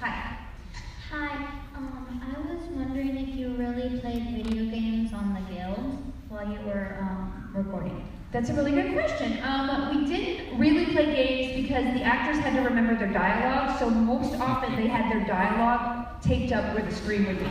Hi. 0.00 1.60
Um, 1.76 2.20
I 2.26 2.52
was 2.52 2.62
wondering 2.72 3.16
if 3.16 3.28
you 3.36 3.54
really 3.54 4.00
played 4.00 4.24
video 4.24 4.64
games 4.72 5.12
on 5.12 5.34
the 5.34 5.54
guild 5.54 6.12
while 6.28 6.52
you 6.52 6.58
were 6.62 6.98
um, 7.00 7.52
recording. 7.54 8.08
That's 8.40 8.52
a 8.52 8.54
really 8.54 8.72
good 8.72 8.94
question. 8.94 9.38
Um, 9.42 9.90
we 9.94 10.06
didn't 10.06 10.58
really 10.58 10.86
play 10.86 11.14
games 11.14 11.60
because 11.60 11.84
the 11.92 12.02
actors 12.02 12.38
had 12.38 12.54
to 12.56 12.62
remember 12.62 12.96
their 12.96 13.12
dialogue, 13.12 13.78
so 13.78 13.90
most 13.90 14.34
often 14.40 14.76
they 14.76 14.86
had 14.86 15.12
their 15.12 15.26
dialogue 15.26 16.22
taped 16.22 16.50
up 16.50 16.74
where 16.74 16.82
the 16.82 16.90
screen 16.90 17.26
would 17.26 17.38
be. 17.38 17.44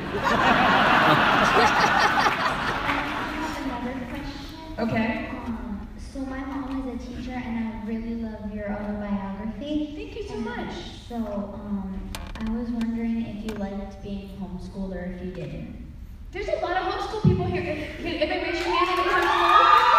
Another 3.69 3.93
question. 4.09 4.49
Okay. 4.79 5.29
Um, 5.45 5.87
so 6.11 6.21
my 6.21 6.39
mom 6.39 6.89
is 6.89 6.95
a 6.95 7.07
teacher, 7.07 7.33
and 7.33 7.67
I 7.67 7.85
really 7.85 8.15
love 8.15 8.51
your 8.51 8.71
autobiography. 8.71 9.93
Thank 9.95 10.15
you 10.15 10.27
so 10.27 10.33
And 10.33 10.45
much. 10.45 10.73
So 11.07 11.17
um, 11.17 12.09
I 12.33 12.49
was 12.49 12.67
wondering 12.71 13.27
if 13.27 13.45
you 13.45 13.55
liked 13.59 14.01
being 14.01 14.31
homeschooled 14.41 14.95
or 14.95 15.13
if 15.13 15.23
you 15.23 15.33
didn't. 15.33 15.85
There's 16.31 16.47
a 16.47 16.55
lot 16.65 16.77
of 16.77 16.93
homeschool 16.93 17.21
people 17.21 17.45
here. 17.45 17.61
Can 17.97 18.07
anybody 18.07 18.39
raise 18.39 18.59
your 18.65 18.73
hand 18.73 18.89
if 18.89 19.05
you're 19.05 19.13
homeschooled? 19.13 19.89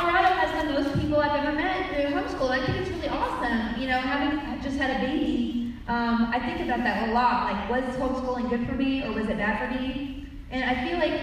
Colorado 0.00 0.34
has 0.36 0.64
the 0.64 0.72
most 0.72 0.94
people 1.00 1.18
I've 1.20 1.44
ever 1.44 1.56
met 1.56 1.90
through 1.90 2.14
homeschool. 2.14 2.50
I 2.50 2.64
think 2.64 2.78
it's 2.78 2.90
really 2.90 3.08
awesome. 3.08 3.80
You 3.80 3.88
know, 3.88 3.98
having 3.98 4.62
just 4.62 4.78
had 4.78 5.02
a 5.02 5.06
baby, 5.06 5.74
um, 5.88 6.30
I 6.32 6.38
think 6.38 6.60
about 6.60 6.84
that 6.84 7.08
a 7.08 7.12
lot. 7.12 7.50
Like, 7.50 7.68
was 7.68 7.82
homeschooling 7.96 8.39
good 8.50 8.66
for 8.66 8.74
me 8.74 9.04
or 9.04 9.12
was 9.12 9.28
it 9.28 9.38
bad 9.38 9.58
for 9.58 9.80
me? 9.80 10.26
And 10.50 10.64
I 10.64 10.84
feel 10.86 10.98
like, 10.98 11.20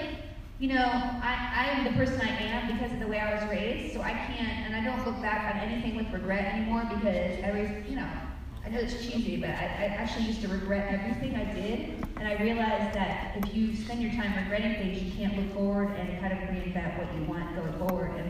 you 0.59 0.69
know, 0.69 0.85
I, 0.85 1.51
I 1.55 1.63
am 1.71 1.83
the 1.83 1.91
person 1.91 2.21
I 2.21 2.29
am 2.29 2.73
because 2.73 2.93
of 2.93 2.99
the 2.99 3.07
way 3.07 3.19
I 3.19 3.35
was 3.35 3.43
raised. 3.49 3.93
So 3.93 4.01
I 4.01 4.11
can't, 4.11 4.65
and 4.65 4.73
I 4.73 4.83
don't 4.83 5.05
look 5.05 5.21
back 5.21 5.53
on 5.53 5.61
anything 5.61 5.97
with 5.97 6.11
regret 6.11 6.45
anymore 6.55 6.83
because 6.89 7.37
every, 7.43 7.83
you 7.89 7.97
know, 7.97 8.07
I 8.65 8.69
know 8.69 8.79
it's 8.79 9.05
cheesy, 9.05 9.37
but 9.37 9.49
I, 9.49 9.53
I 9.53 9.85
actually 9.99 10.25
used 10.25 10.41
to 10.41 10.47
regret 10.47 10.91
everything 10.91 11.35
I 11.35 11.53
did, 11.53 12.05
and 12.17 12.27
I 12.27 12.35
realized 12.41 12.93
that 12.95 13.37
if 13.37 13.55
you 13.55 13.73
spend 13.73 14.01
your 14.01 14.11
time 14.11 14.33
regretting 14.35 14.73
things, 14.73 15.01
you 15.01 15.11
can't 15.13 15.37
look 15.37 15.53
forward 15.53 15.91
and 15.97 16.19
kind 16.19 16.33
of 16.33 16.39
reinvent 16.39 16.97
what 16.97 17.13
you 17.15 17.23
want 17.29 17.55
going 17.55 17.87
forward. 17.87 18.11
And 18.17 18.29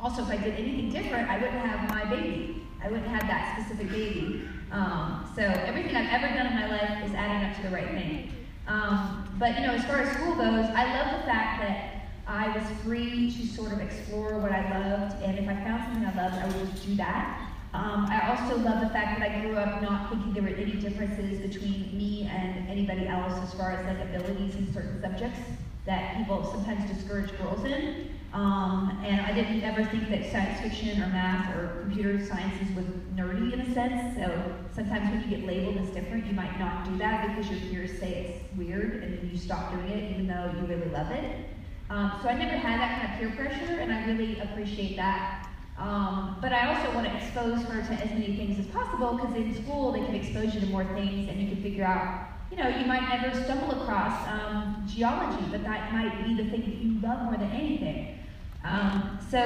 also, 0.00 0.22
if 0.22 0.28
I 0.28 0.38
did 0.38 0.58
anything 0.58 0.90
different, 0.90 1.30
I 1.30 1.36
wouldn't 1.36 1.64
have 1.66 1.88
my 1.88 2.04
baby. 2.04 2.62
I 2.82 2.88
wouldn't 2.88 3.06
have 3.06 3.22
that 3.28 3.56
specific 3.56 3.90
baby. 3.90 4.42
Um, 4.74 5.30
so 5.36 5.42
everything 5.42 5.94
I've 5.94 6.20
ever 6.20 6.34
done 6.34 6.48
in 6.48 6.54
my 6.54 6.68
life 6.68 7.04
is 7.04 7.14
adding 7.14 7.48
up 7.48 7.56
to 7.56 7.62
the 7.62 7.70
right 7.70 7.90
thing. 7.90 8.32
Um, 8.66 9.36
but 9.38 9.54
you 9.54 9.64
know, 9.64 9.72
as 9.72 9.84
far 9.84 10.00
as 10.00 10.16
school 10.16 10.34
goes, 10.34 10.66
I 10.74 10.98
love 10.98 11.20
the 11.20 11.26
fact 11.26 11.62
that 11.62 12.08
I 12.26 12.48
was 12.48 12.66
free 12.82 13.30
to 13.30 13.46
sort 13.46 13.72
of 13.72 13.80
explore 13.80 14.38
what 14.38 14.50
I 14.50 14.80
loved, 14.80 15.22
and 15.22 15.38
if 15.38 15.48
I 15.48 15.54
found 15.62 15.84
something 15.84 16.04
I 16.04 16.16
loved, 16.16 16.42
I 16.42 16.46
would 16.46 16.70
just 16.72 16.84
do 16.86 16.96
that. 16.96 17.50
Um, 17.72 18.06
I 18.10 18.30
also 18.30 18.56
love 18.58 18.80
the 18.80 18.88
fact 18.88 19.20
that 19.20 19.30
I 19.30 19.42
grew 19.42 19.56
up 19.56 19.80
not 19.80 20.10
thinking 20.10 20.32
there 20.32 20.42
were 20.42 20.60
any 20.60 20.72
differences 20.72 21.38
between 21.38 21.96
me 21.96 22.28
and 22.32 22.68
anybody 22.68 23.06
else 23.06 23.32
as 23.44 23.54
far 23.54 23.72
as 23.72 23.86
like 23.86 24.08
abilities 24.08 24.56
in 24.56 24.72
certain 24.74 25.00
subjects 25.00 25.40
that 25.86 26.16
people 26.16 26.50
sometimes 26.50 26.90
discourage 26.90 27.30
girls 27.38 27.64
in. 27.64 28.10
Um, 28.34 29.00
and 29.04 29.20
I 29.20 29.32
didn't 29.32 29.62
ever 29.62 29.84
think 29.84 30.10
that 30.10 30.28
science 30.32 30.60
fiction 30.60 31.00
or 31.00 31.06
math 31.06 31.54
or 31.54 31.82
computer 31.82 32.18
sciences 32.26 32.74
was 32.74 32.84
nerdy 33.14 33.52
in 33.52 33.60
a 33.60 33.72
sense. 33.72 34.16
So 34.16 34.56
sometimes 34.74 35.08
when 35.08 35.22
you 35.22 35.36
get 35.36 35.46
labeled 35.46 35.76
as 35.76 35.88
different, 35.90 36.26
you 36.26 36.32
might 36.32 36.58
not 36.58 36.84
do 36.84 36.98
that 36.98 37.28
because 37.28 37.48
your 37.48 37.60
peers 37.70 37.96
say 38.00 38.26
it's 38.26 38.58
weird 38.58 39.04
and 39.04 39.30
you 39.30 39.38
stop 39.38 39.70
doing 39.70 39.88
it 39.88 40.10
even 40.10 40.26
though 40.26 40.50
you 40.60 40.66
really 40.66 40.90
love 40.90 41.12
it. 41.12 41.46
Um, 41.90 42.18
so 42.22 42.28
I 42.28 42.34
never 42.36 42.56
had 42.56 42.80
that 42.80 43.00
kind 43.00 43.12
of 43.12 43.36
peer 43.36 43.46
pressure, 43.46 43.80
and 43.80 43.92
I 43.92 44.04
really 44.06 44.40
appreciate 44.40 44.96
that. 44.96 45.48
Um, 45.78 46.38
but 46.40 46.52
I 46.52 46.74
also 46.74 46.92
want 46.92 47.06
to 47.06 47.16
expose 47.16 47.62
her 47.64 47.82
to 47.82 48.02
as 48.02 48.10
many 48.10 48.36
things 48.36 48.58
as 48.58 48.66
possible 48.66 49.16
because 49.16 49.36
in 49.36 49.54
school 49.62 49.92
they 49.92 50.00
can 50.00 50.14
expose 50.16 50.54
you 50.54 50.60
to 50.60 50.66
more 50.66 50.84
things, 50.86 51.28
and 51.28 51.40
you 51.40 51.48
can 51.48 51.62
figure 51.62 51.84
out. 51.84 52.30
You 52.50 52.62
know, 52.62 52.68
you 52.68 52.86
might 52.86 53.08
never 53.08 53.34
stumble 53.44 53.82
across 53.82 54.28
um, 54.28 54.86
geology, 54.88 55.44
but 55.50 55.62
that 55.64 55.92
might 55.92 56.24
be 56.24 56.34
the 56.34 56.48
thing 56.50 56.60
that 56.60 56.76
you 56.76 57.00
love 57.00 57.22
more 57.22 57.36
than 57.36 57.50
anything. 57.50 58.18
Um, 58.64 59.18
so 59.30 59.38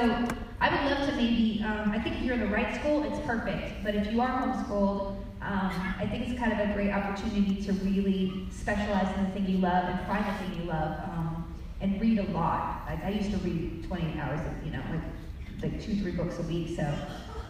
I 0.61 0.69
would 0.69 0.91
love 0.91 1.09
to 1.09 1.15
maybe, 1.15 1.63
um, 1.65 1.91
I 1.91 1.99
think 1.99 2.17
if 2.17 2.23
you're 2.23 2.35
in 2.35 2.39
the 2.39 2.47
right 2.47 2.73
school, 2.75 3.03
it's 3.03 3.19
perfect. 3.25 3.83
But 3.83 3.95
if 3.95 4.11
you 4.11 4.21
are 4.21 4.29
homeschooled, 4.29 5.17
um, 5.41 5.95
I 5.99 6.07
think 6.09 6.27
it's 6.27 6.39
kind 6.39 6.53
of 6.53 6.59
a 6.69 6.73
great 6.73 6.91
opportunity 6.91 7.61
to 7.63 7.73
really 7.73 8.47
specialize 8.51 9.15
in 9.17 9.25
the 9.25 9.29
thing 9.31 9.45
you 9.47 9.57
love 9.57 9.85
and 9.85 9.99
find 10.07 10.25
the 10.25 10.33
thing 10.39 10.61
you 10.61 10.69
love 10.69 10.99
um, 11.09 11.55
and 11.81 11.99
read 12.01 12.19
a 12.19 12.31
lot. 12.31 12.83
I, 12.87 12.99
I 13.05 13.09
used 13.09 13.31
to 13.31 13.37
read 13.37 13.85
20 13.87 14.19
hours, 14.19 14.39
of, 14.39 14.65
you 14.65 14.71
know, 14.71 14.81
like, 14.91 15.01
like 15.61 15.81
two, 15.81 15.95
three 15.95 16.11
books 16.11 16.39
a 16.39 16.43
week. 16.43 16.75
So 16.75 16.83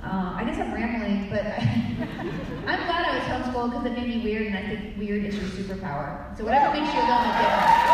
uh, 0.03 0.33
I 0.35 0.43
guess 0.45 0.59
I'm 0.59 0.73
rambling, 0.73 1.29
but 1.29 1.45
I, 1.45 1.57
I'm 2.67 2.85
glad 2.87 3.05
I 3.05 3.19
was 3.19 3.27
homeschooled 3.27 3.71
because 3.71 3.85
it 3.85 3.93
made 3.97 4.07
me 4.07 4.23
weird, 4.23 4.47
and 4.47 4.57
I 4.57 4.61
think 4.63 4.97
weird 4.97 5.25
is 5.25 5.35
your 5.35 5.45
superpower. 5.45 6.37
So 6.37 6.45
whatever 6.45 6.73
makes 6.73 6.93
you 6.93 6.99
a 6.99 7.03
little 7.03 7.19
bit 7.19 7.35
different. 7.35 7.89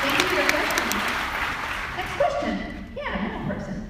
Thank 0.00 0.18
you 0.18 0.26
for 0.26 0.34
your 0.34 0.48
question. 0.48 0.88
Next 1.96 2.14
question. 2.16 2.88
Yeah, 2.96 3.22
middle 3.22 3.54
person. 3.54 3.86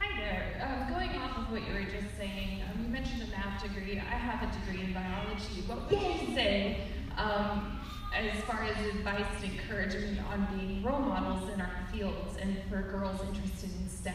Hi 0.00 0.08
there. 0.18 0.42
Um, 0.64 0.94
going 0.94 1.10
off 1.20 1.36
of 1.36 1.52
what 1.52 1.68
you 1.68 1.74
were 1.74 1.84
just 1.84 2.16
saying, 2.16 2.62
um, 2.62 2.82
you 2.82 2.88
mentioned 2.90 3.22
a 3.22 3.26
math 3.26 3.62
degree. 3.94 4.08
I 4.10 4.16
have 4.16 4.42
a 4.42 4.66
degree 4.66 4.84
in 4.84 4.92
biology. 4.92 5.62
What 5.66 5.90
would 5.90 6.00
you 6.00 6.34
say 6.34 6.78
um, 7.16 7.80
as 8.14 8.40
far 8.44 8.64
as 8.64 8.76
advice 8.86 9.26
and 9.42 9.52
encouragement 9.52 10.20
on 10.30 10.46
being 10.56 10.82
role 10.82 11.00
models 11.00 11.48
in 11.52 11.60
our 11.60 11.70
fields 11.92 12.36
and 12.40 12.56
for 12.68 12.82
girls 12.82 13.20
interested 13.28 13.70
in 13.80 13.88
STEM? 13.88 14.14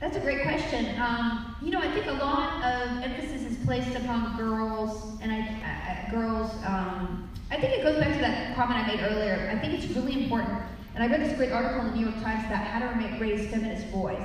That's 0.00 0.16
a 0.16 0.20
great 0.20 0.42
question. 0.42 0.98
Um, 1.00 1.56
you 1.62 1.70
know, 1.70 1.78
I 1.78 1.90
think 1.90 2.06
a 2.06 2.12
lot 2.12 2.62
of 2.64 3.02
emphasis 3.02 3.42
is 3.42 3.64
placed 3.64 3.96
upon 3.96 4.36
girls, 4.36 5.18
and 5.22 5.32
I, 5.32 5.38
I 5.38 6.10
girls. 6.10 6.50
Um, 6.66 7.30
I 7.50 7.60
think 7.60 7.78
it 7.78 7.82
goes 7.82 7.98
back 7.98 8.12
to 8.14 8.20
that 8.20 8.56
comment 8.56 8.80
I 8.80 8.86
made 8.86 9.00
earlier. 9.00 9.50
I 9.54 9.58
think 9.58 9.74
it's 9.74 9.94
really 9.96 10.24
important, 10.24 10.60
and 10.94 11.04
I 11.04 11.06
read 11.06 11.20
this 11.20 11.36
great 11.36 11.52
article 11.52 11.80
in 11.80 11.86
the 11.92 11.96
New 11.96 12.08
York 12.08 12.22
Times 12.22 12.44
about 12.46 12.64
how 12.66 12.80
to 12.80 12.96
make 12.96 13.20
raise 13.20 13.48
feminist 13.48 13.90
boys. 13.92 14.20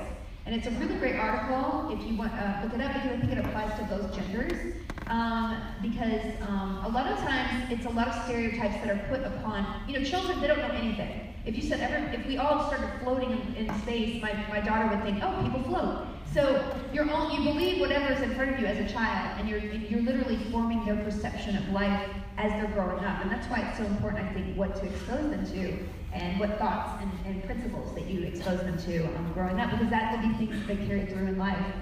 And 0.49 0.57
it's 0.57 0.65
a 0.65 0.71
really 0.79 0.95
great 0.95 1.15
article 1.15 1.95
if 1.95 2.03
you 2.09 2.17
want 2.17 2.33
uh, 2.33 2.61
look 2.63 2.73
it 2.73 2.81
up 2.81 2.91
because 2.91 3.11
I 3.11 3.17
think 3.19 3.31
it 3.33 3.37
applies 3.37 3.71
to 3.77 3.85
both 3.85 4.11
genders. 4.15 4.73
Um, 5.07 5.61
because 5.79 6.23
um, 6.41 6.81
a 6.85 6.89
lot 6.89 7.05
of 7.05 7.19
times 7.19 7.71
it's 7.71 7.85
a 7.85 7.89
lot 7.89 8.07
of 8.07 8.23
stereotypes 8.23 8.83
that 8.83 8.89
are 8.89 9.07
put 9.09 9.21
upon 9.21 9.63
you 9.87 9.99
know 9.99 10.03
children. 10.03 10.41
They 10.41 10.47
don't 10.47 10.57
know 10.57 10.73
anything. 10.73 11.35
If 11.45 11.55
you 11.55 11.61
said 11.61 11.81
ever, 11.81 12.03
if 12.19 12.25
we 12.25 12.39
all 12.39 12.65
started 12.65 12.89
floating 13.03 13.29
in, 13.29 13.67
in 13.67 13.81
space, 13.81 14.23
my, 14.23 14.33
my 14.49 14.59
daughter 14.59 14.87
would 14.87 15.03
think, 15.03 15.19
oh, 15.21 15.39
people 15.43 15.61
float. 15.61 16.07
So 16.33 16.75
you're 16.93 17.07
all, 17.11 17.31
you 17.31 17.43
believe 17.43 17.79
whatever's 17.79 18.23
in 18.23 18.33
front 18.33 18.55
of 18.55 18.59
you 18.59 18.65
as 18.65 18.79
a 18.79 18.91
child, 18.91 19.39
and 19.39 19.47
you're 19.47 19.59
you're 19.59 20.01
literally 20.01 20.39
forming 20.51 20.83
their 20.83 20.97
perception 21.03 21.57
of 21.57 21.69
life 21.69 22.09
as 22.39 22.51
they're 22.53 22.73
growing 22.73 23.05
up. 23.05 23.21
And 23.21 23.29
that's 23.29 23.45
why 23.49 23.59
it's 23.69 23.77
so 23.77 23.85
important, 23.85 24.27
I 24.27 24.33
think, 24.33 24.57
what 24.57 24.75
to 24.77 24.85
expose 24.87 25.29
them 25.29 25.45
to 25.45 25.77
and 26.13 26.39
what 26.39 26.57
thoughts 26.57 27.01
and, 27.01 27.11
and 27.25 27.43
principles 27.43 27.93
that 27.95 28.05
you 28.05 28.23
expose 28.23 28.59
them 28.59 28.77
to 28.77 29.05
um, 29.15 29.31
growing 29.33 29.59
up, 29.59 29.71
because 29.71 29.89
that 29.89 30.11
will 30.11 30.27
be 30.27 30.33
things 30.35 30.59
that 30.59 30.67
they 30.67 30.85
carry 30.85 31.05
through 31.05 31.27
in 31.27 31.37
life. 31.37 31.73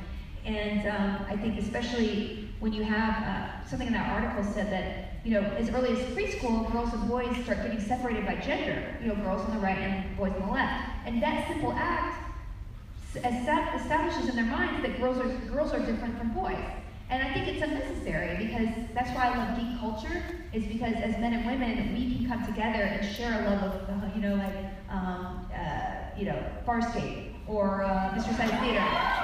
And 0.46 0.88
um, 0.88 1.26
I 1.28 1.36
think 1.38 1.60
especially 1.60 2.50
when 2.60 2.74
you 2.74 2.84
have 2.84 3.24
uh, 3.24 3.66
something 3.68 3.88
in 3.88 3.94
that 3.94 4.10
article 4.10 4.44
said 4.54 4.72
that 4.72 5.26
you 5.26 5.34
know 5.34 5.42
as 5.42 5.70
early 5.70 5.92
as 5.92 6.00
preschool, 6.16 6.72
girls 6.72 6.94
and 6.94 7.08
boys 7.08 7.36
start 7.44 7.62
getting 7.62 7.80
separated 7.80 8.26
by 8.26 8.36
gender. 8.36 8.98
You 9.02 9.10
know, 9.10 9.16
girls 9.16 9.42
on 9.42 9.56
the 9.56 9.62
right 9.62 9.78
and 9.78 10.18
boys 10.18 10.34
on 10.40 10.48
the 10.48 10.54
left. 10.54 10.90
And 11.06 11.22
that 11.22 11.48
simple 11.48 11.74
act 11.74 12.24
establishes 13.16 14.30
in 14.30 14.36
their 14.36 14.46
minds 14.46 14.82
that 14.82 15.00
girls 15.00 15.18
are 15.18 15.28
girls 15.52 15.74
are 15.74 15.80
different 15.80 16.18
from 16.18 16.34
boys. 16.34 16.58
And 17.10 17.24
I 17.24 17.34
think 17.34 17.48
it's 17.48 17.62
unnecessary 17.62 18.46
because 18.46 18.68
that's 18.94 19.10
why 19.12 19.30
I 19.30 19.38
love 19.38 19.58
geek 19.58 19.80
culture, 19.80 20.22
is 20.52 20.66
because 20.66 20.96
as 20.96 21.18
men 21.20 21.34
and 21.34 21.46
women, 21.46 21.94
we 21.94 22.16
can 22.16 22.28
come 22.28 22.46
together 22.46 22.84
and 22.84 23.16
share 23.16 23.42
a 23.42 23.50
love 23.50 23.64
of, 23.64 23.90
uh, 23.90 24.16
you 24.16 24.22
know, 24.22 24.36
like, 24.36 24.56
um, 24.90 25.50
uh, 25.56 26.18
you 26.18 26.26
know, 26.26 26.38
Farscape, 26.66 27.34
or 27.48 27.84
uh, 27.84 28.12
Mystery 28.14 28.34
Science 28.34 28.60
Theater, 28.60 28.84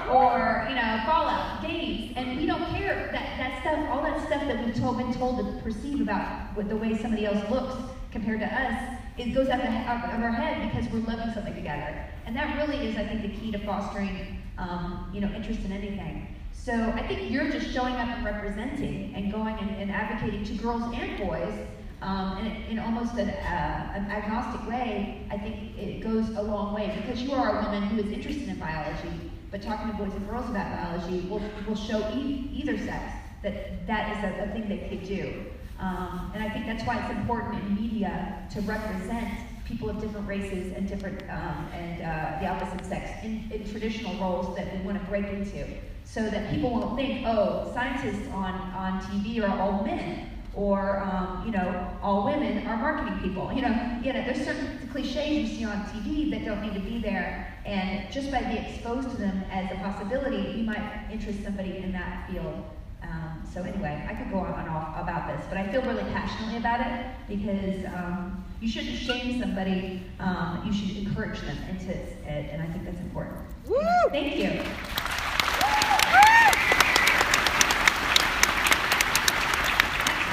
or, 0.09 0.65
you 0.69 0.75
know, 0.75 1.01
Fallout, 1.05 1.61
games, 1.61 2.13
and 2.15 2.37
we 2.39 2.45
don't 2.45 2.63
care, 2.73 3.09
that, 3.11 3.37
that 3.37 3.61
stuff, 3.61 3.89
all 3.89 4.01
that 4.01 4.25
stuff 4.27 4.47
that 4.47 4.65
we've 4.65 4.75
told, 4.75 4.97
been 4.97 5.13
told 5.13 5.39
to 5.39 5.61
perceive 5.61 5.99
about 5.99 6.55
what 6.55 6.69
the 6.69 6.75
way 6.77 6.97
somebody 6.97 7.25
else 7.25 7.49
looks 7.49 7.75
compared 8.11 8.39
to 8.39 8.45
us, 8.45 8.97
it 9.17 9.33
goes 9.33 9.49
out, 9.49 9.59
out 9.59 10.13
of 10.13 10.21
our 10.21 10.31
head 10.31 10.71
because 10.71 10.89
we're 10.91 10.99
loving 10.99 11.33
something 11.33 11.53
together. 11.53 12.05
And 12.25 12.35
that 12.37 12.55
really 12.57 12.87
is, 12.87 12.95
I 12.95 13.05
think, 13.05 13.23
the 13.23 13.37
key 13.39 13.51
to 13.51 13.59
fostering, 13.59 14.41
um, 14.57 15.11
you 15.13 15.19
know, 15.19 15.27
interest 15.35 15.65
in 15.65 15.73
anything. 15.73 16.27
So 16.53 16.73
I 16.95 17.05
think 17.05 17.29
you're 17.29 17.49
just 17.49 17.73
showing 17.73 17.95
up 17.95 18.07
and 18.07 18.23
representing 18.23 19.13
and 19.15 19.31
going 19.33 19.57
and, 19.57 19.69
and 19.81 19.91
advocating 19.91 20.45
to 20.45 20.53
girls 20.53 20.83
and 20.93 21.17
boys 21.17 21.53
um, 22.01 22.37
in, 22.37 22.77
in, 22.77 22.79
almost 22.79 23.15
an, 23.15 23.29
uh, 23.29 23.93
an, 23.95 24.05
agnostic 24.09 24.65
way. 24.69 25.25
I 25.29 25.37
think 25.37 25.77
it 25.77 26.01
goes 26.01 26.29
a 26.29 26.41
long 26.41 26.73
way 26.73 26.93
because 27.01 27.21
you 27.21 27.33
are 27.33 27.59
a 27.59 27.63
woman 27.63 27.83
who 27.83 27.99
is 27.99 28.11
interested 28.11 28.47
in 28.47 28.59
biology, 28.59 29.31
but 29.51 29.61
talking 29.61 29.91
to 29.91 29.97
boys 29.97 30.13
and 30.13 30.27
girls 30.29 30.49
about 30.49 30.71
biology 30.71 31.27
will, 31.27 31.41
will 31.67 31.75
show 31.75 31.99
e- 32.13 32.49
either 32.53 32.77
sex 32.77 33.13
that 33.41 33.85
that 33.87 34.17
is 34.17 34.23
a, 34.23 34.43
a 34.43 34.53
thing 34.53 34.69
they 34.69 34.87
could 34.89 35.05
do. 35.05 35.45
Um, 35.79 36.31
and 36.33 36.43
I 36.43 36.49
think 36.49 36.65
that's 36.65 36.83
why 36.85 36.97
it's 36.97 37.11
important 37.17 37.61
in 37.61 37.75
media 37.75 38.47
to 38.53 38.61
represent 38.61 39.27
people 39.65 39.89
of 39.89 39.99
different 39.99 40.27
races 40.27 40.73
and 40.75 40.87
different 40.87 41.21
um, 41.23 41.67
and 41.73 42.01
uh, 42.01 42.39
the 42.39 42.47
opposite 42.47 42.85
sex 42.85 43.09
in, 43.23 43.49
in 43.51 43.69
traditional 43.69 44.13
roles 44.15 44.55
that 44.55 44.73
we 44.77 44.85
want 44.85 44.99
to 44.99 45.05
break 45.09 45.25
into 45.27 45.65
so 46.05 46.29
that 46.29 46.51
people 46.51 46.71
won't 46.71 46.95
think, 46.95 47.25
oh, 47.25 47.71
scientists 47.73 48.27
on, 48.33 48.53
on 48.53 49.01
TV 49.01 49.41
are 49.47 49.59
all 49.59 49.83
men, 49.83 50.29
or 50.53 50.99
um, 50.99 51.43
you 51.45 51.51
know, 51.51 51.97
all 52.01 52.25
women 52.25 52.65
are 52.67 52.77
marketing 52.77 53.19
people. 53.19 53.51
You 53.51 53.63
know, 53.63 53.99
you 54.03 54.13
know, 54.13 54.23
there's 54.23 54.45
certain 54.45 54.87
cliches 54.91 55.29
you 55.29 55.47
see 55.47 55.65
on 55.65 55.83
TV 55.85 56.29
that 56.31 56.45
don't 56.45 56.61
need 56.61 56.73
to 56.75 56.79
be 56.79 56.99
there, 56.99 57.57
and 57.65 58.11
just 58.11 58.31
by 58.31 58.41
being 58.43 58.63
exposed 58.63 59.09
to 59.11 59.17
them 59.17 59.43
as 59.51 59.71
a 59.71 59.75
possibility, 59.75 60.51
you 60.57 60.63
might 60.63 61.07
interest 61.11 61.43
somebody 61.43 61.77
in 61.77 61.91
that 61.93 62.29
field. 62.29 62.63
Um, 63.01 63.43
so 63.53 63.61
anyway, 63.63 64.05
I 64.09 64.13
could 64.13 64.31
go 64.31 64.39
on 64.39 64.59
and 64.59 64.69
off 64.69 64.99
about 65.01 65.27
this, 65.27 65.45
but 65.49 65.57
I 65.57 65.67
feel 65.71 65.81
really 65.81 66.03
passionately 66.11 66.57
about 66.57 66.79
it 66.79 67.05
because 67.27 67.85
um, 67.93 68.45
you 68.61 68.69
shouldn't 68.69 68.97
shame 68.97 69.39
somebody. 69.39 70.03
Um, 70.19 70.63
you 70.65 70.73
should 70.73 71.05
encourage 71.05 71.39
them 71.41 71.57
into 71.69 71.91
it, 71.91 72.17
and 72.25 72.61
I 72.61 72.65
think 72.67 72.85
that's 72.85 73.01
important. 73.01 73.41
Woo! 73.67 73.79
Thank 74.09 74.37
you. 74.37 74.61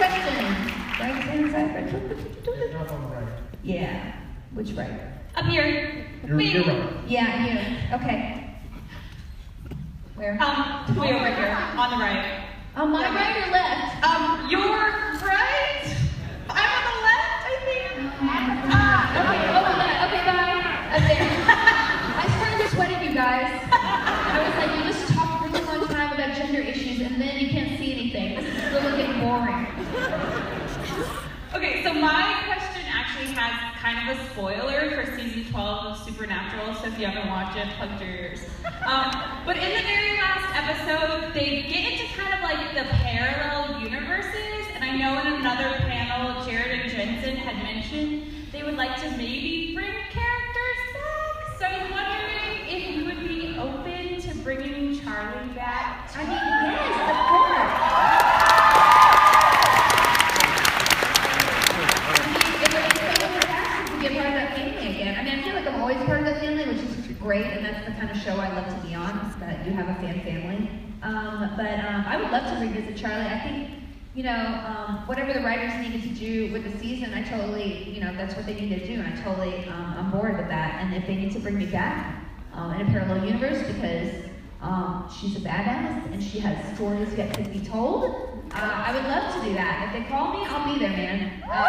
Question. 0.00 0.44
Right 0.98 1.22
hand 1.28 1.52
side, 1.52 1.74
right? 1.74 3.28
Yeah. 3.62 4.16
Which 4.54 4.70
right? 4.72 5.00
Up 5.36 5.44
here. 5.44 5.66
You're, 6.26 6.40
you're 6.40 6.64
right. 6.64 6.92
Yeah, 7.06 7.44
you. 7.44 7.96
Okay. 7.96 8.56
Where? 10.14 10.38
Um, 10.40 10.96
way 10.96 11.12
over 11.12 11.26
here, 11.26 11.56
on 11.76 11.90
the 11.90 11.96
right. 11.96 12.44
On 12.76 12.90
my 12.90 13.08
right 13.14 13.36
or 13.46 13.52
left? 13.52 14.04
Um, 14.04 14.50
your 14.50 14.60
right? 14.60 15.96
I'm 16.48 16.70
on 16.76 16.84
the 16.86 17.02
left, 17.08 17.42
I 17.44 17.56
think. 17.64 18.12
Ah, 18.72 19.04
okay, 19.20 19.49
boring. 29.30 29.66
Okay, 31.54 31.84
so 31.84 31.94
my 31.94 32.42
question 32.46 32.82
actually 32.90 33.30
has 33.38 33.54
kind 33.78 34.10
of 34.10 34.18
a 34.18 34.30
spoiler 34.30 34.90
for 34.90 35.16
season 35.16 35.44
12 35.52 35.86
of 35.86 35.96
Supernatural, 36.04 36.74
so 36.74 36.86
if 36.86 36.98
you 36.98 37.06
haven't 37.06 37.28
watched 37.30 37.56
it, 37.56 37.68
plug 37.78 38.00
your 38.00 38.10
ears. 38.10 38.40
Um, 38.86 39.10
but 39.46 39.56
in 39.56 39.70
the 39.70 39.82
very 39.86 40.18
last 40.18 40.50
episode, 40.58 41.32
they 41.32 41.62
get 41.62 41.92
into 41.92 42.06
kind 42.14 42.34
of 42.34 42.40
like 42.42 42.74
the 42.74 42.90
parallel 42.90 43.80
universes, 43.80 44.66
and 44.74 44.82
I 44.82 44.96
know 44.96 45.20
in 45.20 45.40
another 45.40 45.78
panel, 45.86 46.44
Jared 46.44 46.80
and 46.80 46.90
Jensen 46.90 47.36
had 47.36 47.62
mentioned 47.62 48.32
they 48.50 48.64
would 48.64 48.76
like 48.76 49.00
to 49.00 49.10
maybe 49.10 49.74
bring 49.74 49.94
characters 50.10 50.80
back. 50.94 51.58
So 51.58 51.66
I'm 51.66 51.90
wondering 51.92 52.66
if 52.66 52.96
you 52.96 53.04
would 53.04 53.28
be 53.28 53.56
open 53.58 54.20
to 54.22 54.34
bringing 54.42 54.98
Charlie 55.00 55.54
back. 55.54 56.10
I 56.16 56.22
mean, 56.24 56.74
yes, 56.74 57.10
of 57.10 57.16
course. 57.28 58.20
always 65.90 66.06
part 66.06 66.20
of 66.20 66.26
the 66.26 66.40
family, 66.40 66.64
which 66.66 66.82
is 66.82 67.09
great, 67.20 67.46
and 67.46 67.64
that's 67.64 67.86
the 67.86 67.92
kind 67.92 68.10
of 68.10 68.16
show 68.16 68.36
I 68.36 68.54
love 68.54 68.68
to 68.68 68.86
be 68.86 68.94
on, 68.94 69.34
that 69.40 69.66
you 69.66 69.72
have 69.72 69.88
a 69.88 69.94
fan 70.00 70.20
family. 70.22 70.70
Um, 71.02 71.52
but 71.56 71.84
um, 71.84 72.04
I 72.06 72.20
would 72.20 72.30
love 72.30 72.52
to 72.52 72.66
revisit 72.66 72.96
Charlie. 72.96 73.26
I 73.26 73.40
think 73.40 73.70
you 74.14 74.24
know, 74.24 74.64
um, 74.66 75.06
whatever 75.06 75.32
the 75.32 75.40
writers 75.40 75.72
needed 75.80 76.02
to 76.02 76.08
do 76.08 76.52
with 76.52 76.64
the 76.64 76.78
season, 76.80 77.14
I 77.14 77.22
totally, 77.22 77.90
you 77.90 78.00
know, 78.00 78.12
that's 78.16 78.34
what 78.34 78.44
they 78.44 78.54
needed 78.54 78.80
to 78.80 78.86
do, 78.88 78.94
and 78.94 79.14
I 79.14 79.22
totally, 79.22 79.68
um, 79.68 79.94
I'm 79.96 80.10
bored 80.10 80.36
with 80.36 80.48
that. 80.48 80.80
And 80.80 80.94
if 80.94 81.06
they 81.06 81.14
need 81.14 81.32
to 81.32 81.38
bring 81.38 81.56
me 81.56 81.66
back 81.66 82.24
um, 82.52 82.74
in 82.74 82.86
a 82.86 82.90
parallel 82.90 83.24
universe 83.24 83.64
because 83.68 84.12
um, 84.60 85.08
she's 85.20 85.36
a 85.36 85.40
badass 85.40 86.12
and 86.12 86.22
she 86.22 86.40
has 86.40 86.76
stories 86.76 87.14
yet 87.14 87.32
to 87.34 87.42
be 87.50 87.60
told, 87.60 88.42
uh, 88.52 88.58
I 88.58 88.92
would 88.92 89.04
love 89.04 89.32
to 89.34 89.48
do 89.48 89.54
that. 89.54 89.86
If 89.86 90.02
they 90.02 90.08
call 90.08 90.32
me, 90.32 90.44
I'll 90.44 90.72
be 90.72 90.80
there, 90.80 90.90
man. 90.90 91.42
Uh, 91.48 91.66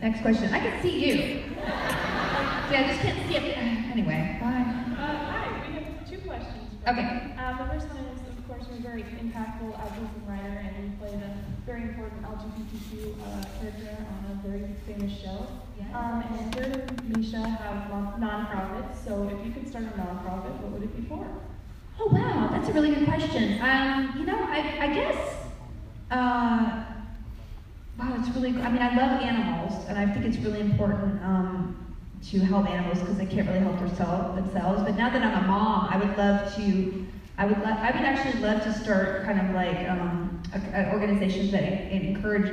Next 0.00 0.20
question. 0.22 0.54
I 0.54 0.58
can 0.58 0.82
see 0.82 1.06
you. 1.06 1.14
See, 1.14 2.76
I 2.76 2.84
just 2.88 3.00
can't 3.00 3.28
see 3.28 3.36
it. 3.36 3.58
Anyway, 3.92 4.38
bye. 4.40 4.48
Uh, 4.48 5.30
hi, 5.30 5.68
we 5.68 5.74
have 5.74 6.10
two 6.10 6.18
questions. 6.18 6.70
Okay. 6.88 7.34
Uh, 7.38 7.58
the 7.58 7.70
first 7.70 7.86
one 7.88 8.04
is, 8.06 8.18
of 8.26 8.48
course, 8.48 8.64
you're 8.70 8.82
very 8.82 9.02
impactful 9.02 9.78
actress 9.78 10.10
and 10.16 10.28
writer, 10.28 10.58
and 10.58 10.90
you 10.90 10.90
played 10.98 11.22
a 11.22 11.34
very 11.66 11.82
important 11.82 12.22
LGBTQ 12.22 13.14
uh, 13.14 13.44
character 13.60 14.06
on 14.10 14.20
a 14.30 14.48
very 14.48 14.74
famous 14.86 15.12
show. 15.20 15.46
Um, 15.94 16.24
and 16.38 16.56
and 16.56 17.16
Misha 17.16 17.46
have 17.46 18.18
non-profits. 18.18 19.04
so 19.04 19.28
if 19.28 19.46
you 19.46 19.52
could 19.52 19.68
start 19.68 19.84
a 19.84 19.88
nonprofit, 19.88 20.58
what 20.62 20.72
would 20.72 20.82
it 20.82 20.96
be 20.96 21.06
for? 21.06 21.26
Oh 21.98 22.06
wow, 22.06 22.48
that's 22.50 22.68
a 22.68 22.72
really 22.72 22.88
good 22.88 23.02
question. 23.04 23.54
Um, 23.60 24.12
you 24.16 24.24
know, 24.24 24.36
I, 24.38 24.66
I 24.80 24.88
guess, 24.88 25.36
uh, 26.10 26.72
wow, 27.98 28.14
it's 28.14 28.30
really. 28.34 28.54
I 28.60 28.68
mean, 28.68 28.82
I 28.82 28.88
love 28.88 29.12
animals, 29.20 29.84
and 29.86 29.98
I 29.98 30.06
think 30.06 30.24
it's 30.24 30.38
really 30.38 30.60
important 30.60 31.20
um, 31.22 31.68
to 32.24 32.40
help 32.40 32.66
animals 32.66 33.00
because 33.00 33.16
they 33.16 33.24
can't 33.26 33.46
really 33.46 33.60
help 33.60 33.76
themselves 33.78 34.32
themselves. 34.34 34.82
But 34.82 34.94
now 34.94 35.08
that 35.10 35.22
I'm 35.22 35.34
a 35.34 35.40
mom, 35.40 35.86
I 35.86 35.96
would 35.96 36.16
love 36.16 36.42
to. 36.54 36.86
I 37.38 37.44
would 37.44 37.60
love. 37.60 37.78
I 37.82 37.90
would 37.90 38.04
actually 38.04 38.34
love 38.34 38.60
to 38.60 38.70
start 38.70 39.22
kind 39.22 39.38
of 39.38 39.52
like 39.52 39.84
um, 39.84 40.30
organizations 40.88 41.50
that 41.50 41.64
encourage 41.88 42.52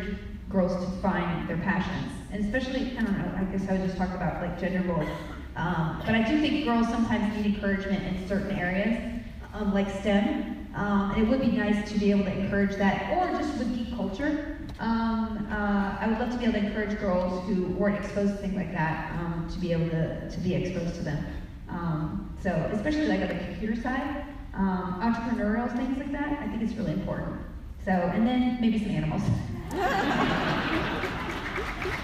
girls 0.50 0.76
to 0.76 0.90
find 0.90 1.46
their 1.48 1.58
passions, 1.58 2.24
and 2.32 2.42
especially 2.42 2.90
I 2.96 3.02
don't 3.02 3.18
know. 3.18 3.32
I 3.36 3.44
guess 3.46 3.68
I 3.68 3.72
would 3.74 3.82
just 3.82 3.96
talk 3.98 4.14
about 4.14 4.40
like 4.40 4.56
gender 4.58 4.82
roles. 4.82 5.10
Um, 5.56 5.98
but 6.06 6.16
I 6.16 6.20
do 6.22 6.38
think 6.38 6.62
girls 6.62 6.88
sometimes 6.88 7.30
need 7.30 7.44
encouragement 7.46 8.06
in 8.06 8.16
certain 8.18 8.52
areas, 8.52 8.96
um, 9.60 9.74
like 9.74 9.90
STEM. 10.00 10.68
Um, 10.76 11.12
and 11.12 11.24
it 11.24 11.30
would 11.30 11.42
be 11.42 11.52
nice 11.52 11.92
to 11.92 12.00
be 12.00 12.12
able 12.12 12.24
to 12.26 12.32
encourage 12.32 12.76
that, 12.78 13.12
or 13.18 13.28
just 13.38 13.58
with 13.58 13.76
geek 13.76 13.96
culture. 13.96 14.58
Um, 14.80 15.48
uh, 15.52 15.98
I 16.00 16.08
would 16.08 16.20
love 16.20 16.32
to 16.32 16.38
be 16.38 16.46
able 16.46 16.54
to 16.54 16.66
encourage 16.68 16.98
girls 17.00 17.46
who 17.48 17.66
weren't 17.68 18.04
exposed 18.04 18.34
to 18.34 18.38
things 18.38 18.56
like 18.56 18.72
that 18.72 19.12
um, 19.20 19.50
to 19.52 19.60
be 19.60 19.74
able 19.74 19.90
to, 19.90 20.30
to 20.30 20.40
be 20.40 20.56
exposed 20.56 20.96
to 20.96 21.02
them. 21.02 21.26
Um, 21.68 22.34
so, 22.42 22.50
especially 22.72 23.08
like 23.08 23.22
on 23.22 23.28
the 23.28 23.36
computer 23.44 23.76
side, 23.76 24.24
um, 24.54 25.02
entrepreneurial 25.02 25.76
things 25.76 25.98
like 25.98 26.12
that, 26.14 26.40
I 26.40 26.48
think 26.48 26.62
it's 26.62 26.74
really 26.74 26.94
important. 26.94 27.42
So, 27.84 27.92
and 27.92 28.26
then 28.26 28.58
maybe 28.62 28.80
some 28.80 28.92
animals. 28.92 29.22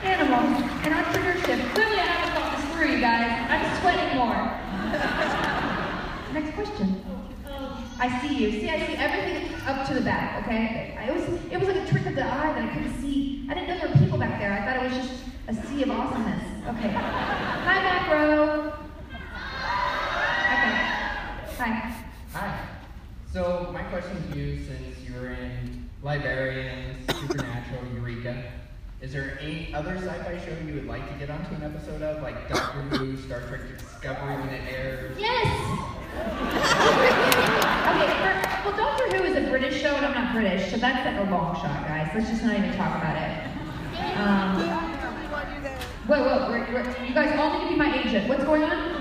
animals 0.04 0.62
and 0.84 0.94
entrepreneurship. 0.94 1.74
Clearly, 1.74 2.00
I 2.00 2.06
haven't 2.06 2.34
thought 2.36 2.58
this 2.58 2.66
through, 2.76 2.92
you 2.92 3.00
guys. 3.00 3.48
I'm 3.50 3.64
sweating 3.80 4.18
more. 4.18 4.36
Next 6.34 6.54
question. 6.56 7.05
I 7.98 8.22
see 8.22 8.36
you. 8.36 8.52
See, 8.52 8.70
I 8.70 8.86
see 8.86 8.96
everything 8.96 9.54
up 9.66 9.88
to 9.88 9.94
the 9.94 10.02
back. 10.02 10.46
Okay. 10.46 10.98
I, 11.00 11.06
it 11.10 11.16
was 11.16 11.24
it 11.52 11.58
was 11.58 11.68
like 11.70 11.78
a 11.78 11.86
trick 11.90 12.06
of 12.06 12.16
the 12.16 12.24
eye 12.26 12.54
that 12.54 12.70
I 12.70 12.74
couldn't 12.74 13.02
see. 13.02 13.48
I 13.50 13.54
didn't 13.54 13.70
know 13.70 13.78
there 13.80 13.90
were 13.90 13.98
people 13.98 14.18
back 14.18 14.40
there. 14.40 14.52
I 14.52 14.66
thought 14.66 14.84
it 14.84 14.90
was 14.90 15.08
just 15.08 15.24
a 15.48 15.68
sea 15.68 15.84
of 15.84 15.92
awesomeness. 15.92 16.44
Okay. 16.68 16.90
Hi, 16.90 17.84
back 17.84 18.12
row. 18.12 18.74
Okay. 20.52 20.74
Hi. 21.58 21.96
Hi. 22.34 22.68
So 23.32 23.70
my 23.72 23.84
question 23.84 24.32
to 24.32 24.38
you, 24.38 24.60
since 24.64 24.98
you're 25.08 25.32
in 25.32 25.90
Librarians, 26.04 27.06
Supernatural, 27.20 27.82
Eureka, 27.94 28.44
is 29.02 29.14
there 29.14 29.38
any 29.42 29.74
other 29.74 29.96
sci-fi 29.98 30.38
show 30.46 30.56
you 30.66 30.74
would 30.74 30.88
like 30.88 31.08
to 31.12 31.20
get 31.20 31.30
onto 31.30 31.54
an 31.56 31.64
episode 31.64 32.02
of, 32.02 32.24
like 32.24 32.50
Doctor 32.50 32.82
Who, 32.98 33.18
Star 33.18 33.42
Trek 33.48 33.62
Discovery 33.78 34.36
when 34.36 34.50
it 34.50 34.72
airs? 34.72 35.18
Yes. 35.20 35.95
Okay. 37.86 38.10
Well, 38.64 38.76
Doctor 38.76 39.06
Who 39.18 39.24
is 39.24 39.36
a 39.38 39.42
British 39.50 39.82
show, 39.82 39.96
and 39.96 40.06
I'm 40.06 40.14
not 40.14 40.34
British, 40.34 40.70
so 40.72 40.78
that's 40.78 41.06
like 41.06 41.18
a 41.28 41.30
long 41.32 41.56
shot, 41.56 41.86
guys. 41.88 42.10
Let's 42.16 42.30
just 42.30 42.44
not 42.44 42.58
even 42.58 42.74
talk 42.76 42.98
about 42.98 43.16
it. 43.16 43.46
Um, 44.18 44.58
wait, 46.08 46.22
wait, 46.22 46.50
we're, 46.50 46.66
we're, 46.74 46.86
you 47.06 47.14
guys 47.14 47.38
all 47.40 47.54
need 47.58 47.64
to 47.66 47.70
be 47.72 47.76
my 47.76 47.94
agent. 48.02 48.28
What's 48.28 48.44
going 48.44 48.64
on? 48.64 48.94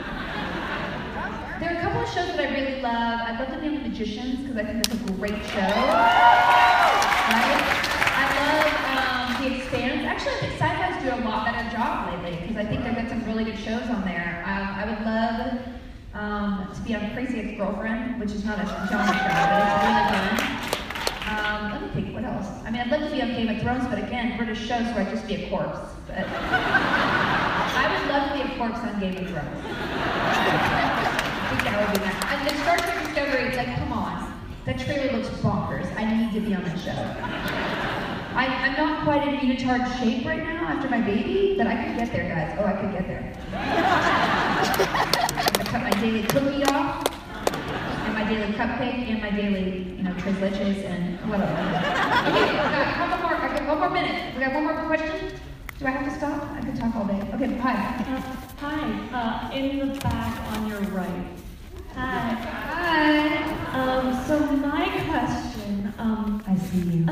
There 1.61 1.71
are 1.73 1.77
a 1.79 1.81
couple 1.81 2.01
of 2.03 2.09
shows 2.09 2.27
that 2.37 2.41
I 2.41 2.49
really 2.53 2.81
love. 2.83 3.21
I 3.23 3.39
love 3.39 3.49
to 3.55 3.59
be 3.61 3.69
on 3.69 3.75
The 3.83 3.89
Magicians 3.89 4.41
because 4.41 4.57
I 4.57 4.65
think 4.65 4.87
that's 4.87 5.01
a 5.01 5.03
great 5.15 5.43
show. 5.47 5.61
Right? 5.61 5.71
I 8.17 8.19
love 8.43 8.73
um, 8.99 9.27
The 9.43 9.49
Expanse. 9.57 10.03
Actually, 10.05 10.33
I 10.33 10.35
think 10.41 10.53
Syfy's 10.59 10.97
do 11.03 11.09
a 11.15 11.21
lot 11.25 11.45
better 11.47 11.65
job 11.71 12.12
lately 12.12 12.37
because 12.43 12.57
I 12.57 12.65
think 12.69 12.83
they've 12.85 12.97
got 12.97 13.09
some 13.09 13.25
really 13.25 13.45
good 13.45 13.59
shows 13.59 13.89
on 13.89 14.03
there. 14.05 14.43
Um, 14.47 14.69
I 14.77 14.85
would 14.85 15.01
love 15.07 15.59
um, 16.15 16.69
to 16.73 16.81
be 16.83 16.95
on 16.95 17.11
Crazy 17.12 17.41
Ex-Girlfriend, 17.41 18.21
which 18.21 18.31
is 18.33 18.45
not 18.45 18.59
a 18.59 18.67
genre 18.67 18.87
show, 18.89 18.97
but 18.97 19.17
it's 19.19 19.83
really 19.83 20.07
fun. 20.09 20.31
Um, 21.27 21.73
let 21.73 21.81
me 21.83 21.89
think, 22.03 22.15
what 22.15 22.25
else? 22.25 22.47
I 22.65 22.71
mean, 22.71 22.81
I'd 22.83 22.91
love 22.91 23.03
to 23.03 23.11
be 23.11 23.21
on 23.23 23.29
Game 23.29 23.49
of 23.49 23.61
Thrones, 23.61 23.87
but 23.89 23.99
again, 23.99 24.37
British 24.37 24.61
shows 24.61 24.85
where 24.95 25.01
I'd 25.01 25.11
just 25.11 25.27
be 25.27 25.35
a 25.35 25.49
corpse. 25.51 25.81
But 26.07 26.19
I 26.19 27.89
would 27.91 28.07
love 28.12 28.29
to 28.31 28.35
be 28.35 28.43
a 28.53 28.57
corpse 28.57 28.79
on 28.79 29.01
Game 29.01 29.17
of 29.17 29.27
Thrones. 29.29 29.65
I 29.67 29.69
think 31.51 31.62
that 31.65 31.75
would 31.81 31.93
be 31.99 32.05
nice. 32.07 32.23
And 32.31 32.39
then 32.47 32.55
Star 32.62 32.77
Trek 32.79 32.99
Discovery, 33.07 33.43
it's 33.49 33.57
like, 33.57 33.75
come 33.77 33.93
on. 33.93 34.15
That 34.67 34.79
trailer 34.79 35.11
looks 35.12 35.29
bonkers. 35.41 35.89
I 35.97 36.05
need 36.15 36.33
to 36.33 36.41
be 36.41 36.55
on 36.55 36.62
that 36.65 36.79
show. 36.79 36.93
I, 38.37 38.47
I'm 38.47 38.77
not 38.77 39.05
quite 39.05 39.27
in 39.29 39.37
unitard 39.41 39.87
shape 39.99 40.27
right 40.27 40.43
now 40.43 40.67
after 40.67 40.89
my 40.89 41.01
baby, 41.01 41.55
but 41.57 41.67
I 41.67 41.85
could 41.85 41.97
get 41.97 42.12
there, 42.12 42.29
guys. 42.29 42.57
Oh, 42.59 42.65
I 42.65 42.73
could 42.73 42.93
get 42.93 43.07
there. 43.07 43.33
Cut 45.75 45.83
my 45.83 45.91
daily 46.01 46.22
cookie 46.22 46.62
off, 46.66 47.03
and 48.07 48.14
my 48.14 48.22
daily 48.29 48.53
cupcake, 48.53 49.11
and 49.11 49.20
my 49.20 49.31
daily, 49.31 49.97
you 49.97 50.05
know, 50.05 50.14
tres 50.20 50.37
leches, 50.37 50.85
and 50.85 51.18
whatever. 51.29 51.51
Okay, 51.51 52.47
we 52.47 52.57
got 52.59 53.11
one 53.11 53.22
more, 53.22 53.35
I 53.35 53.59
got 53.59 53.66
one 53.66 53.79
more 53.81 53.91
minute. 53.91 54.35
We 54.37 54.41
got 54.45 54.55
one 54.55 54.62
more 54.62 54.85
question? 54.87 55.33
Do 55.81 55.87
I 55.87 55.91
have 55.91 56.05
to 56.05 56.12
stop? 56.16 56.49
I 56.53 56.61
could 56.61 56.77
talk 56.77 56.95
all 56.95 57.07
day. 57.07 57.20
Okay, 57.35 57.57
hi. 57.57 57.75
Hi, 58.61 59.51
uh, 59.51 59.51
in 59.53 59.81
the 59.81 59.87
back 59.99 60.53
on 60.53 60.68
your 60.68 60.79
right. 60.95 61.27
Hi. 61.97 62.35
Hi. 62.70 63.43
Um, 63.75 64.25
so 64.29 64.39
my 64.39 64.87
question, 65.11 65.93
um. 65.99 66.41
I 66.47 66.55
see 66.55 66.79
you. 66.79 67.05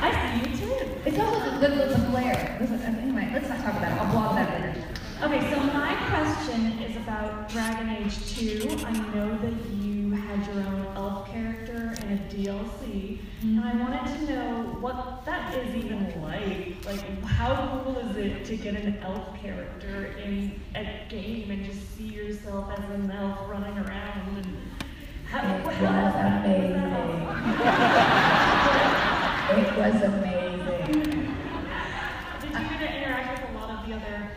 I 0.00 0.10
see 0.14 0.38
you 0.48 0.56
too. 0.58 0.78
It's 1.06 1.18
also 1.18 1.58
the, 1.58 1.66
the, 1.66 1.98
the 1.98 2.06
glare. 2.08 2.56
Listen, 2.60 2.94
anyway, 2.94 3.30
let's 3.34 3.48
not 3.48 3.58
talk 3.64 3.74
about 3.74 3.90
it. 3.90 3.98
I'll 4.00 4.12
blog 4.12 4.36
that 4.36 4.60
later. 4.60 4.92
Okay, 5.22 5.38
so 5.52 5.56
my 5.60 5.60
question 5.60 5.60
is 5.60 5.61
about 7.42 7.50
Dragon 7.50 7.88
Age 7.90 8.36
2. 8.36 8.68
I 8.86 8.92
know 9.14 9.38
that 9.38 9.70
you 9.74 10.10
had 10.12 10.46
your 10.46 10.62
own 10.64 10.86
elf 10.94 11.28
character 11.28 11.94
in 12.02 12.12
a 12.12 12.20
DLC, 12.30 13.18
and 13.42 13.60
I 13.60 13.72
mm-hmm. 13.72 13.80
wanted 13.80 14.26
to 14.26 14.32
know 14.32 14.76
what 14.80 15.24
that 15.24 15.54
is 15.56 15.74
even 15.74 16.22
like. 16.22 16.84
Like, 16.84 17.24
how 17.24 17.82
cool 17.84 17.98
is 17.98 18.16
it 18.16 18.44
to 18.46 18.56
get 18.56 18.74
an 18.74 18.98
elf 18.98 19.40
character 19.40 20.14
in 20.24 20.60
a 20.74 21.06
game 21.08 21.50
and 21.50 21.64
just 21.64 21.96
see 21.96 22.04
yourself 22.04 22.72
as 22.78 22.90
an 22.90 23.10
elf 23.10 23.48
running 23.48 23.78
around 23.78 24.36
and 24.36 24.56
how, 25.24 25.56
It 25.56 25.64
was 25.64 25.74
how- 25.76 26.42
amazing. 26.44 26.82
It 29.52 29.76
was 29.76 30.02
amazing. 30.02 31.34
Did 32.40 32.50
you 32.50 32.68
get 32.68 32.78
to 32.78 32.86
interact 32.96 33.42
with 33.42 33.50
a 33.50 33.54
lot 33.58 33.70
of 33.70 33.86
the 33.86 33.94
other 33.96 34.30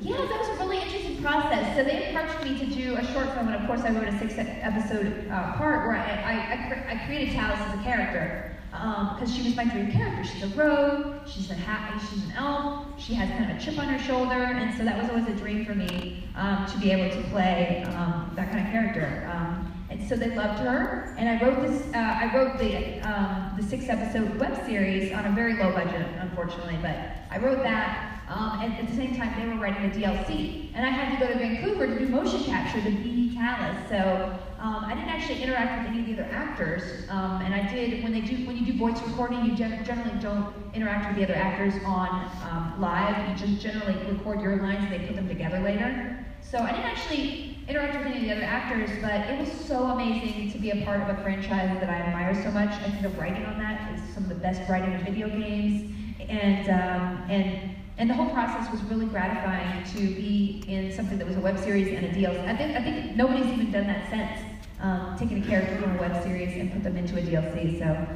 Yeah, 0.00 0.16
that 0.16 0.38
was 0.40 0.48
a 0.48 0.64
really 0.64 0.82
interesting 0.82 1.22
process. 1.22 1.76
So 1.76 1.84
they 1.84 2.10
approached 2.10 2.44
me 2.44 2.58
to 2.58 2.66
do 2.66 2.96
a 2.96 3.04
short 3.12 3.32
film, 3.34 3.48
and 3.48 3.56
of 3.56 3.66
course, 3.66 3.80
I 3.80 3.90
wrote 3.90 4.08
a 4.08 4.18
six-episode 4.18 5.28
uh, 5.30 5.54
part 5.54 5.86
where 5.86 5.96
I, 5.96 6.10
I, 6.10 6.92
I, 6.92 7.02
I 7.02 7.06
created 7.06 7.34
Tallis 7.34 7.58
as 7.60 7.80
a 7.80 7.82
character 7.82 8.52
because 8.70 9.34
she 9.34 9.42
was 9.42 9.56
my 9.56 9.64
dream 9.64 9.90
character. 9.90 10.22
She's 10.24 10.42
a 10.42 10.48
rogue. 10.48 11.26
She's 11.26 11.50
a 11.50 11.54
ha- 11.56 11.98
She's 12.10 12.24
an 12.24 12.32
elf. 12.36 12.86
She 12.98 13.14
has 13.14 13.28
kind 13.30 13.50
of 13.50 13.56
a 13.56 13.60
chip 13.60 13.78
on 13.78 13.88
her 13.88 13.98
shoulder, 13.98 14.34
and 14.34 14.76
so 14.76 14.84
that 14.84 15.00
was 15.00 15.08
always 15.08 15.26
a 15.28 15.34
dream 15.34 15.64
for 15.64 15.74
me 15.74 16.28
um, 16.36 16.66
to 16.66 16.78
be 16.78 16.90
able 16.90 17.14
to 17.16 17.28
play 17.30 17.84
um, 17.96 18.30
that 18.36 18.50
kind 18.50 18.66
of 18.66 18.72
character. 18.72 19.28
Um, 19.32 19.72
and 19.88 20.06
so 20.06 20.16
they 20.16 20.34
loved 20.34 20.58
her, 20.60 21.14
and 21.16 21.28
I 21.28 21.42
wrote 21.42 21.62
this. 21.66 21.82
Uh, 21.94 21.98
I 21.98 22.30
wrote 22.34 22.58
the 22.58 23.00
um, 23.08 23.54
the 23.56 23.62
six-episode 23.62 24.38
web 24.38 24.64
series 24.66 25.12
on 25.12 25.24
a 25.26 25.30
very 25.30 25.54
low 25.54 25.72
budget, 25.72 26.06
unfortunately, 26.20 26.78
but 26.82 26.96
I 27.30 27.38
wrote 27.38 27.62
that 27.62 28.15
Um, 28.28 28.60
and 28.60 28.72
at 28.74 28.88
the 28.88 28.96
same 28.96 29.16
time, 29.16 29.32
they 29.38 29.46
were 29.46 29.60
writing 29.60 29.90
a 29.90 29.94
DLC. 29.94 30.70
And 30.74 30.84
I 30.84 30.90
had 30.90 31.18
to 31.18 31.26
go 31.26 31.32
to 31.32 31.38
Vancouver 31.38 31.86
to 31.86 31.98
do 31.98 32.08
motion 32.08 32.42
capture 32.44 32.82
to 32.82 32.90
be 32.90 33.34
Tallis. 33.36 33.88
So 33.88 34.36
um, 34.58 34.84
I 34.84 34.94
didn't 34.94 35.10
actually 35.10 35.42
interact 35.42 35.82
with 35.82 35.92
any 35.92 36.00
of 36.00 36.16
the 36.16 36.24
other 36.24 36.32
actors. 36.32 37.08
Um, 37.08 37.42
and 37.42 37.54
I 37.54 37.70
did, 37.72 38.02
when 38.02 38.12
they 38.12 38.20
do, 38.20 38.46
when 38.46 38.56
you 38.56 38.64
do 38.64 38.78
voice 38.78 39.00
recording, 39.02 39.44
you 39.44 39.54
gen- 39.54 39.84
generally 39.84 40.18
don't 40.20 40.52
interact 40.74 41.08
with 41.08 41.16
the 41.16 41.24
other 41.24 41.40
actors 41.40 41.74
on 41.84 42.08
um, 42.50 42.80
live. 42.80 43.28
You 43.28 43.46
just 43.46 43.62
generally 43.62 43.94
record 44.12 44.40
your 44.40 44.56
lines 44.56 44.84
and 44.84 44.92
they 44.92 45.06
put 45.06 45.16
them 45.16 45.28
together 45.28 45.60
later. 45.60 46.26
So 46.40 46.58
I 46.58 46.70
didn't 46.72 46.86
actually 46.86 47.56
interact 47.68 47.98
with 47.98 48.06
any 48.06 48.18
of 48.18 48.22
the 48.24 48.32
other 48.32 48.44
actors, 48.44 48.90
but 49.02 49.28
it 49.28 49.38
was 49.38 49.50
so 49.50 49.84
amazing 49.84 50.52
to 50.52 50.58
be 50.58 50.70
a 50.70 50.84
part 50.84 51.02
of 51.02 51.18
a 51.18 51.22
franchise 51.22 51.78
that 51.80 51.90
I 51.90 51.94
admire 51.94 52.34
so 52.42 52.50
much. 52.50 52.70
I 52.70 52.90
think 52.90 53.02
the 53.02 53.08
writing 53.20 53.44
on 53.44 53.58
that 53.58 53.92
is 53.92 54.14
some 54.14 54.22
of 54.24 54.28
the 54.28 54.36
best 54.36 54.68
writing 54.68 54.92
in 54.92 55.04
video 55.04 55.28
games, 55.28 55.92
and 56.28 56.68
um, 56.68 57.30
and 57.30 57.76
and 57.98 58.10
the 58.10 58.14
whole 58.14 58.30
process 58.30 58.70
was 58.70 58.82
really 58.84 59.06
gratifying 59.06 59.84
to 59.84 59.98
be 59.98 60.62
in 60.68 60.92
something 60.92 61.18
that 61.18 61.26
was 61.26 61.36
a 61.36 61.40
web 61.40 61.58
series 61.58 61.88
and 61.88 62.04
a 62.06 62.10
DLC. 62.10 62.46
I 62.46 62.56
think 62.56 62.76
I 62.76 62.82
think 62.82 63.16
nobody's 63.16 63.46
even 63.46 63.70
done 63.72 63.86
that 63.86 64.10
since 64.10 64.40
um, 64.80 65.16
taking 65.18 65.42
a 65.42 65.46
character 65.46 65.76
from 65.80 65.96
a 65.96 66.00
web 66.00 66.22
series 66.22 66.56
and 66.56 66.72
put 66.72 66.82
them 66.82 66.96
into 66.96 67.16
a 67.16 67.22
DLC. 67.22 67.78
So 67.78 68.06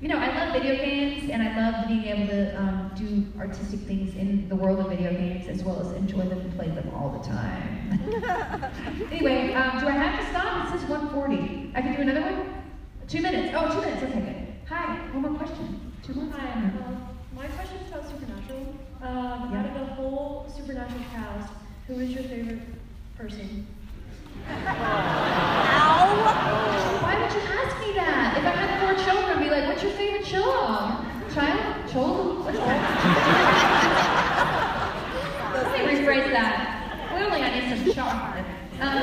you 0.00 0.06
know, 0.06 0.18
I 0.18 0.28
love 0.28 0.52
video 0.52 0.76
games, 0.76 1.28
and 1.28 1.42
I 1.42 1.56
love 1.58 1.88
being 1.88 2.04
able 2.04 2.28
to 2.28 2.56
um, 2.60 2.92
do 2.94 3.26
artistic 3.40 3.80
things 3.80 4.14
in 4.14 4.48
the 4.48 4.54
world 4.54 4.78
of 4.78 4.90
video 4.90 5.10
games, 5.10 5.48
as 5.48 5.64
well 5.64 5.80
as 5.80 5.90
enjoy 5.96 6.22
them 6.22 6.38
and 6.38 6.54
play 6.54 6.68
them 6.68 6.88
all 6.94 7.10
the 7.10 7.28
time. 7.28 7.98
anyway, 9.10 9.54
um, 9.54 9.80
do 9.80 9.88
I 9.88 9.92
have 9.92 10.20
to 10.20 10.30
stop? 10.30 10.66
It 10.66 10.78
says 10.78 10.88
140. 10.88 11.72
I 11.74 11.82
can 11.82 11.96
do 11.96 12.02
another 12.02 12.20
one? 12.20 12.62
Two 13.08 13.22
minutes. 13.22 13.52
Oh, 13.58 13.74
two 13.74 13.80
minutes. 13.80 14.02
Okay, 14.04 14.20
good. 14.20 14.68
Hi, 14.68 14.98
one 15.12 15.32
more 15.32 15.34
question. 15.34 15.92
Two 16.04 16.14
more. 16.14 16.30
Hi, 16.30 16.46
uh, 16.46 17.34
my 17.34 17.48
question 17.48 17.78
is 17.78 17.88
about 17.88 18.08
Supernatural. 18.08 18.87
Um, 19.00 19.50
Yeah. 19.52 19.60
Out 19.60 19.66
of 19.66 19.74
the 19.74 19.94
whole 19.94 20.46
Supernatural 20.56 21.00
cast, 21.12 21.52
who 21.86 21.94
is 22.00 22.10
your 22.10 22.24
favorite 22.24 22.60
person? 23.16 23.66
Ow! 24.48 24.58
Why 27.02 27.14
would 27.20 27.32
you 27.32 27.40
ask 27.40 27.78
me 27.86 27.92
that? 27.94 28.36
If 28.38 28.44
I 28.44 28.50
had 28.50 28.70
four 28.80 28.94
children, 29.04 29.38
I'd 29.38 29.42
be 29.44 29.50
like, 29.50 29.66
what's 29.68 29.82
your 29.82 29.92
favorite 29.92 30.24
child? 30.24 31.04
Child? 31.32 31.90
Child? 31.90 32.44
What's 32.44 32.58
that? 32.58 32.80
Let 35.54 35.86
me 35.86 35.92
rephrase 35.94 36.30
that. 36.32 37.08
Clearly, 37.10 37.42
I 37.42 37.60
need 37.60 37.66
some 37.84 37.92
chocolate. 37.94 38.44
Um, 38.80 39.02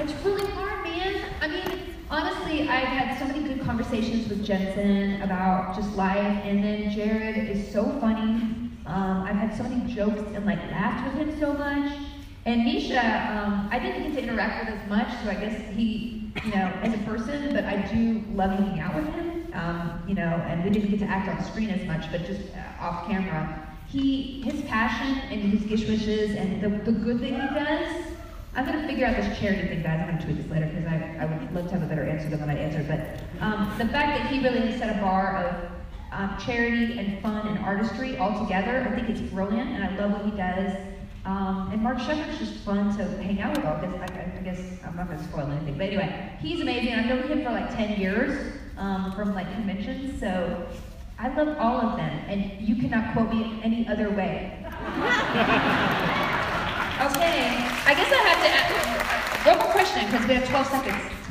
it's 0.00 0.14
really 0.24 0.50
hard, 0.52 0.84
man. 0.84 1.12
I 1.40 1.48
mean, 1.48 1.80
honestly, 2.10 2.68
I've 2.68 2.88
had 2.88 3.18
so 3.18 3.24
many 3.26 3.42
good 3.54 3.64
conversations 3.64 4.28
with 4.28 4.44
Jensen 4.44 5.22
about 5.22 5.74
just 5.76 5.94
life, 5.96 6.42
and 6.44 6.62
then 6.62 6.90
Jared 6.90 7.48
is 7.50 7.70
so 7.72 7.84
funny. 8.00 8.70
Um, 8.92 9.22
I've 9.22 9.36
had 9.36 9.56
so 9.56 9.62
many 9.62 9.90
jokes 9.94 10.20
and 10.34 10.44
like 10.44 10.58
laughed 10.70 11.16
with 11.16 11.26
him 11.26 11.40
so 11.40 11.54
much. 11.54 11.96
And 12.44 12.64
Misha, 12.64 13.00
um, 13.00 13.68
I 13.72 13.78
didn't 13.78 14.02
get 14.02 14.16
to 14.16 14.22
interact 14.22 14.68
with 14.68 14.78
as 14.78 14.88
much, 14.88 15.08
so 15.22 15.30
I 15.30 15.34
guess 15.34 15.58
he, 15.74 16.30
you 16.44 16.50
know, 16.50 16.66
as 16.82 16.92
a 16.92 16.98
person, 17.04 17.54
but 17.54 17.64
I 17.64 17.76
do 17.90 18.22
love 18.34 18.50
hanging 18.50 18.80
out 18.80 18.94
with 18.96 19.06
him. 19.14 19.46
Um, 19.54 20.02
you 20.06 20.14
know, 20.14 20.22
and 20.22 20.62
we 20.62 20.70
didn't 20.70 20.90
get 20.90 20.98
to 21.00 21.06
act 21.06 21.28
on 21.28 21.42
screen 21.50 21.70
as 21.70 21.86
much, 21.86 22.10
but 22.10 22.26
just 22.26 22.40
uh, 22.54 22.84
off 22.84 23.06
camera. 23.06 23.66
He, 23.88 24.42
his 24.42 24.60
passion 24.62 25.18
and 25.30 25.40
his 25.40 25.62
GISHWHES 25.62 26.36
and 26.36 26.60
the, 26.62 26.90
the 26.90 26.98
good 26.98 27.20
that 27.20 27.26
he 27.26 27.32
does. 27.32 28.06
I'm 28.54 28.66
gonna 28.66 28.86
figure 28.86 29.06
out 29.06 29.16
this 29.16 29.38
charity 29.38 29.68
thing, 29.68 29.82
guys. 29.82 30.00
I'm 30.00 30.10
gonna 30.10 30.22
tweet 30.22 30.36
this 30.36 30.50
later 30.50 30.66
because 30.66 30.86
I, 30.86 31.16
I 31.20 31.24
would 31.24 31.54
love 31.54 31.68
to 31.68 31.78
have 31.78 31.82
a 31.82 31.86
better 31.86 32.04
answer 32.04 32.28
than 32.28 32.40
what 32.40 32.50
I 32.50 32.54
answered. 32.54 32.88
But 32.88 33.42
um, 33.42 33.72
the 33.78 33.88
fact 33.88 34.18
that 34.18 34.26
he 34.30 34.42
really 34.42 34.60
has 34.70 34.78
set 34.78 34.94
a 34.94 35.00
bar 35.00 35.36
of 35.36 35.81
um, 36.12 36.36
charity 36.38 36.98
and 36.98 37.22
fun 37.22 37.46
and 37.48 37.58
artistry 37.64 38.18
all 38.18 38.42
together, 38.42 38.86
I 38.88 38.94
think 38.94 39.08
it's 39.08 39.20
brilliant, 39.32 39.70
and 39.70 39.82
I 39.82 39.96
love 39.96 40.12
what 40.12 40.24
he 40.24 40.30
does. 40.32 40.76
Um, 41.24 41.70
and 41.72 41.80
Mark 41.82 41.98
Sheppard's 42.00 42.38
just 42.38 42.54
fun 42.64 42.96
to 42.96 43.04
hang 43.22 43.40
out 43.40 43.56
with 43.56 43.64
all 43.64 43.80
this. 43.80 43.94
I, 43.94 44.38
I, 44.38 44.42
guess 44.42 44.60
I'm 44.84 44.96
not 44.96 45.08
gonna 45.08 45.22
spoil 45.22 45.50
anything, 45.50 45.78
but 45.78 45.86
anyway, 45.86 46.36
he's 46.40 46.60
amazing. 46.60 46.94
I've 46.94 47.06
known 47.06 47.22
him 47.22 47.44
for 47.44 47.50
like 47.50 47.74
10 47.74 47.98
years 47.98 48.54
um, 48.76 49.12
from 49.12 49.34
like 49.34 49.50
conventions, 49.54 50.18
so 50.18 50.66
I 51.18 51.34
love 51.34 51.56
all 51.58 51.80
of 51.80 51.96
them, 51.96 52.10
and 52.28 52.60
you 52.60 52.76
cannot 52.76 53.12
quote 53.12 53.30
me 53.30 53.60
any 53.62 53.86
other 53.88 54.10
way. 54.10 54.58
okay, 57.06 57.54
I 57.86 57.94
guess 57.96 58.12
I 58.12 58.20
have 58.26 58.42
to 58.42 58.48
ask 58.50 59.46
one 59.46 59.58
more 59.58 59.72
question 59.72 60.06
because 60.06 60.26
we 60.26 60.34
have 60.34 60.48
12 60.48 60.66
seconds. 60.66 61.21